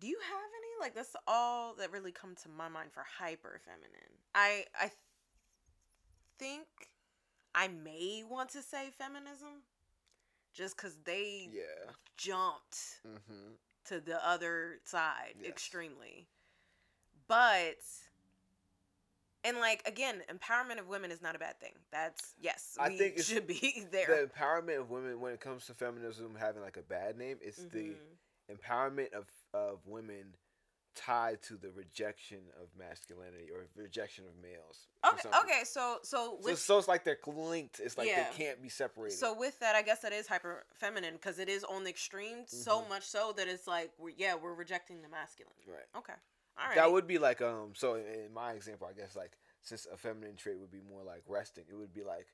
do 0.00 0.08
you 0.08 0.18
have 0.20 0.50
any? 0.58 0.84
Like 0.84 0.94
that's 0.94 1.14
all 1.26 1.74
that 1.76 1.92
really 1.92 2.12
come 2.12 2.34
to 2.42 2.48
my 2.48 2.68
mind 2.68 2.90
for 2.92 3.04
hyper 3.18 3.60
feminine 3.64 4.12
i 4.34 4.64
i 4.78 4.90
think 6.38 6.66
i 7.54 7.68
may 7.68 8.22
want 8.28 8.50
to 8.50 8.62
say 8.62 8.90
feminism 8.98 9.62
just 10.54 10.76
because 10.76 10.96
they 11.04 11.48
Yeah. 11.52 11.90
jumped 12.16 13.00
Mm-hmm. 13.06 13.52
to 13.86 14.00
the 14.00 14.26
other 14.26 14.80
side 14.84 15.34
Yes. 15.38 15.48
extremely. 15.50 16.28
But 17.28 17.76
and 19.44 19.58
like 19.58 19.86
again, 19.86 20.22
empowerment 20.32 20.80
of 20.80 20.88
women 20.88 21.10
is 21.12 21.22
not 21.22 21.36
a 21.36 21.38
bad 21.38 21.60
thing. 21.60 21.74
That's 21.92 22.32
yes, 22.40 22.76
I 22.80 22.88
we 22.88 22.98
think 22.98 23.12
it's- 23.14 23.26
should 23.28 23.46
be 23.46 23.84
there. 23.92 24.06
The 24.06 24.28
empowerment 24.34 24.80
of 24.80 24.90
women 24.90 25.20
when 25.20 25.32
it 25.34 25.40
comes 25.40 25.66
to 25.66 25.74
feminism 25.74 26.34
having 26.38 26.62
like 26.62 26.76
a 26.78 26.82
bad 26.82 27.16
name, 27.18 27.38
it's 27.42 27.58
the 27.66 27.94
Mhm. 27.94 28.56
empowerment 28.56 29.12
of, 29.12 29.26
of 29.52 29.86
women 29.86 30.34
tied 30.96 31.42
to 31.42 31.56
the 31.56 31.70
rejection 31.70 32.38
of 32.60 32.68
masculinity 32.76 33.48
or 33.52 33.66
rejection 33.76 34.24
of 34.26 34.32
males. 34.42 34.88
Okay, 35.06 35.28
okay, 35.44 35.64
so 35.64 35.98
so 36.02 36.16
So, 36.16 36.38
with 36.42 36.58
so 36.58 36.78
it's 36.78 36.88
like 36.88 37.04
they're 37.04 37.18
linked. 37.26 37.78
It's 37.78 37.96
like 37.96 38.08
Yeah. 38.08 38.28
they 38.30 38.44
can't 38.44 38.60
be 38.62 38.68
separated. 38.68 39.16
so 39.18 39.32
with 39.34 39.58
that, 39.60 39.76
I 39.76 39.82
guess 39.82 40.00
that 40.00 40.12
is 40.12 40.26
hyper 40.26 40.64
feminine 40.74 41.14
because 41.14 41.38
it 41.38 41.48
is 41.48 41.62
on 41.62 41.84
the 41.84 41.90
extreme 41.90 42.46
so 42.46 42.80
Mhm. 42.82 42.88
much 42.88 43.04
so 43.04 43.32
that 43.36 43.46
it's 43.46 43.66
like 43.66 43.92
we're 43.98 44.14
yeah 44.16 44.34
we're 44.34 44.54
rejecting 44.54 45.02
the 45.02 45.08
masculine. 45.08 45.52
right. 45.66 45.86
Okay, 45.94 46.14
all 46.58 46.66
right. 46.66 46.74
That 46.74 46.90
would 46.90 47.06
be 47.06 47.18
like 47.18 47.40
um. 47.42 47.74
So 47.76 47.94
in 47.94 48.32
my 48.32 48.52
example, 48.54 48.88
I 48.88 48.94
guess 48.94 49.14
like 49.14 49.36
since 49.62 49.86
a 49.86 49.96
feminine 49.96 50.36
trait 50.36 50.58
would 50.58 50.70
be 50.70 50.80
more 50.80 51.02
like 51.04 51.22
resting, 51.28 51.64
it 51.68 51.74
would 51.74 51.92
be 51.92 52.02
like 52.04 52.32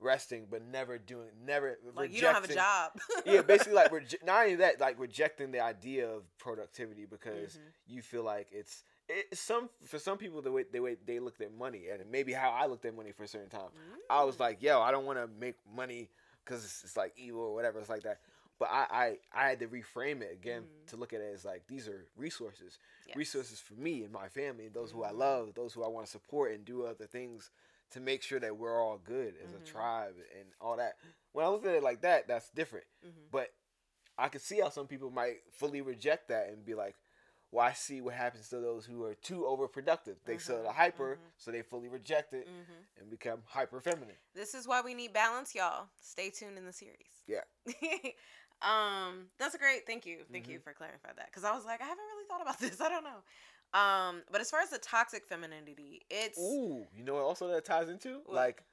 resting 0.00 0.46
but 0.50 0.62
never 0.62 0.98
doing 0.98 1.28
never 1.46 1.78
like 1.94 2.12
you 2.12 2.20
don't 2.20 2.34
have 2.34 2.44
a 2.44 2.52
job. 2.54 2.92
yeah, 3.26 3.40
basically 3.42 3.72
like 3.72 3.90
reje- 3.92 4.24
not 4.24 4.42
only 4.42 4.56
that, 4.56 4.80
like 4.80 4.98
rejecting 4.98 5.50
the 5.52 5.60
idea 5.60 6.08
of 6.08 6.22
productivity 6.38 7.06
because 7.06 7.56
Mhm. 7.56 7.94
you 7.94 8.02
feel 8.02 8.22
like 8.22 8.48
it's 8.52 8.84
it, 9.08 9.36
some 9.36 9.70
for 9.86 9.98
some 9.98 10.18
people 10.18 10.42
the 10.42 10.52
way 10.52 10.64
the 10.70 10.80
way 10.80 10.96
they 11.06 11.18
looked 11.20 11.40
at 11.40 11.52
money 11.54 11.84
and 11.90 12.02
maybe 12.10 12.32
how 12.32 12.50
I 12.50 12.66
looked 12.66 12.84
at 12.84 12.94
money 12.96 13.12
for 13.12 13.22
a 13.24 13.28
certain 13.28 13.48
time. 13.48 13.70
I 14.10 14.22
was 14.24 14.36
Mm. 14.36 14.40
like, 14.40 14.62
yo, 14.62 14.80
I 14.80 14.90
don't 14.90 15.06
want 15.06 15.18
to 15.18 15.28
make 15.40 15.56
money 15.74 16.10
because 16.44 16.64
it's, 16.64 16.84
it's 16.84 16.96
like 16.96 17.12
evil 17.16 17.40
or 17.42 17.54
whatever. 17.54 17.78
It's 17.78 17.88
like 17.88 18.02
that. 18.02 18.20
But 18.58 18.70
I, 18.70 18.86
I, 18.90 19.18
I 19.44 19.48
had 19.50 19.58
to 19.60 19.66
reframe 19.68 20.22
it 20.22 20.32
again 20.32 20.62
Mhm. 20.62 20.86
to 20.90 20.96
look 20.96 21.12
at 21.12 21.20
it 21.20 21.32
as 21.34 21.44
like 21.44 21.66
these 21.68 21.88
are 21.88 22.06
resources, 22.16 22.78
Yes. 23.06 23.16
resources 23.16 23.60
for 23.60 23.74
me 23.74 24.02
and 24.02 24.12
my 24.12 24.28
family 24.28 24.66
and 24.66 24.74
those 24.74 24.90
who 24.90 25.02
I 25.04 25.10
Mhm. 25.10 25.18
love, 25.18 25.54
those 25.54 25.72
who 25.74 25.84
I 25.84 25.88
want 25.88 26.06
to 26.06 26.10
support 26.12 26.52
and 26.52 26.64
do 26.64 26.84
other 26.86 27.06
things 27.06 27.50
to 27.90 28.00
make 28.00 28.22
sure 28.22 28.40
that 28.40 28.56
we're 28.56 28.80
all 28.82 28.98
good 28.98 29.34
as 29.42 29.52
Mhm. 29.52 29.60
a 29.62 29.64
tribe 29.64 30.14
and 30.38 30.48
all 30.60 30.76
that. 30.76 30.96
When 31.32 31.44
I 31.44 31.48
look 31.48 31.64
at 31.66 31.74
it 31.74 31.82
like 31.82 32.02
that, 32.02 32.26
that's 32.28 32.48
different. 32.50 32.86
Mhm. 33.04 33.30
But 33.30 33.52
I 34.18 34.28
can 34.28 34.40
see 34.40 34.60
how 34.60 34.70
some 34.70 34.86
people 34.86 35.10
might 35.10 35.38
fully 35.52 35.80
reject 35.80 36.28
that 36.28 36.48
and 36.48 36.64
be 36.64 36.74
like, 36.74 36.96
"Well, 37.50 37.64
I 37.66 37.72
see 37.72 38.00
what 38.00 38.14
happens 38.14 38.48
to 38.50 38.60
those 38.60 38.86
who 38.86 39.04
are 39.04 39.14
too 39.14 39.42
overproductive. 39.42 40.16
They 40.24 40.38
sell 40.38 40.62
the 40.62 40.70
Mhm, 40.70 40.74
hyper, 40.74 41.18
mhm. 41.18 41.32
so 41.38 41.50
they 41.50 41.62
fully 41.62 41.88
reject 41.88 42.32
it 42.32 42.46
hmm 42.46 42.82
and 42.98 43.10
become 43.10 43.42
hyper 43.46 43.80
feminine." 43.80 44.16
This 44.34 44.54
is 44.54 44.66
why 44.66 44.80
we 44.82 44.94
need 44.94 45.12
balance, 45.12 45.54
y'all. 45.54 45.88
Stay 46.00 46.30
tuned 46.30 46.58
in 46.58 46.64
the 46.64 46.72
series. 46.72 47.22
Yeah. 47.26 47.44
um, 48.62 49.26
that's 49.38 49.56
great. 49.56 49.86
Thank 49.86 50.06
you. 50.06 50.18
Thank 50.32 50.48
you 50.48 50.58
for 50.58 50.72
clarifying 50.72 51.14
that. 51.16 51.26
Because 51.26 51.44
I 51.44 51.52
was 51.54 51.64
like, 51.64 51.80
I 51.80 51.84
haven't 51.86 52.04
really 52.04 52.26
thought 52.28 52.42
about 52.42 52.58
this. 52.60 52.80
I 52.80 52.88
don't 52.88 53.04
know. 53.04 53.22
Um, 53.74 54.22
but 54.30 54.40
as 54.40 54.50
far 54.50 54.60
as 54.60 54.70
the 54.70 54.78
toxic 54.78 55.26
femininity, 55.26 56.02
it's 56.10 56.38
Ooh, 56.38 56.86
you 56.96 57.04
know 57.04 57.14
what? 57.14 57.24
Also, 57.24 57.48
that 57.48 57.64
ties 57.64 57.88
into 57.88 58.20
What? 58.24 58.34
like 58.34 58.64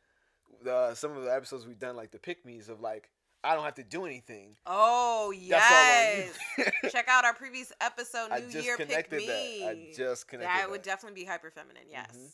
the 0.64 0.94
some 0.96 1.18
of 1.18 1.24
the 1.24 1.34
episodes 1.34 1.66
we've 1.68 1.80
done, 1.80 1.96
like 1.96 2.12
the 2.12 2.20
pick 2.20 2.46
me's 2.46 2.70
of 2.70 2.80
like 2.82 3.10
I 3.44 3.56
don't 3.56 3.66
have 3.66 3.76
to 3.76 3.84
do 3.84 4.06
anything. 4.06 4.56
oh 4.66 5.34
That's 5.50 5.72
all 5.72 5.78
yes. 5.78 6.92
Check 6.94 7.08
out 7.10 7.26
our 7.26 7.34
previous 7.34 7.74
episode, 7.82 8.28
I 8.32 8.40
New 8.40 8.50
just 8.50 8.64
Year 8.66 8.78
Pick 8.78 8.88
connected 8.88 9.18
Me. 9.18 9.28
that. 9.28 9.68
I 9.68 9.94
just 9.94 10.28
connected 10.30 10.48
that 10.50 10.62
that. 10.62 10.72
would 10.72 10.82
definitely 10.82 11.22
be 11.22 11.28
hyper 11.28 11.52
feminine. 11.52 11.84
Yes, 11.92 12.16
Mhm. 12.16 12.30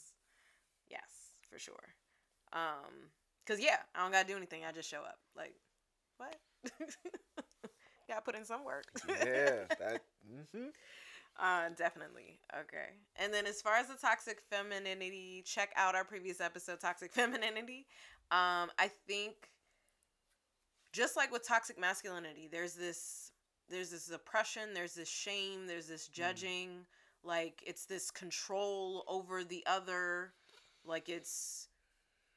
yes, 0.91 1.10
for 1.49 1.57
sure. 1.57 1.95
Um, 2.53 3.10
cause 3.47 3.60
yeah, 3.60 3.78
I 3.95 4.03
don't 4.03 4.12
gotta 4.12 4.28
do 4.28 4.38
anything. 4.38 4.64
I 4.66 4.72
just 4.72 4.88
show 4.89 5.01
up. 5.01 5.18
Like, 5.36 5.55
what? 6.18 6.36
gotta 8.07 8.22
put 8.22 8.36
in 8.36 8.45
some 8.45 8.64
work. 8.64 8.86
yeah, 9.07 9.66
that. 9.80 10.01
hmm 10.53 10.68
Uh, 11.41 11.69
definitely. 11.77 12.39
Okay. 12.53 12.89
And 13.15 13.33
then 13.33 13.45
as 13.45 13.61
far 13.61 13.75
as 13.75 13.87
the 13.87 13.95
toxic 13.95 14.41
femininity, 14.51 15.43
check 15.45 15.71
out 15.77 15.95
our 15.95 16.03
previous 16.03 16.41
episode, 16.41 16.81
Toxic 16.81 17.13
Femininity. 17.13 17.85
Um, 18.31 18.69
I 18.77 18.91
think 19.07 19.49
just 20.91 21.15
like 21.15 21.31
with 21.31 21.47
toxic 21.47 21.79
masculinity, 21.79 22.49
there's 22.51 22.73
this 22.73 23.31
there's 23.69 23.91
this 23.91 24.09
oppression, 24.11 24.73
there's 24.73 24.95
this 24.95 25.09
shame, 25.09 25.67
there's 25.67 25.87
this 25.87 26.07
judging, 26.07 26.85
like 27.23 27.63
it's 27.65 27.85
this 27.85 28.11
control 28.11 29.03
over 29.07 29.43
the 29.43 29.63
other, 29.65 30.33
like 30.83 31.07
it's 31.07 31.69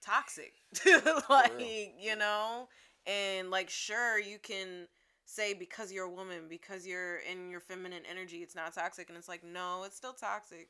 toxic. 0.05 0.53
like, 1.31 1.95
you 1.99 2.17
know? 2.17 2.69
And 3.07 3.51
like 3.51 3.71
sure 3.71 4.19
you 4.21 4.39
can 4.39 4.87
say 5.33 5.55
because 5.55 5.93
you're 5.93 6.07
a 6.07 6.11
woman, 6.13 6.49
because 6.49 6.87
you're 6.87 7.19
in 7.19 7.51
your 7.51 7.61
feminine 7.61 8.03
energy, 8.11 8.39
it's 8.39 8.55
not 8.55 8.75
toxic. 8.75 9.09
And 9.09 9.19
it's 9.19 9.29
like, 9.29 9.45
no, 9.45 9.85
it's 9.85 9.97
still 9.97 10.13
toxic. 10.15 10.69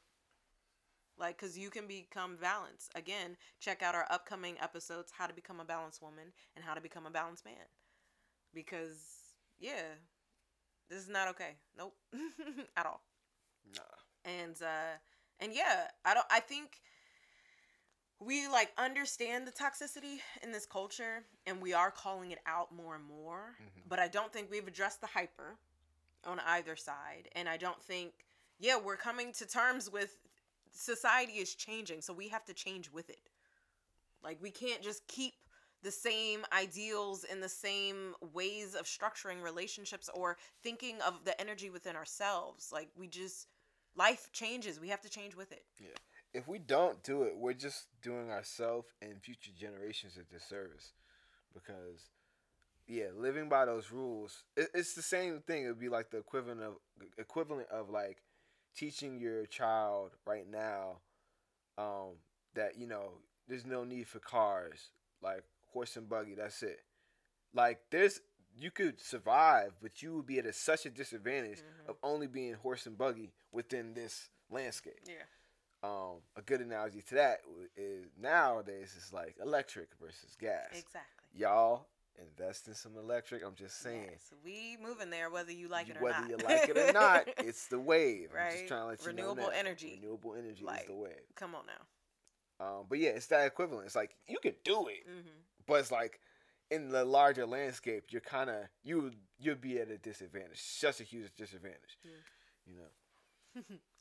Like, 1.19 1.37
because 1.39 1.59
you 1.59 1.71
can 1.71 1.87
become 1.87 2.37
balanced. 2.41 2.91
Again, 2.95 3.37
check 3.61 3.83
out 3.83 3.95
our 3.95 4.07
upcoming 4.11 4.57
episodes 4.61 5.13
How 5.17 5.27
to 5.27 5.35
Become 5.35 5.61
a 5.61 5.65
Balanced 5.65 6.03
Woman 6.03 6.33
and 6.57 6.65
How 6.65 6.75
to 6.75 6.81
Become 6.81 7.07
a 7.07 7.11
Balanced 7.11 7.45
Man. 7.45 7.55
Because, 8.55 9.35
yeah, 9.59 9.97
this 10.89 11.01
is 11.03 11.09
not 11.09 11.29
okay. 11.29 11.57
Nope. 11.77 11.97
At 12.77 12.87
all 12.87 13.03
Nah. 13.75 13.83
and 14.25 14.57
uh 14.63 14.99
and 15.41 15.55
yeah 15.55 15.89
i 16.05 16.15
don't 16.15 16.27
i 16.31 16.41
think 16.41 16.81
we 18.25 18.49
like 18.49 18.73
understand 18.79 19.47
the 19.47 19.53
toxicity 19.53 20.19
in 20.43 20.53
this 20.53 20.67
culture 20.67 21.25
and 21.47 21.61
we 21.61 21.73
are 21.73 21.91
calling 21.91 22.31
it 22.31 22.39
out 22.47 22.73
more 22.75 22.95
and 22.95 23.05
more 23.05 23.57
Mhm. 23.61 23.89
but 23.89 23.99
i 23.99 24.09
don't 24.09 24.33
think 24.33 24.51
we've 24.51 24.67
addressed 24.69 25.01
the 25.01 25.07
hyper 25.09 25.57
on 26.25 26.39
either 26.41 26.77
side 26.77 27.29
and 27.35 27.49
i 27.49 27.57
don't 27.57 27.83
think 27.83 28.13
yeah 28.59 28.77
we're 28.77 28.97
coming 28.97 29.33
to 29.33 29.47
terms 29.47 29.91
with 29.91 30.17
society 30.71 31.35
is 31.35 31.55
changing 31.55 32.01
so 32.01 32.13
we 32.13 32.29
have 32.29 32.45
to 32.47 32.55
change 32.55 32.91
with 32.91 33.11
it. 33.11 33.29
Like 34.23 34.39
we 34.41 34.51
can't 34.51 34.83
just 34.83 35.07
keep 35.07 35.35
the 35.83 35.91
same 35.91 36.45
ideals 36.53 37.25
and 37.25 37.43
the 37.43 37.49
same 37.49 38.15
ways 38.33 38.75
of 38.75 38.87
structuring 38.87 39.43
relationships 39.43 40.09
or 40.15 40.39
thinking 40.63 41.01
of 41.03 41.25
the 41.25 41.39
energy 41.41 41.71
within 41.71 41.97
ourselves. 41.97 42.71
Like 42.73 42.89
we 42.97 43.09
just 43.09 43.49
life 43.95 44.31
changes 44.33 44.81
we 44.81 44.89
have 44.89 45.03
to 45.03 45.11
change 45.11 45.35
with 45.37 45.53
it 45.53 45.65
If 46.35 46.49
we 46.49 46.59
don't 46.59 47.03
do 47.03 47.23
it, 47.25 47.37
we're 47.37 47.53
just 47.53 47.87
doing 48.03 48.31
ourselves 48.31 48.87
and 49.03 49.23
future 49.23 49.51
generations 49.59 50.17
a 50.17 50.25
disservice, 50.25 50.93
because 51.53 52.01
yeah, 52.87 53.07
living 53.17 53.49
by 53.49 53.65
those 53.67 53.91
rules, 53.93 54.45
it, 54.57 54.69
it's 54.75 54.95
the 54.95 55.03
same 55.03 55.41
thing. 55.41 55.65
It 55.65 55.69
would 55.69 55.79
be 55.81 55.89
like 55.89 56.11
the 56.11 56.19
equivalent 56.19 56.61
of 56.63 56.75
equivalent 57.19 57.69
of 57.71 57.91
like 57.91 58.23
teaching 58.75 59.19
your 59.21 59.45
child 59.47 60.13
right 60.27 60.49
now 60.51 60.99
um, 61.79 62.17
that 62.55 62.77
you 62.79 62.87
know 62.87 63.13
there's 63.49 63.67
no 63.67 63.85
need 63.85 64.09
for 64.09 64.19
cars, 64.19 64.91
like 65.23 65.45
horse 65.73 65.97
and 65.97 66.09
buggy. 66.09 66.35
That's 66.35 66.63
it. 66.63 66.81
Like 67.55 67.81
there's 67.91 68.21
you 68.59 68.71
could 68.71 69.01
survive, 69.01 69.73
but 69.83 70.03
you 70.03 70.15
would 70.17 70.27
be 70.27 70.39
at 70.39 70.47
a, 70.47 70.53
such 70.53 70.85
a 70.87 70.91
disadvantage 70.91 71.59
Mhm. 71.61 71.89
of 71.91 71.97
only 72.03 72.27
being 72.27 72.55
horse 72.55 72.87
and 72.87 72.97
buggy 72.99 73.33
within 73.51 73.95
this 73.95 74.29
landscape. 74.51 75.01
yeah 75.07 75.25
Um, 75.85 76.19
a 76.37 76.43
good 76.43 76.61
analogy 76.61 77.03
to 77.09 77.15
that 77.17 77.41
is 77.77 78.07
nowadays 78.21 78.95
it's 78.97 79.13
like 79.13 79.37
electric 79.43 79.89
versus 80.01 80.37
gas. 80.41 80.69
exactly 80.71 81.27
Y'all 81.35 81.87
invest 82.21 82.69
in 82.69 82.75
some 82.75 82.97
electric. 82.97 83.43
I'm 83.45 83.55
just 83.57 83.81
saying. 83.81 84.11
Yes, 84.13 84.33
we 84.45 84.77
moving 84.81 85.11
there 85.11 85.29
whether 85.31 85.51
you 85.51 85.67
like 85.69 85.89
it 85.89 85.97
or 85.97 86.03
whether 86.03 86.21
not 86.21 86.31
Whether 86.31 86.43
you 86.43 86.49
like 86.61 86.69
it 86.69 86.79
or 86.79 86.93
not, 86.93 87.29
it's 87.39 87.67
the 87.67 87.81
wave. 87.81 88.29
I'm 88.31 88.37
Right. 88.37 88.53
just 88.53 88.69
trying 88.69 88.83
to 88.83 88.87
let 88.87 89.01
you 89.01 89.07
Renewable 89.09 89.37
know 89.43 89.49
now. 89.49 89.57
energy. 89.59 89.99
Renewable 90.01 90.35
energy 90.37 90.65
Like- 90.65 90.83
is 90.83 90.87
the 90.87 90.95
wave. 90.95 91.35
come 91.35 91.55
on 91.57 91.65
now 91.67 92.65
Um, 92.65 92.87
but 92.89 92.99
yeah, 92.99 93.11
it's 93.11 93.27
that 93.29 93.45
equivalent. 93.47 93.87
It's 93.87 93.97
like 93.97 94.15
you 94.29 94.39
could 94.41 94.63
do 94.63 94.87
it, 94.89 95.05
hmm 95.07 95.29
but 95.67 95.81
it's 95.81 95.91
like 95.91 96.21
in 96.71 96.91
the 96.91 97.05
larger 97.05 97.45
landscape, 97.47 98.05
you're 98.11 98.21
kind 98.21 98.51
of 98.51 98.67
you 98.85 99.11
you'll 99.41 99.57
be 99.57 99.79
at 99.81 99.91
a 99.91 99.99
disadvantage, 99.99 100.61
such 100.63 101.01
a 101.01 101.05
huge 101.05 101.35
disadvantage. 101.37 101.99
Yeah. 102.05 102.11
You 102.67 102.75
know. 102.77 103.63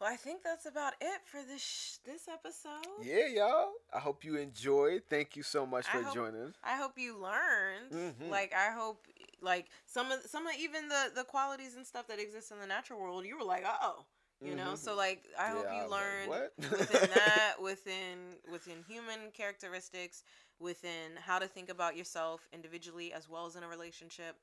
well 0.00 0.10
i 0.12 0.16
think 0.16 0.42
that's 0.42 0.66
about 0.66 0.94
it 1.00 1.20
for 1.26 1.40
this 1.42 1.62
sh- 1.62 1.98
this 2.04 2.28
episode 2.28 2.70
Yeah, 3.02 3.26
y'all. 3.26 3.72
I 3.92 3.98
hope 3.98 4.24
you 4.24 4.36
enjoyed. 4.36 5.02
Thank 5.08 5.36
you 5.36 5.42
so 5.42 5.66
much 5.66 5.86
I 5.88 5.98
for 5.98 6.02
hope- 6.04 6.14
joining 6.14 6.42
us. 6.42 6.54
I 6.64 6.76
hope 6.76 6.98
you 6.98 7.16
learned. 7.18 7.90
Mhm. 7.92 8.30
Like 8.30 8.52
I 8.54 8.70
hope 8.72 9.06
like 9.40 9.66
some 9.86 10.10
of 10.12 10.20
some 10.26 10.46
of 10.46 10.54
even 10.58 10.88
the 10.88 11.10
the 11.14 11.24
qualities 11.24 11.76
and 11.76 11.86
stuff 11.86 12.06
that 12.08 12.18
exist 12.18 12.50
in 12.52 12.58
the 12.60 12.66
natural 12.66 13.00
world, 13.00 13.24
you 13.26 13.36
were 13.38 13.44
like, 13.44 13.64
oh, 13.66 14.04
you 14.40 14.54
know. 14.54 14.72
Mhm. 14.74 14.78
So 14.78 14.94
like 14.96 15.24
I 15.38 15.48
hope 15.48 15.64
Yeah, 15.64 15.76
you 15.76 15.82
was 15.82 15.90
like, 15.90 16.00
learned 16.00 16.28
what? 16.28 16.78
within 16.78 17.10
that, 17.14 17.54
within 17.60 18.16
within 18.50 18.84
human 18.86 19.30
characteristics, 19.32 20.22
within 20.58 21.16
how 21.16 21.38
to 21.38 21.46
think 21.48 21.68
about 21.70 21.96
yourself 21.96 22.48
individually 22.52 23.12
as 23.12 23.28
well 23.28 23.46
as 23.46 23.56
in 23.56 23.62
a 23.62 23.68
relationship, 23.68 24.36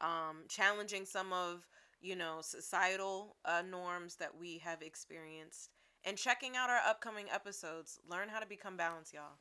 um, 0.00 0.44
challenging 0.48 1.04
some 1.06 1.32
of 1.32 1.66
you 2.04 2.14
know 2.14 2.38
societal 2.42 3.36
uh, 3.46 3.62
norms 3.68 4.16
that 4.16 4.36
we 4.38 4.58
have 4.58 4.82
experienced, 4.82 5.70
and 6.04 6.18
checking 6.18 6.54
out 6.54 6.68
our 6.68 6.80
upcoming 6.86 7.26
episodes. 7.32 7.98
Learn 8.08 8.28
how 8.28 8.38
to 8.38 8.46
become 8.46 8.76
balanced, 8.76 9.14
y'all. 9.14 9.38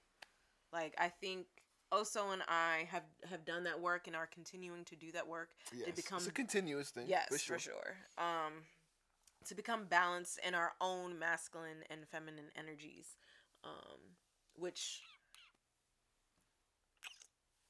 Like 0.72 0.96
I 0.98 1.10
think 1.10 1.46
Oso 1.94 2.32
and 2.32 2.42
I 2.48 2.88
have 2.90 3.04
have 3.30 3.46
done 3.46 3.66
that 3.66 3.80
work 3.80 4.08
and 4.08 4.16
are 4.16 4.28
continuing 4.28 4.86
to 4.86 4.96
do 4.96 5.12
that 5.12 5.28
work. 5.28 5.50
Yes, 5.76 5.96
become- 5.96 6.18
it's 6.20 6.28
a 6.28 6.32
continuous 6.32 6.90
thing. 6.90 7.08
Yes, 7.08 7.28
for 7.28 7.38
sure. 7.38 7.58
for 7.58 7.64
sure. 7.64 7.98
Um, 8.18 8.54
to 9.46 9.56
become 9.56 9.86
balanced 9.86 10.40
in 10.48 10.56
our 10.56 10.72
own 10.80 11.20
masculine 11.20 11.84
and 11.90 12.08
feminine 12.08 12.50
energies, 12.58 13.18
um, 13.66 14.00
which 14.56 15.02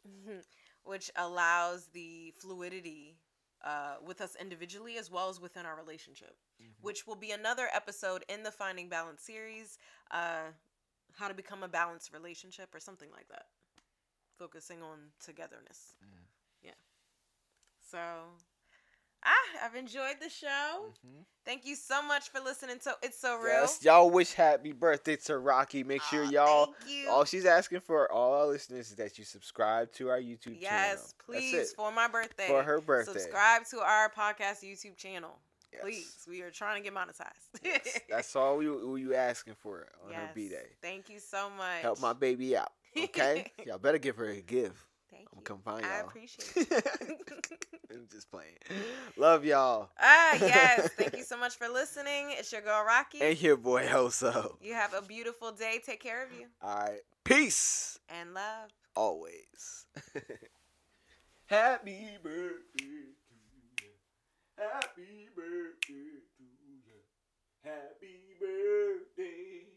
which 0.84 1.10
allows 1.16 1.88
the 1.94 2.32
fluidity 2.40 3.18
uh, 3.64 3.96
with 4.06 4.22
us 4.22 4.36
individually 4.36 4.98
as 4.98 5.10
well 5.10 5.30
as 5.30 5.40
within 5.40 5.66
our 5.66 5.76
relationship, 5.76 6.38
Mhm. 6.60 6.74
which 6.82 7.08
will 7.08 7.16
be 7.16 7.32
another 7.32 7.70
episode 7.74 8.24
in 8.28 8.44
the 8.44 8.52
Finding 8.52 8.90
Balance 8.90 9.24
series. 9.24 9.78
Uh, 10.12 10.52
how 11.14 11.28
to 11.28 11.34
become 11.34 11.64
a 11.64 11.68
balanced 11.68 12.12
relationship 12.12 12.74
or 12.74 12.80
something 12.80 13.12
like 13.12 13.28
that, 13.28 13.48
focusing 14.38 14.82
on 14.82 15.14
togetherness. 15.20 15.96
Mm. 16.04 16.28
Yeah. 16.62 16.74
So, 17.80 18.38
ah, 19.26 19.66
I've 19.66 19.76
enjoyed 19.76 20.16
the 20.22 20.30
show. 20.30 20.92
Mhm. 21.06 21.26
Thank 21.46 21.66
you 21.66 21.76
so 21.76 22.02
much 22.02 22.30
for 22.30 22.40
listening 22.40 22.80
to 22.80 22.96
It's 23.02 23.20
So 23.20 23.38
Real. 23.38 23.62
Yes, 23.62 23.84
y'all 23.84 24.10
wish 24.10 24.34
happy 24.34 24.72
birthday 24.72 25.16
to 25.18 25.38
Rocky. 25.38 25.84
Make 25.84 26.02
sure 26.04 26.24
y'all. 26.24 26.68
Thank 26.68 26.92
you. 26.92 27.10
All 27.10 27.26
she's 27.26 27.46
asking 27.46 27.82
for 27.82 28.10
all 28.12 28.34
our 28.34 28.48
listeners 28.48 28.90
is 28.92 28.96
that 28.96 29.18
you 29.18 29.26
subscribe 29.26 29.92
to 29.94 30.10
our 30.10 30.20
YouTube 30.20 30.62
channel. 30.62 30.62
yes, 30.62 31.14
please 31.26 31.74
for 31.74 31.92
my 31.92 32.08
birthday. 32.08 32.48
For 32.48 32.64
her 32.64 32.80
birthday. 32.80 33.14
Subscribe 33.14 33.66
to 33.72 33.80
our 33.82 34.10
podcast 34.10 34.64
YouTube 34.64 34.96
channel. 34.96 35.40
Yes. 35.72 35.82
Please, 35.82 36.18
we 36.30 36.42
are 36.44 36.52
trying 36.52 36.82
to 36.82 36.90
get 36.90 36.96
monetized. 36.96 37.64
Yes, 37.64 38.00
That's 38.10 38.36
all 38.36 38.58
we, 38.58 38.70
we 38.70 39.02
you 39.02 39.16
asking 39.16 39.56
for 39.56 39.88
on 40.06 40.14
her 40.14 40.22
Yes, 40.22 40.32
B 40.36 40.50
day. 40.50 40.68
Thank 40.82 41.10
you 41.10 41.20
so 41.20 41.50
much. 41.58 41.82
Help 41.82 42.00
my 42.00 42.14
baby 42.14 42.56
out. 42.56 42.72
Okay? 42.96 43.52
y'all 43.66 43.80
better 43.80 43.98
give 43.98 44.16
her 44.18 44.28
a 44.30 44.42
gift. 44.42 44.78
Thank 45.14 45.28
I'm 45.32 45.38
you. 45.40 45.44
gonna 45.44 45.62
come 45.62 45.62
find 45.64 45.86
I 45.86 46.00
y'all. 46.00 46.08
appreciate 46.08 46.52
it. 46.72 46.88
I'm 47.92 48.08
just 48.12 48.30
playing. 48.32 48.58
Love 49.18 49.46
y'all. 49.46 49.90
ah, 50.00 50.36
yes. 50.42 50.90
Thank 50.98 51.16
you 51.18 51.24
so 51.24 51.38
much 51.38 51.56
for 51.56 51.68
listening. 51.70 52.28
It's 52.32 52.52
your 52.52 52.62
girl 52.62 52.84
Rocky. 52.86 53.22
And 53.22 53.40
your 53.42 53.58
boy 53.58 53.86
Hoso. 53.88 54.58
You 54.62 54.74
have 54.74 54.94
a 54.94 55.02
beautiful 55.02 55.52
day. 55.52 55.80
Take 55.86 56.02
care 56.02 56.24
of 56.24 56.32
you 56.38 56.48
All 56.62 56.76
right. 56.78 57.02
Peace. 57.24 58.00
and 58.10 58.34
love. 58.34 58.70
Always. 58.96 59.86
Happy 61.46 62.18
birthday 62.24 62.64
to 62.80 62.86
you. 62.86 63.90
Happy 64.58 65.28
birthday 65.36 66.22
to 66.38 66.44
you. 66.44 67.02
Happy 67.64 68.20
birthday. 68.40 69.68